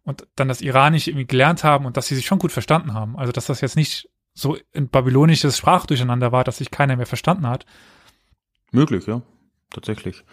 Und 0.04 0.26
dann 0.36 0.48
das 0.48 0.62
Iranische 0.62 1.10
irgendwie 1.10 1.26
gelernt 1.26 1.64
haben 1.64 1.84
und 1.84 1.96
dass 1.96 2.06
sie 2.06 2.14
sich 2.14 2.26
schon 2.26 2.38
gut 2.38 2.52
verstanden 2.52 2.94
haben. 2.94 3.18
Also 3.18 3.32
dass 3.32 3.46
das 3.46 3.60
jetzt 3.60 3.76
nicht 3.76 4.08
so 4.32 4.56
ein 4.74 4.88
babylonisches 4.88 5.58
Sprachdurcheinander 5.58 6.32
war, 6.32 6.44
dass 6.44 6.58
sich 6.58 6.70
keiner 6.70 6.96
mehr 6.96 7.06
verstanden 7.06 7.46
hat. 7.46 7.66
Möglich, 8.70 9.06
ja. 9.06 9.22
Tatsächlich. 9.70 10.24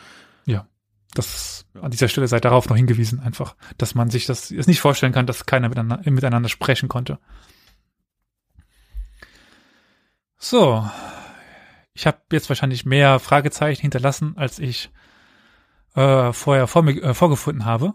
Ja. 0.46 0.68
Das 1.14 1.66
an 1.82 1.92
dieser 1.92 2.08
Stelle 2.08 2.28
sei 2.28 2.40
darauf 2.40 2.70
noch 2.70 2.76
hingewiesen, 2.76 3.20
einfach, 3.20 3.56
dass 3.78 3.96
man 3.96 4.10
sich 4.10 4.26
das 4.26 4.50
jetzt 4.50 4.68
nicht 4.68 4.80
vorstellen 4.80 5.14
kann, 5.14 5.26
dass 5.26 5.46
keiner 5.46 5.70
miteinander, 5.70 6.10
miteinander 6.10 6.50
sprechen 6.50 6.88
konnte. 6.90 7.20
So. 10.38 10.90
Ich 11.94 12.06
habe 12.06 12.20
jetzt 12.32 12.50
wahrscheinlich 12.50 12.86
mehr 12.86 13.20
Fragezeichen 13.20 13.82
hinterlassen, 13.82 14.34
als 14.38 14.60
ich 14.60 14.92
äh, 15.96 16.34
vorher 16.34 16.68
vor 16.68 16.84
mir, 16.84 17.02
äh, 17.02 17.14
vorgefunden 17.14 17.66
habe. 17.66 17.94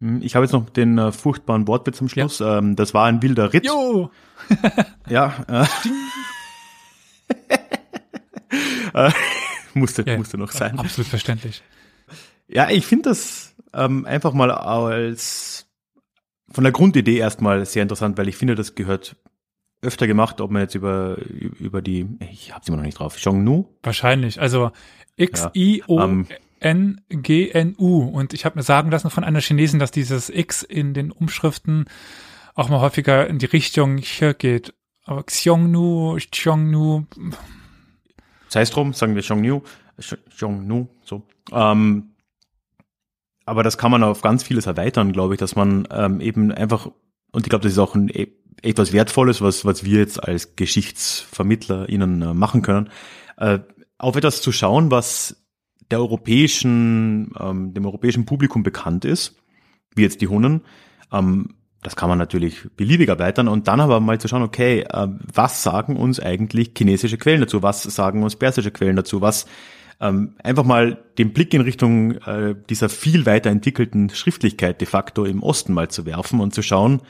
Hm, 0.00 0.20
Ich 0.22 0.34
habe 0.34 0.44
jetzt 0.44 0.52
noch 0.52 0.68
den 0.70 0.98
äh, 0.98 1.12
furchtbaren 1.12 1.66
Wortwitz 1.68 1.98
zum 1.98 2.08
Schluss. 2.08 2.40
Ähm, 2.40 2.76
das 2.76 2.94
war 2.94 3.06
ein 3.06 3.22
wilder 3.22 3.52
Ritt. 3.52 3.66
Jo! 3.66 4.10
Ja. 5.08 5.44
Äh, 5.48 5.66
äh, 9.08 9.10
musste, 9.74 10.04
Ja, 10.06 10.16
musste 10.16 10.38
noch 10.38 10.52
sein. 10.52 10.78
Absolut 10.78 11.08
verständlich. 11.08 11.62
Ja, 12.48 12.70
ich 12.70 12.86
finde 12.86 13.10
das 13.10 13.54
ähm, 13.72 14.04
einfach 14.04 14.32
mal 14.32 14.50
als 14.50 15.66
von 16.50 16.64
der 16.64 16.72
Grundidee 16.72 17.16
erstmal 17.16 17.64
sehr 17.64 17.82
interessant, 17.82 18.18
weil 18.18 18.28
ich 18.28 18.36
finde, 18.36 18.54
das 18.54 18.74
gehört 18.74 19.16
öfter 19.80 20.06
gemacht, 20.06 20.40
ob 20.40 20.50
man 20.50 20.62
jetzt 20.62 20.74
über 20.74 21.16
über 21.58 21.82
die, 21.82 22.06
ich 22.30 22.52
habe 22.54 22.64
immer 22.68 22.76
noch 22.76 22.84
nicht 22.84 22.98
drauf, 22.98 23.16
Xiongnu. 23.16 23.68
Wahrscheinlich. 23.82 24.40
Also 24.40 24.70
X-I-O-N-G-N-U. 26.62 28.04
Und 28.04 28.32
ich 28.32 28.44
habe 28.44 28.56
mir 28.56 28.62
sagen 28.62 28.90
lassen 28.90 29.10
von 29.10 29.24
einer 29.24 29.40
Chinesin, 29.40 29.78
dass 29.78 29.90
dieses 29.90 30.30
X 30.30 30.62
in 30.62 30.94
den 30.94 31.10
Umschriften 31.10 31.86
auch 32.54 32.68
mal 32.68 32.80
häufiger 32.80 33.26
in 33.26 33.38
die 33.38 33.46
Richtung 33.46 33.98
hier 33.98 34.34
geht. 34.34 34.74
Aber 35.04 35.24
Xiongnu, 35.24 36.18
Xiongnu, 36.30 37.06
Sei 38.48 38.60
es 38.62 38.70
drum, 38.70 38.92
sagen 38.92 39.14
wir 39.14 39.22
Xiongnu, 39.22 39.62
Xiongnu, 39.98 40.88
so. 41.04 41.22
Ähm, 41.50 42.10
aber 43.44 43.62
das 43.62 43.78
kann 43.78 43.90
man 43.90 44.04
auf 44.04 44.20
ganz 44.20 44.42
vieles 44.42 44.66
erweitern, 44.66 45.12
glaube 45.12 45.34
ich, 45.34 45.40
dass 45.40 45.56
man 45.56 45.88
ähm, 45.90 46.20
eben 46.20 46.52
einfach, 46.52 46.86
und 47.32 47.46
ich 47.46 47.48
glaube, 47.48 47.62
das 47.62 47.72
ist 47.72 47.78
auch 47.78 47.94
ein, 47.94 48.08
eh 48.08 48.28
etwas 48.62 48.92
Wertvolles, 48.92 49.40
was, 49.40 49.64
was 49.64 49.84
wir 49.84 49.98
jetzt 49.98 50.22
als 50.22 50.54
Geschichtsvermittler 50.54 51.88
ihnen 51.88 52.22
äh, 52.22 52.34
machen 52.34 52.62
können, 52.62 52.90
äh, 53.38 53.58
auf 53.98 54.14
etwas 54.14 54.40
zu 54.42 54.52
schauen, 54.52 54.90
was 54.90 55.41
der 55.92 56.00
europäischen, 56.00 57.32
ähm, 57.38 57.74
dem 57.74 57.86
europäischen 57.86 58.26
Publikum 58.26 58.62
bekannt 58.62 59.04
ist, 59.04 59.36
wie 59.94 60.02
jetzt 60.02 60.20
die 60.20 60.28
Hunnen. 60.28 60.62
Ähm, 61.12 61.54
das 61.82 61.96
kann 61.96 62.08
man 62.08 62.18
natürlich 62.18 62.68
beliebig 62.76 63.08
erweitern 63.08 63.48
und 63.48 63.68
dann 63.68 63.80
aber 63.80 64.00
mal 64.00 64.20
zu 64.20 64.28
schauen, 64.28 64.42
okay, 64.42 64.80
äh, 64.88 65.08
was 65.32 65.62
sagen 65.62 65.96
uns 65.96 66.18
eigentlich 66.18 66.72
chinesische 66.76 67.18
Quellen 67.18 67.40
dazu? 67.40 67.62
Was 67.62 67.82
sagen 67.82 68.22
uns 68.22 68.36
persische 68.36 68.70
Quellen 68.70 68.96
dazu? 68.96 69.20
Was 69.20 69.46
ähm, 70.00 70.34
einfach 70.42 70.64
mal 70.64 70.98
den 71.18 71.32
Blick 71.32 71.54
in 71.54 71.60
Richtung 71.60 72.12
äh, 72.22 72.54
dieser 72.70 72.88
viel 72.88 73.26
weiterentwickelten 73.26 74.10
Schriftlichkeit 74.10 74.80
de 74.80 74.88
facto 74.88 75.24
im 75.24 75.42
Osten 75.42 75.72
mal 75.72 75.88
zu 75.88 76.06
werfen 76.06 76.40
und 76.40 76.54
zu 76.54 76.62
schauen, 76.62 77.02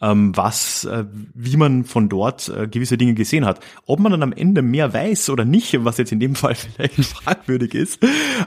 was, 0.00 0.84
äh, 0.84 1.04
wie 1.34 1.56
man 1.56 1.84
von 1.84 2.08
dort 2.08 2.48
äh, 2.48 2.68
gewisse 2.68 2.96
Dinge 2.96 3.14
gesehen 3.14 3.44
hat. 3.44 3.60
Ob 3.84 3.98
man 3.98 4.12
dann 4.12 4.22
am 4.22 4.32
Ende 4.32 4.62
mehr 4.62 4.92
weiß 4.92 5.30
oder 5.30 5.44
nicht, 5.44 5.84
was 5.84 5.98
jetzt 5.98 6.12
in 6.12 6.20
dem 6.20 6.36
Fall 6.36 6.54
vielleicht 6.76 7.04
fragwürdig 7.04 7.74
ist, 7.74 7.98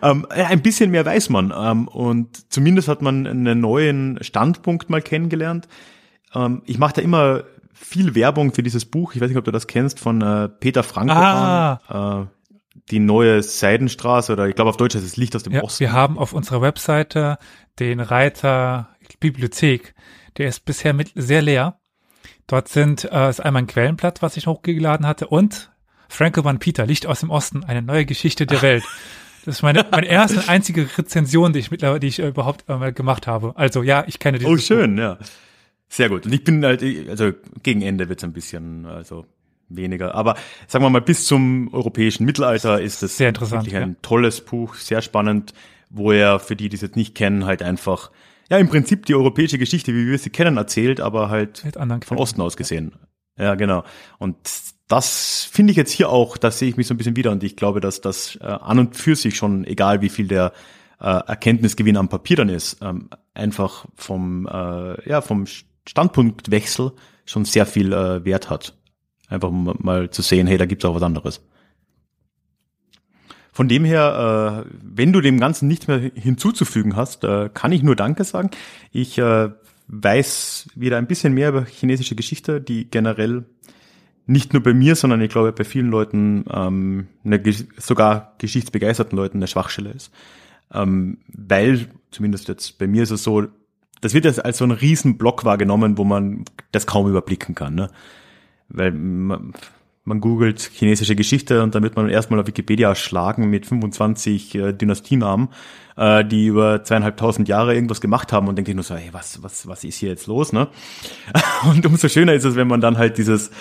ähm, 0.02 0.26
ein 0.30 0.62
bisschen 0.62 0.92
mehr 0.92 1.06
weiß 1.06 1.30
man. 1.30 1.54
Ähm, 1.56 1.88
und 1.88 2.52
zumindest 2.52 2.88
hat 2.88 3.02
man 3.02 3.28
einen 3.28 3.60
neuen 3.60 4.18
Standpunkt 4.22 4.90
mal 4.90 5.02
kennengelernt. 5.02 5.68
Ähm, 6.34 6.62
ich 6.66 6.78
mache 6.78 6.94
da 6.96 7.02
immer 7.02 7.44
viel 7.74 8.16
Werbung 8.16 8.54
für 8.54 8.64
dieses 8.64 8.86
Buch. 8.86 9.14
Ich 9.16 9.22
weiß 9.22 9.30
nicht, 9.30 9.38
ob 9.38 9.46
du 9.46 9.52
das 9.52 9.68
kennst 9.68 10.00
von 10.00 10.22
äh, 10.22 10.48
Peter 10.48 10.84
Frankopan. 10.84 11.80
Ah. 11.88 12.22
Äh, 12.22 12.26
die 12.90 13.00
neue 13.00 13.44
Seidenstraße 13.44 14.34
oder 14.34 14.48
ich 14.48 14.56
glaube 14.56 14.70
auf 14.70 14.78
Deutsch 14.78 14.96
heißt 14.96 15.06
es 15.06 15.18
Licht 15.18 15.36
aus 15.36 15.44
dem 15.44 15.54
ja, 15.54 15.64
Osten. 15.64 15.82
Wir 15.82 15.92
haben 15.92 16.18
auf 16.18 16.34
unserer 16.34 16.62
Webseite 16.62 17.38
den 17.80 18.00
Reiter 18.00 18.90
Bibliothek 19.20 19.94
der 20.38 20.48
ist 20.48 20.66
bisher 20.66 20.94
mit 20.94 21.12
sehr 21.16 21.42
leer. 21.42 21.80
Dort 22.48 22.68
sind 22.68 23.06
äh, 23.12 23.30
ist 23.30 23.40
einmal 23.40 23.64
ein 23.64 23.68
Quellenblatt, 23.68 24.22
was 24.22 24.38
ich 24.38 24.48
hochgeladen 24.48 25.06
hatte, 25.08 25.28
und 25.28 25.72
Franco 26.10 26.44
van 26.44 26.60
Peter, 26.60 26.86
Licht 26.86 27.06
aus 27.06 27.22
dem 27.22 27.30
Osten, 27.30 27.64
eine 27.64 27.82
neue 27.82 28.06
Geschichte 28.06 28.46
der 28.46 28.62
Welt. 28.62 28.84
Das 29.46 29.56
ist 29.56 29.62
meine, 29.64 29.86
meine 29.90 30.08
erste 30.08 30.38
und 30.38 30.50
einzige 30.50 30.88
Rezension, 30.98 31.54
die 31.54 31.60
ich 31.60 31.72
mittlerweile, 31.72 32.00
die 32.00 32.08
ich 32.08 32.20
äh, 32.20 32.28
überhaupt 32.28 32.66
äh, 32.68 32.92
gemacht 32.92 33.26
habe. 33.28 33.54
Also 33.56 33.82
ja, 33.82 34.04
ich 34.08 34.20
kenne 34.20 34.38
dieses 34.38 34.52
Oh, 34.54 34.58
schön, 34.58 34.96
Buch. 34.96 35.02
ja. 35.02 35.18
Sehr 35.90 36.10
gut. 36.10 36.26
Und 36.26 36.34
ich 36.34 36.44
bin 36.44 36.64
halt, 36.64 36.84
also 37.10 37.32
gegen 37.64 37.82
Ende 37.82 38.08
wird's 38.08 38.24
ein 38.24 38.34
bisschen, 38.34 38.86
also 38.86 39.26
weniger. 39.68 40.16
Aber 40.16 40.36
sagen 40.68 40.86
wir 40.86 40.90
mal, 40.90 41.02
bis 41.02 41.26
zum 41.26 41.74
europäischen 41.74 42.26
Mittelalter 42.26 42.82
ist 42.82 43.04
es 43.04 43.18
sehr 43.18 43.30
interessant, 43.30 43.66
wirklich 43.66 43.76
ein 43.82 43.90
ja. 43.90 43.96
tolles 44.02 44.42
Buch, 44.42 44.76
sehr 44.76 45.02
spannend, 45.02 45.54
wo 45.90 46.12
er, 46.12 46.40
für 46.40 46.56
die, 46.56 46.70
die 46.70 46.76
es 46.76 46.82
jetzt 46.82 46.96
nicht 46.96 47.16
kennen, 47.16 47.46
halt 47.46 47.62
einfach 47.62 48.12
ja, 48.52 48.58
im 48.58 48.68
Prinzip 48.68 49.06
die 49.06 49.16
europäische 49.16 49.58
Geschichte, 49.58 49.96
wie 49.96 50.08
wir 50.08 50.20
sie 50.20 50.30
kennen, 50.30 50.58
erzählt, 50.58 51.00
aber 51.00 51.30
halt 51.30 51.64
von 52.04 52.18
Osten 52.18 52.42
aus 52.42 52.58
gesehen. 52.58 52.92
Ja, 53.40 53.56
genau. 53.56 53.86
Und 54.20 54.36
das 54.90 55.48
finde 55.50 55.72
ich 55.72 55.78
jetzt 55.78 55.92
hier 55.94 56.10
auch, 56.10 56.36
da 56.36 56.52
sehe 56.52 56.68
ich 56.68 56.76
mich 56.76 56.86
so 56.86 56.94
ein 56.94 56.98
bisschen 56.98 57.16
wieder 57.16 57.32
und 57.32 57.44
ich 57.44 57.56
glaube, 57.56 57.80
dass 57.80 58.02
das 58.02 58.38
äh, 58.42 58.46
an 58.46 58.78
und 58.78 58.98
für 58.98 59.16
sich 59.16 59.38
schon, 59.38 59.64
egal 59.64 60.02
wie 60.02 60.10
viel 60.10 60.28
der 60.28 60.52
äh, 61.00 61.06
Erkenntnisgewinn 61.06 61.96
am 61.96 62.10
Papier 62.10 62.36
dann 62.36 62.50
ist, 62.50 62.80
ähm, 62.82 63.10
einfach 63.34 63.86
vom, 63.96 64.46
äh, 64.48 65.10
ja, 65.10 65.22
vom 65.22 65.46
Standpunktwechsel 65.88 66.92
schon 67.24 67.46
sehr 67.46 67.66
viel 67.66 67.94
äh, 67.94 68.26
Wert 68.26 68.50
hat. 68.50 68.78
Einfach 69.30 69.50
mal 69.50 70.10
zu 70.10 70.22
sehen, 70.24 70.46
hey, 70.46 70.58
da 70.58 70.66
gibt's 70.66 70.84
auch 70.84 70.96
was 70.96 71.04
anderes. 71.04 71.42
Von 73.52 73.68
dem 73.68 73.84
her, 73.84 74.66
äh, 74.66 74.72
wenn 74.82 75.12
du 75.12 75.20
dem 75.22 75.40
Ganzen 75.40 75.68
nichts 75.68 75.88
mehr 75.88 76.00
hinzuzufügen 76.00 76.96
hast, 76.96 77.24
äh, 77.24 77.50
kann 77.54 77.72
ich 77.72 77.84
nur 77.84 77.96
Danke 77.96 78.24
sagen. 78.24 78.50
Ich 78.92 79.18
äh, 79.18 79.50
weiß 79.88 80.70
wieder 80.76 80.98
ein 80.98 81.08
bisschen 81.08 81.34
mehr 81.34 81.50
über 81.50 81.66
chinesische 81.66 82.16
Geschichte, 82.16 82.62
die 82.62 82.90
generell 82.90 83.46
nicht 84.26 84.54
nur 84.54 84.64
bei 84.64 84.74
mir, 84.74 84.96
sondern 84.96 85.20
ich 85.22 85.30
glaube 85.30 85.52
bei 85.52 85.66
vielen 85.66 85.90
Leuten, 85.90 86.46
ähm, 86.50 87.08
eine, 87.26 87.42
sogar 87.78 88.36
geschichtsbegeisterten 88.38 89.18
Leuten 89.18 89.40
eine 89.40 89.48
Schwachstelle 89.48 89.92
ist. 89.92 90.12
Ähm, 90.74 91.18
weil, 91.28 91.88
zumindest 92.12 92.48
jetzt 92.48 92.78
bei 92.78 92.88
mir 92.88 93.04
ist 93.04 93.12
es 93.12 93.24
so, 93.24 93.48
das 94.00 94.14
wird 94.14 94.26
jetzt 94.26 94.44
als 94.44 94.60
so 94.60 94.64
ein 94.64 94.72
Riesenblock 94.72 95.44
wahrgenommen, 95.44 95.98
wo 95.98 96.06
man 96.06 96.46
das 96.72 96.88
kaum 96.88 97.10
überblicken 97.10 97.56
kann. 97.56 97.76
Ne? 97.76 97.90
Weil 98.70 98.94
man, 98.94 99.54
man 100.04 100.20
googelt 100.20 100.60
chinesische 100.60 101.16
Geschichte 101.16 101.62
und 101.62 101.76
dann 101.76 101.84
wird 101.84 101.96
man 101.96 102.10
erstmal 102.10 102.40
auf 102.40 102.48
Wikipedia 102.48 102.90
erschlagen 102.90 103.50
mit 103.50 103.66
25 103.66 104.56
äh, 104.56 104.74
Dynastienamen, 104.74 105.50
äh, 105.96 106.26
die 106.26 106.48
über 106.48 106.84
zweieinhalbtausend 106.84 107.48
Jahre 107.48 107.76
irgendwas 107.76 108.02
gemacht 108.02 108.34
haben 108.34 108.48
und 108.48 108.56
denkt 108.56 108.68
sich 108.68 108.76
nur 108.76 108.84
so, 108.84 108.96
hey, 108.96 109.10
was, 109.12 109.44
was, 109.44 109.68
was 109.68 109.84
ist 109.84 109.98
hier 109.98 110.10
jetzt 110.10 110.28
los, 110.28 110.54
ne? 110.54 110.70
Und 111.70 111.86
umso 111.86 112.10
schöner 112.10 112.34
ist 112.34 112.46
es, 112.46 112.56
wenn 112.56 112.68
man 112.68 112.82
dann 112.82 112.98
halt 112.98 113.20
dieses 113.20 113.52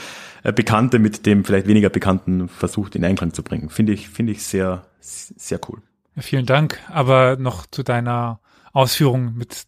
äh, 0.43 0.53
Bekannte 0.53 0.99
mit 0.99 1.27
dem 1.27 1.45
vielleicht 1.45 1.67
weniger 1.67 1.91
Bekannten 1.91 2.49
versucht 2.49 2.97
in 2.97 3.05
Einklang 3.05 3.35
zu 3.35 3.43
bringen. 3.43 3.69
Finde 3.69 3.93
ich, 3.93 4.09
finde 4.09 4.33
ich 4.33 4.43
sehr, 4.43 4.87
sehr 5.01 5.61
cool. 5.69 5.83
Ja, 6.17 6.23
vielen 6.23 6.47
Dank. 6.47 6.81
Aber 6.89 7.37
noch 7.37 7.67
zu 7.67 7.83
deiner 7.83 8.41
Ausführung 8.73 9.35
mit, 9.35 9.65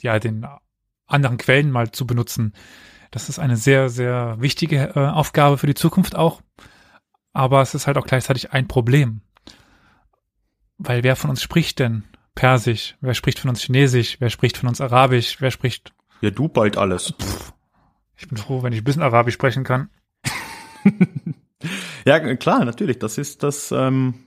ja, 0.00 0.18
den 0.18 0.46
anderen 1.06 1.36
Quellen 1.36 1.70
mal 1.70 1.92
zu 1.92 2.06
benutzen. 2.06 2.54
Das 3.14 3.28
ist 3.28 3.38
eine 3.38 3.56
sehr, 3.56 3.90
sehr 3.90 4.40
wichtige 4.40 4.90
äh, 4.96 4.98
Aufgabe 4.98 5.56
für 5.56 5.68
die 5.68 5.76
Zukunft 5.76 6.16
auch. 6.16 6.42
Aber 7.32 7.62
es 7.62 7.72
ist 7.72 7.86
halt 7.86 7.96
auch 7.96 8.08
gleichzeitig 8.08 8.52
ein 8.52 8.66
Problem. 8.66 9.20
Weil 10.78 11.04
wer 11.04 11.14
von 11.14 11.30
uns 11.30 11.40
spricht 11.40 11.78
denn 11.78 12.02
Persisch? 12.34 12.96
Wer 13.00 13.14
spricht 13.14 13.38
von 13.38 13.50
uns 13.50 13.62
Chinesisch? 13.62 14.16
Wer 14.18 14.30
spricht 14.30 14.56
von 14.56 14.68
uns 14.68 14.80
Arabisch? 14.80 15.40
Wer 15.40 15.52
spricht? 15.52 15.92
Ja, 16.22 16.30
du 16.30 16.48
bald 16.48 16.76
alles. 16.76 17.14
Pff, 17.16 17.52
ich 18.16 18.26
bin 18.26 18.36
froh, 18.36 18.64
wenn 18.64 18.72
ich 18.72 18.80
ein 18.80 18.84
bisschen 18.84 19.02
Arabisch 19.04 19.34
sprechen 19.34 19.62
kann. 19.62 19.90
ja, 22.04 22.34
klar, 22.34 22.64
natürlich. 22.64 22.98
Das 22.98 23.16
ist 23.16 23.44
das. 23.44 23.70
Ähm, 23.70 24.26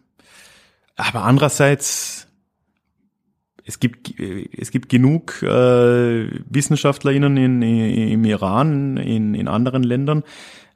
aber 0.96 1.26
andererseits 1.26 2.27
es 3.68 3.80
gibt, 3.80 4.18
es 4.20 4.72
gibt 4.72 4.88
genug 4.88 5.44
äh, 5.44 6.30
WissenschaftlerInnen 6.50 7.36
in, 7.36 7.62
in, 7.62 8.08
im 8.10 8.26
Iran, 8.26 8.96
in, 8.96 9.36
in 9.36 9.48
anderen 9.50 9.84
Ländern. 9.84 10.24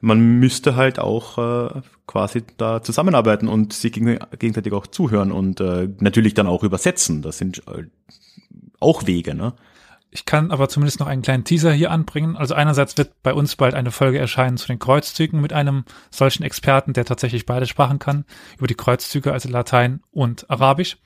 Man 0.00 0.38
müsste 0.38 0.76
halt 0.76 0.98
auch 0.98 1.38
äh, 1.38 1.80
quasi 2.06 2.42
da 2.58 2.82
zusammenarbeiten 2.82 3.48
und 3.48 3.72
sich 3.72 3.92
gegenseitig 3.92 4.72
auch 4.74 4.86
zuhören 4.86 5.32
und 5.32 5.60
äh, 5.60 5.88
natürlich 6.00 6.34
dann 6.34 6.46
auch 6.46 6.62
übersetzen. 6.64 7.22
Das 7.22 7.38
sind 7.38 7.62
äh, 7.66 7.84
auch 8.78 9.06
Wege, 9.06 9.34
ne? 9.34 9.54
Ich 10.14 10.26
kann 10.26 10.50
aber 10.50 10.68
zumindest 10.68 11.00
noch 11.00 11.06
einen 11.06 11.22
kleinen 11.22 11.44
Teaser 11.44 11.72
hier 11.72 11.90
anbringen. 11.90 12.36
Also 12.36 12.54
einerseits 12.54 12.98
wird 12.98 13.22
bei 13.22 13.32
uns 13.32 13.56
bald 13.56 13.72
eine 13.72 13.90
Folge 13.90 14.18
erscheinen 14.18 14.58
zu 14.58 14.66
den 14.66 14.78
Kreuzzügen 14.78 15.40
mit 15.40 15.54
einem 15.54 15.84
solchen 16.10 16.42
Experten, 16.42 16.92
der 16.92 17.06
tatsächlich 17.06 17.46
beide 17.46 17.66
Sprachen 17.66 17.98
kann, 17.98 18.26
über 18.58 18.66
die 18.66 18.74
Kreuzzüge, 18.74 19.32
also 19.32 19.48
Latein 19.48 20.02
und 20.10 20.50
Arabisch. 20.50 20.98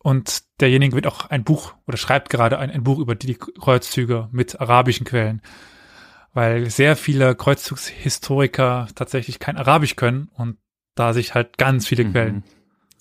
Und 0.00 0.44
derjenige 0.60 0.94
wird 0.94 1.06
auch 1.06 1.26
ein 1.26 1.44
Buch 1.44 1.74
oder 1.86 1.96
schreibt 1.96 2.30
gerade 2.30 2.58
ein, 2.58 2.70
ein 2.70 2.84
Buch 2.84 2.98
über 2.98 3.14
die 3.14 3.34
Kreuzzüge 3.34 4.28
mit 4.30 4.60
arabischen 4.60 5.04
Quellen. 5.04 5.42
Weil 6.32 6.70
sehr 6.70 6.94
viele 6.96 7.34
Kreuzzugshistoriker 7.34 8.88
tatsächlich 8.94 9.38
kein 9.38 9.56
Arabisch 9.56 9.96
können 9.96 10.30
und 10.34 10.56
da 10.94 11.12
sich 11.12 11.34
halt 11.34 11.58
ganz 11.58 11.86
viele 11.86 12.04
mhm. 12.04 12.12
Quellen 12.12 12.44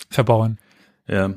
verbauen. 0.09 0.57
Ja, 1.07 1.33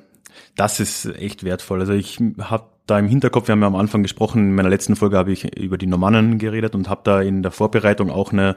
das 0.56 0.80
ist 0.80 1.06
echt 1.06 1.44
wertvoll. 1.44 1.80
Also 1.80 1.92
ich 1.92 2.18
habe 2.38 2.68
da 2.86 2.98
im 2.98 3.06
Hinterkopf, 3.06 3.48
wir 3.48 3.52
haben 3.52 3.60
ja 3.60 3.66
am 3.66 3.76
Anfang 3.76 4.02
gesprochen, 4.02 4.50
in 4.50 4.54
meiner 4.54 4.68
letzten 4.70 4.96
Folge 4.96 5.18
habe 5.18 5.32
ich 5.32 5.56
über 5.58 5.78
die 5.78 5.86
Normannen 5.86 6.38
geredet 6.38 6.74
und 6.74 6.88
habe 6.88 7.02
da 7.04 7.20
in 7.20 7.42
der 7.42 7.52
Vorbereitung 7.52 8.10
auch 8.10 8.32
eine 8.32 8.56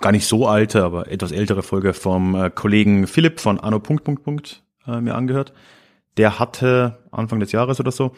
gar 0.00 0.12
nicht 0.12 0.26
so 0.26 0.48
alte, 0.48 0.82
aber 0.82 1.10
etwas 1.10 1.30
ältere 1.30 1.62
Folge 1.62 1.92
vom 1.92 2.34
äh, 2.34 2.50
Kollegen 2.50 3.06
Philipp 3.06 3.38
von 3.38 3.60
Anno 3.60 3.78
Punkt 3.78 4.04
Punkt 4.04 4.24
Punkt 4.24 4.62
äh, 4.86 5.00
mir 5.00 5.14
angehört 5.14 5.52
der 6.16 6.38
hatte 6.38 6.98
Anfang 7.10 7.40
des 7.40 7.52
Jahres 7.52 7.80
oder 7.80 7.92
so 7.92 8.12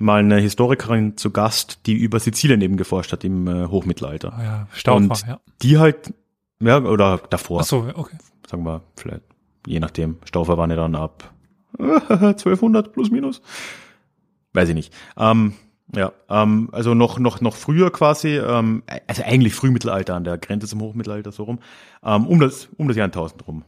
mal 0.00 0.20
eine 0.20 0.38
Historikerin 0.38 1.16
zu 1.16 1.30
Gast, 1.30 1.80
die 1.86 1.92
über 1.92 2.18
Sizilien 2.18 2.60
eben 2.62 2.76
geforscht 2.76 3.12
hat 3.12 3.22
im 3.22 3.46
äh, 3.46 3.66
Hochmittelalter. 3.66 4.32
Ah 4.32 4.42
ja, 4.42 4.68
Staufer, 4.72 4.96
und 4.96 5.26
ja. 5.26 5.40
Die 5.62 5.78
halt, 5.78 6.14
ja, 6.60 6.78
oder 6.78 7.20
davor. 7.28 7.60
Ach 7.60 7.64
so, 7.64 7.86
okay. 7.94 8.16
Sagen 8.48 8.64
wir, 8.64 8.82
vielleicht, 8.96 9.22
je 9.66 9.78
nachdem. 9.78 10.16
Staufer 10.24 10.56
waren 10.56 10.70
ja 10.70 10.76
dann 10.76 10.94
ab 10.94 11.32
1200 11.78 12.92
plus 12.92 13.10
minus. 13.10 13.42
Weiß 14.54 14.68
ich 14.70 14.74
nicht. 14.74 14.92
Ähm, 15.16 15.52
ja, 15.94 16.12
ähm, 16.28 16.70
also 16.72 16.94
noch, 16.94 17.18
noch, 17.18 17.40
noch 17.40 17.54
früher 17.54 17.90
quasi, 17.90 18.38
ähm, 18.38 18.82
also 19.06 19.22
eigentlich 19.22 19.54
Frühmittelalter 19.54 20.14
an 20.14 20.24
der 20.24 20.38
Grenze 20.38 20.66
zum 20.66 20.80
Hochmittelalter 20.80 21.30
so 21.30 21.44
rum, 21.44 21.58
ähm, 22.02 22.26
um 22.26 22.40
das, 22.40 22.68
um 22.76 22.88
das 22.88 22.96
Jahr 22.96 23.06
1000 23.06 23.46
rum. 23.46 23.64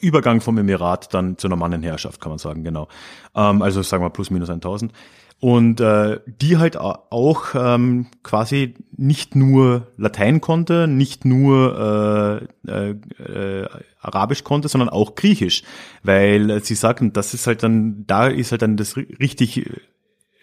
Übergang 0.00 0.40
vom 0.40 0.58
Emirat 0.58 1.12
dann 1.14 1.38
zu 1.38 1.48
einer 1.48 1.56
Mannenherrschaft, 1.56 2.20
kann 2.20 2.30
man 2.30 2.38
sagen, 2.38 2.64
genau. 2.64 2.88
Ähm, 3.34 3.62
also 3.62 3.82
sagen 3.82 4.02
wir 4.02 4.10
plus 4.10 4.30
minus 4.30 4.50
1000. 4.50 4.92
Und 5.38 5.80
äh, 5.80 6.20
die 6.26 6.56
halt 6.56 6.78
auch 6.78 7.54
ähm, 7.54 8.06
quasi 8.22 8.74
nicht 8.96 9.36
nur 9.36 9.88
Latein 9.98 10.40
konnte, 10.40 10.88
nicht 10.88 11.26
nur 11.26 12.48
äh, 12.66 12.70
äh, 12.70 12.90
äh, 13.22 13.68
Arabisch 14.00 14.44
konnte, 14.44 14.68
sondern 14.68 14.88
auch 14.88 15.14
Griechisch. 15.14 15.62
Weil 16.02 16.62
sie 16.64 16.74
sagten, 16.74 17.12
das 17.12 17.34
ist 17.34 17.46
halt 17.46 17.62
dann, 17.62 18.04
da 18.06 18.28
ist 18.28 18.50
halt 18.52 18.62
dann 18.62 18.78
das 18.78 18.96
richtig 18.96 19.70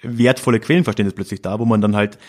wertvolle 0.04 0.60
Quellenverständnis 0.60 1.16
plötzlich 1.16 1.42
da, 1.42 1.60
wo 1.60 1.66
man 1.66 1.82
dann 1.82 1.96
halt 1.96 2.20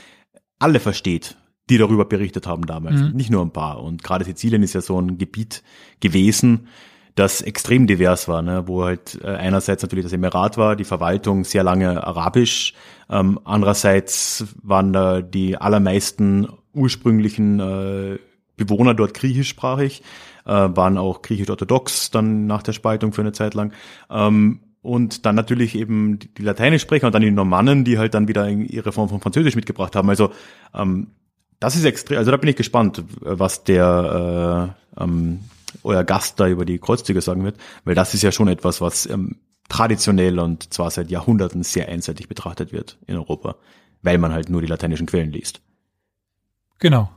alle 0.59 0.81
versteht 0.81 1.37
die 1.71 1.79
darüber 1.79 2.05
berichtet 2.05 2.47
haben 2.47 2.67
damals. 2.67 3.01
Mhm. 3.01 3.13
Nicht 3.13 3.31
nur 3.31 3.43
ein 3.43 3.53
paar. 3.53 3.83
Und 3.83 4.03
gerade 4.03 4.25
Sizilien 4.25 4.63
ist 4.63 4.75
ja 4.75 4.81
so 4.81 5.01
ein 5.01 5.19
Gebiet 5.19 5.63
gewesen, 6.01 6.69
das 7.15 7.43
extrem 7.43 7.87
divers 7.87 8.27
war, 8.27 8.43
ne? 8.43 8.65
wo 8.67 8.85
halt 8.85 9.21
äh, 9.23 9.29
einerseits 9.29 9.83
natürlich 9.83 10.05
das 10.05 10.13
Emirat 10.13 10.57
war, 10.57 10.75
die 10.75 10.85
Verwaltung 10.85 11.45
sehr 11.45 11.63
lange 11.63 12.05
arabisch, 12.05 12.75
ähm, 13.09 13.39
andererseits 13.45 14.45
waren 14.63 14.93
da 14.93 15.23
die 15.23 15.57
allermeisten 15.57 16.49
ursprünglichen 16.73 17.61
äh, 17.61 18.19
Bewohner 18.57 18.95
dort 18.95 19.15
griechischsprachig, 19.15 20.03
äh, 20.45 20.51
waren 20.51 20.99
auch 20.99 21.23
griechisch-orthodox 21.23 22.11
dann 22.11 22.47
nach 22.47 22.63
der 22.63 22.73
Spaltung 22.73 23.13
für 23.13 23.23
eine 23.23 23.33
Zeit 23.33 23.55
lang. 23.55 23.73
Ähm, 24.11 24.61
und 24.83 25.25
dann 25.25 25.35
natürlich 25.35 25.77
eben 25.77 26.19
die, 26.19 26.43
Lateinischsprecher 26.43 27.07
und 27.07 27.15
dann 27.15 27.23
die 27.23 27.31
Normannen, 27.31 27.85
die 27.85 27.99
halt 27.99 28.13
dann 28.13 28.29
wieder 28.29 28.49
ihre 28.49 28.93
Form 28.93 29.09
von 29.09 29.21
Französisch 29.21 29.57
mitgebracht 29.57 29.97
haben. 29.97 30.11
Also 30.11 30.31
ähm, 30.75 31.09
das 31.59 31.77
ist 31.77 31.85
extrem, 31.85 32.19
also 32.19 32.31
da 32.31 32.37
bin 32.37 32.51
ich 32.51 32.57
gespannt, 32.57 33.03
was 33.21 33.65
der 33.65 34.75
äh, 34.99 35.03
ähm, 35.03 35.41
euer 35.85 36.05
Gast 36.05 36.41
da 36.41 36.49
über 36.49 36.65
die 36.65 36.79
Kreuzzüge 36.79 37.21
sagen 37.21 37.45
wird, 37.45 37.57
weil 37.85 37.95
das 37.95 38.15
ist 38.15 38.23
ja 38.23 38.33
schon 38.33 38.49
etwas, 38.49 38.81
was 38.81 39.07
ähm, 39.07 39.37
traditionell 39.69 40.39
und 40.39 40.73
zwar 40.75 40.91
seit 40.91 41.11
Jahrhunderten 41.11 41.63
sehr 41.63 41.89
einseitig 41.89 42.29
betrachtet 42.29 42.73
wird 42.73 42.99
in 43.07 43.17
Europa, 43.17 43.57
weil 44.03 44.19
man 44.19 44.33
halt 44.33 44.49
nur 44.51 44.61
die 44.61 44.67
lateinischen 44.67 45.07
Quellen 45.07 45.31
liest. 45.33 45.61
Genau. 46.81 47.11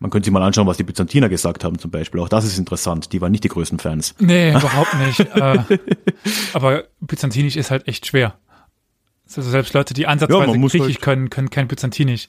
Man 0.00 0.10
könnte 0.10 0.26
sich 0.26 0.32
mal 0.32 0.42
anschauen, 0.44 0.68
was 0.68 0.76
die 0.76 0.84
Byzantiner 0.84 1.28
gesagt 1.28 1.64
haben 1.64 1.78
zum 1.80 1.90
Beispiel. 1.90 2.20
Auch 2.20 2.28
das 2.28 2.44
ist 2.44 2.56
interessant. 2.58 3.12
Die 3.12 3.20
waren 3.20 3.32
nicht 3.32 3.42
die 3.42 3.48
größten 3.48 3.80
Fans. 3.80 4.14
Nee, 4.20 4.50
überhaupt 4.56 4.94
nicht. 4.94 5.20
äh, 5.20 5.58
aber 6.52 6.84
Byzantinisch 7.00 7.56
ist 7.56 7.72
halt 7.72 7.88
echt 7.88 8.06
schwer. 8.06 8.38
Also 9.26 9.42
selbst 9.42 9.74
Leute, 9.74 9.94
die 9.94 10.06
ansatzweise 10.06 10.52
Ja, 10.52 10.56
Griechisch 10.56 10.80
halt- 10.80 11.00
können, 11.02 11.30
können 11.30 11.50
kein 11.50 11.66
Byzantinisch. 11.68 12.28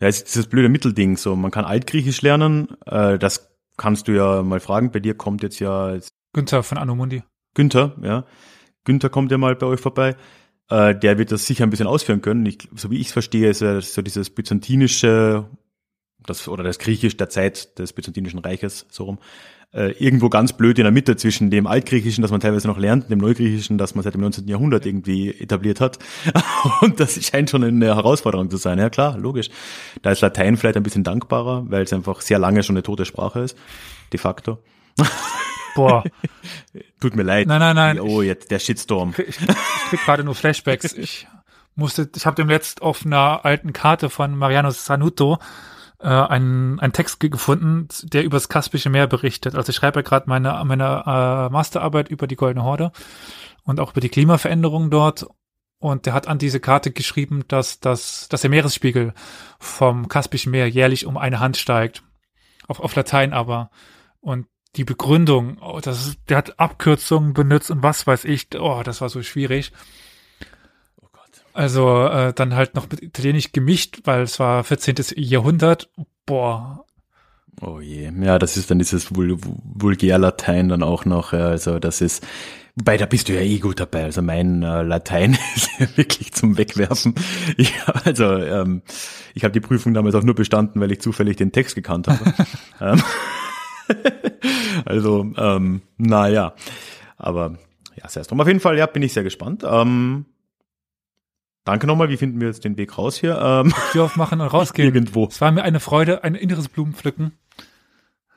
Ja, 0.00 0.08
es 0.08 0.18
ist 0.18 0.28
dieses 0.34 0.46
blöde 0.48 0.68
Mittelding. 0.68 1.16
So, 1.16 1.36
man 1.36 1.50
kann 1.52 1.64
Altgriechisch 1.64 2.20
lernen. 2.22 2.68
Äh, 2.84 3.18
das 3.18 3.48
kannst 3.76 4.08
du 4.08 4.12
ja 4.12 4.42
mal 4.42 4.60
fragen. 4.60 4.90
Bei 4.90 5.00
dir 5.00 5.14
kommt 5.14 5.42
jetzt 5.42 5.58
ja 5.58 5.92
jetzt 5.92 6.10
Günther 6.32 6.62
von 6.62 6.78
Anomundi. 6.78 7.22
Günther, 7.54 7.94
ja. 8.02 8.24
Günther 8.84 9.08
kommt 9.08 9.30
ja 9.30 9.38
mal 9.38 9.56
bei 9.56 9.66
euch 9.66 9.80
vorbei. 9.80 10.16
Äh, 10.68 10.94
der 10.94 11.18
wird 11.18 11.32
das 11.32 11.46
sicher 11.46 11.64
ein 11.64 11.70
bisschen 11.70 11.86
ausführen 11.86 12.20
können. 12.20 12.44
Ich, 12.46 12.68
so 12.74 12.90
wie 12.90 12.98
ich 12.98 13.08
es 13.08 13.12
verstehe, 13.12 13.48
ist 13.48 13.60
ja 13.60 13.80
so 13.80 14.02
dieses 14.02 14.30
byzantinische, 14.30 15.48
das, 16.18 16.48
oder 16.48 16.64
das 16.64 16.78
Griechisch 16.78 17.16
der 17.16 17.28
Zeit 17.28 17.78
des 17.78 17.92
Byzantinischen 17.92 18.40
Reiches, 18.40 18.86
so 18.90 19.04
rum, 19.04 19.18
äh, 19.76 19.90
irgendwo 19.98 20.30
ganz 20.30 20.54
blöd 20.54 20.78
in 20.78 20.84
der 20.84 20.92
Mitte 20.92 21.16
zwischen 21.16 21.50
dem 21.50 21.66
Altgriechischen, 21.66 22.22
das 22.22 22.30
man 22.30 22.40
teilweise 22.40 22.66
noch 22.66 22.78
lernt, 22.78 23.04
und 23.04 23.10
dem 23.10 23.18
Neugriechischen, 23.18 23.76
das 23.76 23.94
man 23.94 24.02
seit 24.02 24.14
dem 24.14 24.22
19. 24.22 24.48
Jahrhundert 24.48 24.86
irgendwie 24.86 25.30
etabliert 25.30 25.80
hat. 25.80 25.98
Und 26.80 26.98
das 26.98 27.22
scheint 27.22 27.50
schon 27.50 27.62
eine 27.62 27.94
Herausforderung 27.94 28.50
zu 28.50 28.56
sein. 28.56 28.78
Ja 28.78 28.88
klar, 28.88 29.18
logisch. 29.18 29.50
Da 30.00 30.10
ist 30.10 30.22
Latein 30.22 30.56
vielleicht 30.56 30.78
ein 30.78 30.82
bisschen 30.82 31.04
dankbarer, 31.04 31.64
weil 31.68 31.82
es 31.82 31.92
einfach 31.92 32.22
sehr 32.22 32.38
lange 32.38 32.62
schon 32.62 32.74
eine 32.74 32.82
tote 32.82 33.04
Sprache 33.04 33.40
ist, 33.40 33.56
de 34.12 34.18
facto. 34.18 34.58
Boah, 35.74 36.04
Tut 37.00 37.14
mir 37.14 37.22
leid. 37.22 37.46
Nein, 37.46 37.60
nein, 37.60 37.76
nein. 37.76 38.00
Oh, 38.00 38.22
jetzt 38.22 38.50
der 38.50 38.58
Shitstorm. 38.58 39.12
ich, 39.18 39.28
ich 39.28 39.46
krieg 39.90 40.00
gerade 40.04 40.24
nur 40.24 40.34
Flashbacks. 40.34 40.94
Ich 41.76 41.78
musste, 41.78 42.08
ich 42.16 42.24
habe 42.24 42.36
dem 42.36 42.48
letzt 42.48 42.80
auf 42.80 43.04
einer 43.04 43.44
alten 43.44 43.74
Karte 43.74 44.08
von 44.08 44.34
Mariano 44.34 44.70
Sanuto 44.70 45.38
äh, 46.00 46.08
einen, 46.08 46.80
einen 46.80 46.92
Text 46.92 47.20
ge- 47.20 47.30
gefunden, 47.30 47.88
der 48.02 48.24
über 48.24 48.36
das 48.36 48.48
Kaspische 48.48 48.90
Meer 48.90 49.06
berichtet. 49.06 49.54
Also 49.54 49.70
ich 49.70 49.76
schreibe 49.76 50.00
ja 50.00 50.02
gerade 50.02 50.28
meine, 50.28 50.62
meine 50.64 51.02
äh, 51.06 51.52
Masterarbeit 51.52 52.08
über 52.08 52.26
die 52.26 52.36
Goldene 52.36 52.64
Horde 52.64 52.92
und 53.64 53.80
auch 53.80 53.92
über 53.92 54.00
die 54.00 54.08
Klimaveränderungen 54.08 54.90
dort. 54.90 55.26
Und 55.78 56.06
der 56.06 56.14
hat 56.14 56.26
an 56.26 56.38
diese 56.38 56.58
Karte 56.58 56.90
geschrieben, 56.90 57.44
dass, 57.48 57.80
dass, 57.80 58.28
dass 58.28 58.40
der 58.40 58.50
Meeresspiegel 58.50 59.12
vom 59.58 60.08
Kaspischen 60.08 60.50
Meer 60.50 60.68
jährlich 60.68 61.04
um 61.04 61.18
eine 61.18 61.38
Hand 61.38 61.58
steigt. 61.58 62.02
Auf, 62.66 62.80
auf 62.80 62.94
Latein 62.94 63.32
aber. 63.32 63.70
Und 64.20 64.46
die 64.76 64.84
Begründung, 64.84 65.58
oh, 65.60 65.80
das 65.80 66.06
ist, 66.06 66.18
der 66.28 66.38
hat 66.38 66.58
Abkürzungen 66.58 67.34
benutzt 67.34 67.70
und 67.70 67.82
was 67.82 68.06
weiß 68.06 68.24
ich, 68.24 68.48
oh, 68.58 68.82
das 68.84 69.00
war 69.00 69.08
so 69.08 69.22
schwierig. 69.22 69.72
Also 71.56 72.06
äh, 72.06 72.32
dann 72.32 72.54
halt 72.54 72.74
noch 72.74 72.88
mit 72.90 73.02
Italienisch 73.02 73.52
gemischt, 73.52 74.00
weil 74.04 74.22
es 74.22 74.38
war 74.38 74.62
14. 74.62 74.96
Jahrhundert. 75.16 75.90
Boah, 76.26 76.86
Oh 77.62 77.80
je. 77.80 78.10
Ja, 78.20 78.38
das 78.38 78.56
ist 78.56 78.70
dann 78.70 78.78
dieses 78.78 79.14
Vul 79.16 79.38
Vulgärlatein 79.64 80.68
dann 80.68 80.82
auch 80.82 81.04
noch. 81.04 81.32
ja, 81.32 81.46
Also 81.46 81.78
das 81.78 82.00
ist, 82.00 82.26
wobei 82.74 82.98
da 82.98 83.06
bist 83.06 83.28
du 83.28 83.34
ja 83.34 83.40
eh 83.40 83.58
gut 83.58 83.80
dabei. 83.80 84.04
Also 84.04 84.20
mein 84.20 84.62
äh, 84.62 84.82
Latein 84.82 85.38
ist 85.56 85.70
ja 85.78 85.86
wirklich 85.96 86.32
zum 86.32 86.58
Wegwerfen. 86.58 87.14
Ich, 87.56 87.72
also 88.04 88.24
ähm, 88.36 88.82
ich 89.34 89.44
habe 89.44 89.52
die 89.52 89.60
Prüfung 89.60 89.94
damals 89.94 90.14
auch 90.14 90.22
nur 90.22 90.34
bestanden, 90.34 90.80
weil 90.80 90.92
ich 90.92 91.00
zufällig 91.00 91.36
den 91.36 91.52
Text 91.52 91.74
gekannt 91.74 92.08
habe. 92.08 92.34
ähm, 92.80 93.02
also 94.84 95.26
ähm, 95.38 95.80
naja, 95.96 96.54
aber 97.16 97.56
ja, 97.96 98.04
es 98.04 98.26
drum. 98.26 98.40
Auf 98.40 98.46
jeden 98.46 98.60
Fall, 98.60 98.76
ja, 98.76 98.84
bin 98.84 99.02
ich 99.02 99.14
sehr 99.14 99.24
gespannt. 99.24 99.64
Ähm, 99.66 100.26
danke 101.66 101.86
nochmal. 101.86 102.08
Wie 102.08 102.16
finden 102.16 102.40
wir 102.40 102.46
jetzt 102.48 102.64
den 102.64 102.78
Weg 102.78 102.96
raus 102.96 103.18
hier? 103.18 103.38
Ähm, 103.38 103.74
Tür 103.92 104.04
aufmachen 104.04 104.40
und 104.40 104.46
rausgehen. 104.46 104.86
Irgendwo. 104.86 105.26
Es 105.26 105.42
war 105.42 105.50
mir 105.52 105.62
eine 105.62 105.80
Freude, 105.80 106.24
ein 106.24 106.34
inneres 106.34 106.70
Blumenpflücken. 106.70 107.32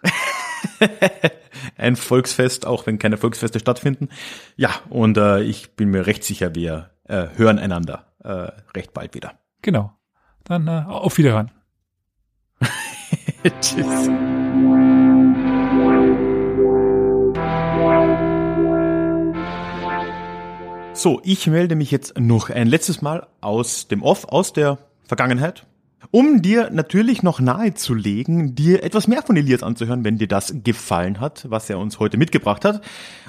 ein 1.77 1.95
Volksfest, 1.95 2.65
auch 2.65 2.85
wenn 2.85 2.99
keine 2.99 3.17
Volksfeste 3.17 3.59
stattfinden. 3.59 4.09
Ja, 4.57 4.71
und 4.89 5.17
äh, 5.17 5.41
ich 5.41 5.75
bin 5.75 5.89
mir 5.89 6.05
recht 6.07 6.25
sicher, 6.25 6.53
wir 6.55 6.91
äh, 7.05 7.27
hören 7.35 7.59
einander 7.59 8.07
äh, 8.23 8.51
recht 8.75 8.93
bald 8.93 9.13
wieder. 9.13 9.39
Genau. 9.61 9.93
Dann 10.43 10.67
äh, 10.67 10.83
auf 10.87 11.17
Wiederhören. 11.17 11.51
Tschüss. 13.61 14.09
So, 21.01 21.21
ich 21.23 21.47
melde 21.47 21.77
mich 21.77 21.91
jetzt 21.91 22.19
noch 22.19 22.49
ein 22.49 22.67
letztes 22.67 23.01
Mal 23.01 23.25
aus 23.39 23.87
dem 23.87 24.03
Off, 24.03 24.25
aus 24.25 24.51
der 24.51 24.79
Vergangenheit, 25.07 25.65
um 26.11 26.41
dir 26.41 26.71
natürlich 26.71 27.23
noch 27.23 27.39
nahezulegen, 27.39 28.53
dir 28.53 28.83
etwas 28.83 29.07
mehr 29.07 29.21
von 29.21 29.37
Elias 29.37 29.63
anzuhören, 29.63 30.03
wenn 30.03 30.17
dir 30.17 30.27
das 30.27 30.55
gefallen 30.61 31.21
hat, 31.21 31.49
was 31.49 31.69
er 31.69 31.79
uns 31.79 31.99
heute 31.99 32.17
mitgebracht 32.17 32.65
hat. 32.65 32.83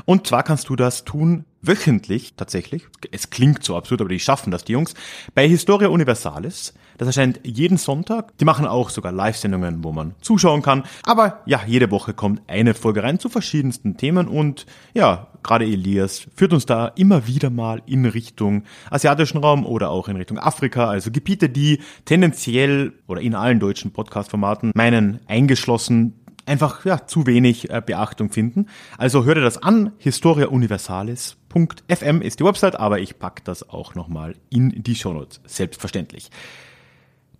Und 0.04 0.26
zwar 0.26 0.42
kannst 0.42 0.68
du 0.68 0.74
das 0.74 1.04
tun 1.04 1.44
wöchentlich, 1.62 2.34
tatsächlich. 2.36 2.88
Es 3.12 3.30
klingt 3.30 3.62
so 3.62 3.76
absurd, 3.76 4.00
aber 4.00 4.10
die 4.10 4.18
schaffen 4.18 4.50
das, 4.50 4.64
die 4.64 4.72
Jungs. 4.72 4.94
Bei 5.36 5.46
Historia 5.46 5.90
Universalis. 5.90 6.74
Das 6.98 7.06
erscheint 7.06 7.40
jeden 7.44 7.78
Sonntag. 7.78 8.36
Die 8.38 8.44
machen 8.44 8.66
auch 8.66 8.90
sogar 8.90 9.12
Live-Sendungen, 9.12 9.82
wo 9.84 9.92
man 9.92 10.14
zuschauen 10.20 10.60
kann. 10.60 10.84
Aber 11.04 11.40
ja, 11.46 11.60
jede 11.66 11.90
Woche 11.90 12.14
kommt 12.14 12.42
eine 12.46 12.74
Folge 12.74 13.02
rein 13.02 13.18
zu 13.18 13.28
verschiedensten 13.28 13.96
Themen 13.96 14.28
und 14.28 14.66
ja, 14.92 15.28
gerade 15.42 15.64
Elias 15.64 16.26
führt 16.34 16.52
uns 16.52 16.66
da 16.66 16.88
immer 16.88 17.26
wieder 17.26 17.50
mal 17.50 17.82
in 17.86 18.06
Richtung 18.06 18.64
asiatischen 18.90 19.38
Raum 19.38 19.66
oder 19.66 19.90
auch 19.90 20.08
in 20.08 20.16
Richtung 20.16 20.38
Afrika, 20.38 20.88
also 20.88 21.10
Gebiete, 21.10 21.48
die 21.48 21.80
tendenziell 22.04 22.92
oder 23.06 23.20
in 23.20 23.34
allen 23.34 23.60
deutschen 23.60 23.92
Podcast-Formaten 23.92 24.72
meinen 24.74 25.20
eingeschlossen 25.26 26.14
einfach 26.46 26.84
ja, 26.84 27.06
zu 27.06 27.26
wenig 27.26 27.70
äh, 27.70 27.82
Beachtung 27.84 28.30
finden. 28.30 28.66
Also 28.98 29.24
hör 29.24 29.34
dir 29.34 29.40
das 29.40 29.60
an, 29.62 29.92
historiauniversalis.fm 29.98 32.22
ist 32.22 32.40
die 32.40 32.44
Website, 32.44 32.76
aber 32.76 32.98
ich 32.98 33.18
pack 33.18 33.44
das 33.44 33.68
auch 33.68 33.94
nochmal 33.94 34.34
in 34.50 34.82
die 34.82 34.96
Shownotes, 34.96 35.40
selbstverständlich. 35.46 36.30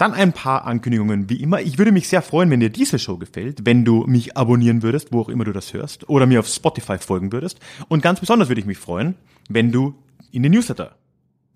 Dann 0.01 0.15
ein 0.15 0.33
paar 0.33 0.65
Ankündigungen 0.65 1.29
wie 1.29 1.43
immer. 1.43 1.61
Ich 1.61 1.77
würde 1.77 1.93
mich 1.93 2.09
sehr 2.09 2.23
freuen, 2.23 2.51
wenn 2.51 2.61
dir 2.61 2.71
diese 2.71 2.99
Show 2.99 3.19
gefällt, 3.19 3.67
wenn 3.67 3.85
du 3.85 4.07
mich 4.07 4.35
abonnieren 4.35 4.83
würdest, 4.83 5.13
wo 5.13 5.21
auch 5.21 5.29
immer 5.29 5.45
du 5.45 5.53
das 5.53 5.75
hörst, 5.75 6.09
oder 6.09 6.25
mir 6.25 6.41
auf 6.41 6.49
Spotify 6.49 6.97
folgen 6.97 7.33
würdest. 7.33 7.61
Und 7.89 8.03
ganz 8.03 8.19
besonders 8.19 8.49
würde 8.49 8.63
ich 8.63 8.67
mich 8.67 8.79
freuen, 8.79 9.15
wenn 9.51 9.73
du 9.73 9.95
in 10.33 10.43
den 10.43 10.53
Newsletter 10.53 10.97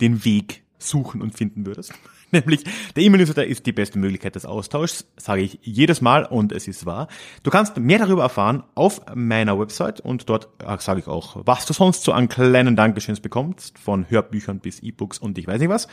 den 0.03 0.27
Weg 0.27 0.63
suchen 0.77 1.23
und 1.23 1.35
finden 1.35 1.65
würdest. 1.65 1.95
Nämlich, 2.33 2.65
der 2.95 3.05
E-Mail-Newsletter 3.05 3.47
ist 3.47 3.65
die 3.65 3.73
beste 3.73 3.99
Möglichkeit 3.99 4.35
des 4.35 4.45
Austauschs, 4.45 5.07
sage 5.17 5.41
ich 5.41 5.61
jedes 5.63 6.03
Mal 6.03 6.27
und 6.27 6.53
es 6.53 6.69
ist 6.69 6.85
wahr. 6.85 7.09
Du 7.45 7.51
kannst 7.51 7.79
mehr 7.79 8.01
darüber 8.01 8.25
erfahren 8.25 8.63
auf 8.75 9.01
meiner 9.15 9.59
Website 9.59 10.01
und 10.01 10.29
dort 10.29 10.49
äh, 10.63 10.77
sage 10.81 11.01
ich 11.01 11.07
auch, 11.07 11.41
was 11.47 11.65
du 11.65 11.73
sonst 11.73 12.05
so 12.05 12.13
an 12.13 12.29
kleinen 12.29 12.77
Dankeschöns 12.77 13.21
bekommst, 13.21 13.79
von 13.79 14.11
Hörbüchern 14.11 14.59
bis 14.59 14.81
E-Books 14.81 15.17
und 15.17 15.39
ich 15.39 15.47
weiß 15.47 15.61
nicht 15.61 15.71
was. 15.71 15.89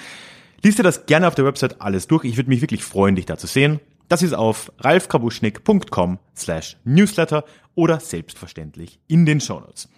Lies 0.63 0.75
dir 0.75 0.83
das 0.83 1.05
gerne 1.05 1.27
auf 1.27 1.35
der 1.35 1.45
Website 1.45 1.81
alles 1.81 2.07
durch. 2.07 2.23
Ich 2.23 2.37
würde 2.37 2.49
mich 2.49 2.61
wirklich 2.61 2.83
freuen, 2.83 3.15
dich 3.15 3.25
da 3.25 3.37
zu 3.37 3.47
sehen. 3.47 3.79
Das 4.09 4.21
ist 4.21 4.33
auf 4.33 4.71
ralfkabuschnick.com 4.79 6.19
slash 6.35 6.77
newsletter 6.83 7.45
oder 7.75 7.99
selbstverständlich 7.99 8.99
in 9.07 9.25
den 9.25 9.39
Shownotes. 9.39 9.89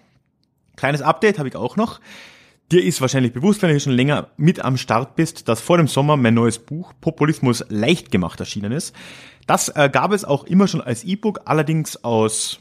Kleines 0.75 1.01
Update 1.01 1.39
habe 1.39 1.49
ich 1.49 1.55
auch 1.55 1.75
noch. 1.75 1.99
Dir 2.71 2.83
ist 2.83 3.01
wahrscheinlich 3.01 3.33
bewusst, 3.33 3.61
wenn 3.61 3.71
du 3.71 3.79
schon 3.79 3.93
länger 3.93 4.29
mit 4.37 4.63
am 4.63 4.77
Start 4.77 5.15
bist, 5.15 5.47
dass 5.47 5.61
vor 5.61 5.77
dem 5.77 5.87
Sommer 5.87 6.15
mein 6.15 6.33
neues 6.33 6.59
Buch 6.59 6.93
Populismus 7.01 7.65
leicht 7.69 8.09
gemacht 8.09 8.39
erschienen 8.39 8.71
ist. 8.71 8.95
Das 9.47 9.69
äh, 9.69 9.89
gab 9.91 10.13
es 10.13 10.23
auch 10.23 10.45
immer 10.45 10.67
schon 10.67 10.81
als 10.81 11.03
E-Book, 11.03 11.41
allerdings 11.45 12.03
aus 12.03 12.59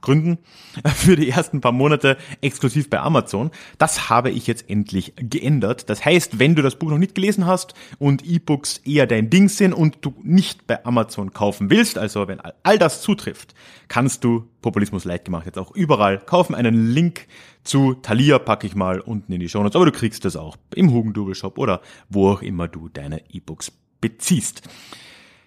Gründen 0.00 0.38
für 0.94 1.16
die 1.16 1.30
ersten 1.30 1.60
paar 1.60 1.72
Monate 1.72 2.16
exklusiv 2.40 2.90
bei 2.90 3.00
Amazon. 3.00 3.50
Das 3.78 4.08
habe 4.08 4.30
ich 4.30 4.46
jetzt 4.46 4.68
endlich 4.70 5.14
geändert. 5.16 5.88
Das 5.90 6.04
heißt, 6.04 6.38
wenn 6.38 6.54
du 6.54 6.62
das 6.62 6.76
Buch 6.76 6.90
noch 6.90 6.98
nicht 6.98 7.14
gelesen 7.14 7.46
hast 7.46 7.74
und 7.98 8.24
E-Books 8.24 8.78
eher 8.84 9.06
dein 9.06 9.30
Ding 9.30 9.48
sind 9.48 9.72
und 9.72 9.98
du 10.02 10.14
nicht 10.22 10.66
bei 10.66 10.84
Amazon 10.84 11.32
kaufen 11.32 11.70
willst, 11.70 11.98
also 11.98 12.28
wenn 12.28 12.40
all 12.62 12.78
das 12.78 13.02
zutrifft, 13.02 13.54
kannst 13.88 14.24
du 14.24 14.48
Populismus 14.62 15.04
leicht 15.04 15.26
gemacht 15.26 15.46
jetzt 15.46 15.58
auch 15.58 15.70
überall 15.72 16.18
kaufen. 16.18 16.54
Einen 16.54 16.90
Link 16.90 17.26
zu 17.62 17.94
Thalia 17.94 18.38
packe 18.38 18.66
ich 18.66 18.74
mal 18.74 19.00
unten 19.00 19.32
in 19.32 19.40
die 19.40 19.48
Show 19.48 19.62
Notes, 19.62 19.76
aber 19.76 19.86
du 19.86 19.92
kriegst 19.92 20.24
das 20.24 20.36
auch 20.36 20.56
im 20.74 20.92
Hugendubel 20.92 21.34
Shop 21.34 21.58
oder 21.58 21.80
wo 22.08 22.30
auch 22.30 22.42
immer 22.42 22.68
du 22.68 22.88
deine 22.88 23.22
E-Books 23.30 23.72
beziehst. 24.00 24.62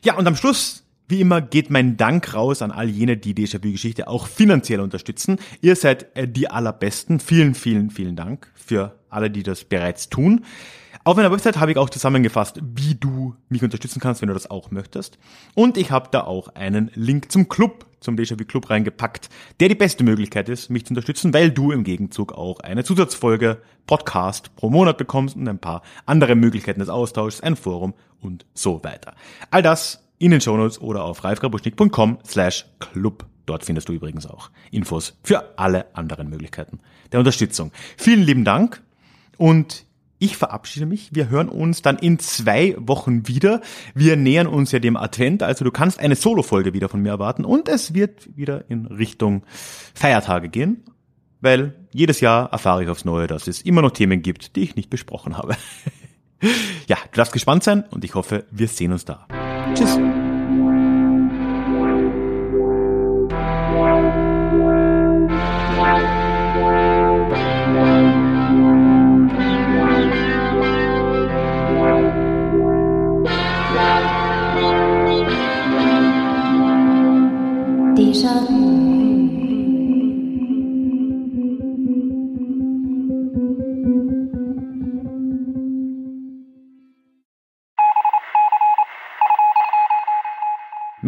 Ja, 0.04 0.16
und 0.16 0.28
am 0.28 0.36
Schluss 0.36 0.86
wie 1.10 1.22
immer 1.22 1.42
geht 1.42 1.70
mein 1.70 1.98
Dank 1.98 2.34
raus 2.34 2.62
an 2.62 2.72
all 2.72 2.88
jene, 2.88 3.18
die 3.18 3.34
Déjà-vu-Geschichte 3.34 4.08
auch 4.08 4.28
finanziell 4.28 4.80
unterstützen. 4.80 5.38
Ihr 5.60 5.76
seid 5.76 6.16
äh, 6.16 6.28
die 6.28 6.50
allerbesten. 6.50 7.20
Vielen, 7.20 7.56
vielen, 7.56 7.90
vielen 7.90 8.16
Dank 8.16 8.52
für 8.56 8.96
alle, 9.10 9.32
die 9.32 9.44
das 9.44 9.64
bereits 9.64 10.10
tun. 10.10 10.46
Auf 11.04 11.18
meiner 11.18 11.32
Website 11.32 11.60
habe 11.60 11.72
ich 11.72 11.78
auch 11.78 11.90
zusammengefasst, 11.90 12.60
wie 12.62 12.94
du 12.94 13.36
mich 13.48 13.64
unterstützen 13.64 14.00
kannst, 14.00 14.22
wenn 14.22 14.28
du 14.28 14.34
das 14.34 14.52
auch 14.52 14.70
möchtest. 14.70 15.18
Und 15.56 15.78
ich 15.78 15.90
habe 15.90 16.10
da 16.12 16.26
auch 16.26 16.50
einen 16.50 16.92
Link 16.94 17.32
zum 17.32 17.50
Club, 17.50 17.88
zum 18.00 18.16
Déjà-vu 18.16 18.46
Club 18.46 18.70
reingepackt, 18.70 19.30
der 19.60 19.70
die 19.70 19.76
beste 19.76 20.04
Möglichkeit 20.04 20.50
ist, 20.50 20.70
mich 20.70 20.86
zu 20.86 20.92
unterstützen, 20.92 21.34
weil 21.34 21.50
du 21.50 21.72
im 21.72 21.84
Gegenzug 21.84 22.34
auch 22.34 22.60
eine 22.60 22.84
Zusatzfolge 22.84 23.62
Podcast 23.88 24.56
pro 24.56 24.70
Monat 24.70 25.00
bekommst 25.00 25.36
und 25.36 25.48
ein 25.48 25.58
paar 25.58 25.82
andere 26.06 26.36
Möglichkeiten 26.36 26.82
des 26.82 26.90
Austauschs, 26.90 27.42
ein 27.42 27.56
Forum 27.56 27.96
und 28.22 28.46
so 28.54 28.84
weiter. 28.84 29.16
All 29.50 29.64
das 29.64 30.09
in 30.20 30.32
den 30.32 30.42
Shownotes 30.42 30.80
oder 30.80 31.04
auf 31.04 31.24
ralfgrabuschnick.com 31.24 32.20
slash 32.26 32.66
club. 32.80 33.26
Dort 33.46 33.66
findest 33.66 33.90
du 33.90 33.94
übrigens 33.94 34.28
auch 34.28 34.52
Infos 34.70 35.18
für 35.24 35.58
alle 35.58 35.96
anderen 35.96 36.30
Möglichkeiten 36.30 36.80
der 37.12 37.20
Unterstützung. 37.20 37.72
Vielen 37.98 38.22
lieben 38.22 38.46
Dank 38.46 38.84
und 39.38 39.86
ich 40.20 40.36
verabschiede 40.36 40.86
mich. 40.86 41.16
Wir 41.16 41.30
hören 41.30 41.48
uns 41.48 41.82
dann 41.82 41.98
in 41.98 42.20
zwei 42.20 42.76
Wochen 42.78 43.28
wieder. 43.28 43.62
Wir 43.96 44.18
nähern 44.18 44.48
uns 44.48 44.72
ja 44.72 44.80
dem 44.80 44.98
Advent, 44.98 45.42
also 45.42 45.64
du 45.64 45.72
kannst 45.72 46.00
eine 46.00 46.16
Solo-Folge 46.16 46.74
wieder 46.74 46.90
von 46.90 47.02
mir 47.02 47.10
erwarten 47.10 47.46
und 47.46 47.70
es 47.70 47.94
wird 47.94 48.30
wieder 48.36 48.70
in 48.70 48.86
Richtung 48.86 49.44
Feiertage 49.96 50.50
gehen, 50.50 50.84
weil 51.40 51.74
jedes 51.94 52.20
Jahr 52.20 52.52
erfahre 52.52 52.84
ich 52.84 52.90
aufs 52.90 53.06
Neue, 53.06 53.28
dass 53.28 53.48
es 53.48 53.62
immer 53.62 53.82
noch 53.82 53.92
Themen 53.92 54.22
gibt, 54.22 54.58
die 54.58 54.62
ich 54.62 54.76
nicht 54.76 54.90
besprochen 54.90 55.38
habe. 55.38 55.56
ja, 56.88 56.98
du 57.12 57.16
darfst 57.16 57.34
gespannt 57.34 57.64
sein 57.64 57.86
und 57.90 58.04
ich 58.04 58.14
hoffe, 58.14 58.46
wir 58.52 58.68
sehen 58.68 58.92
uns 58.92 59.06
da. 59.06 59.26
Tschüss. 59.76 60.19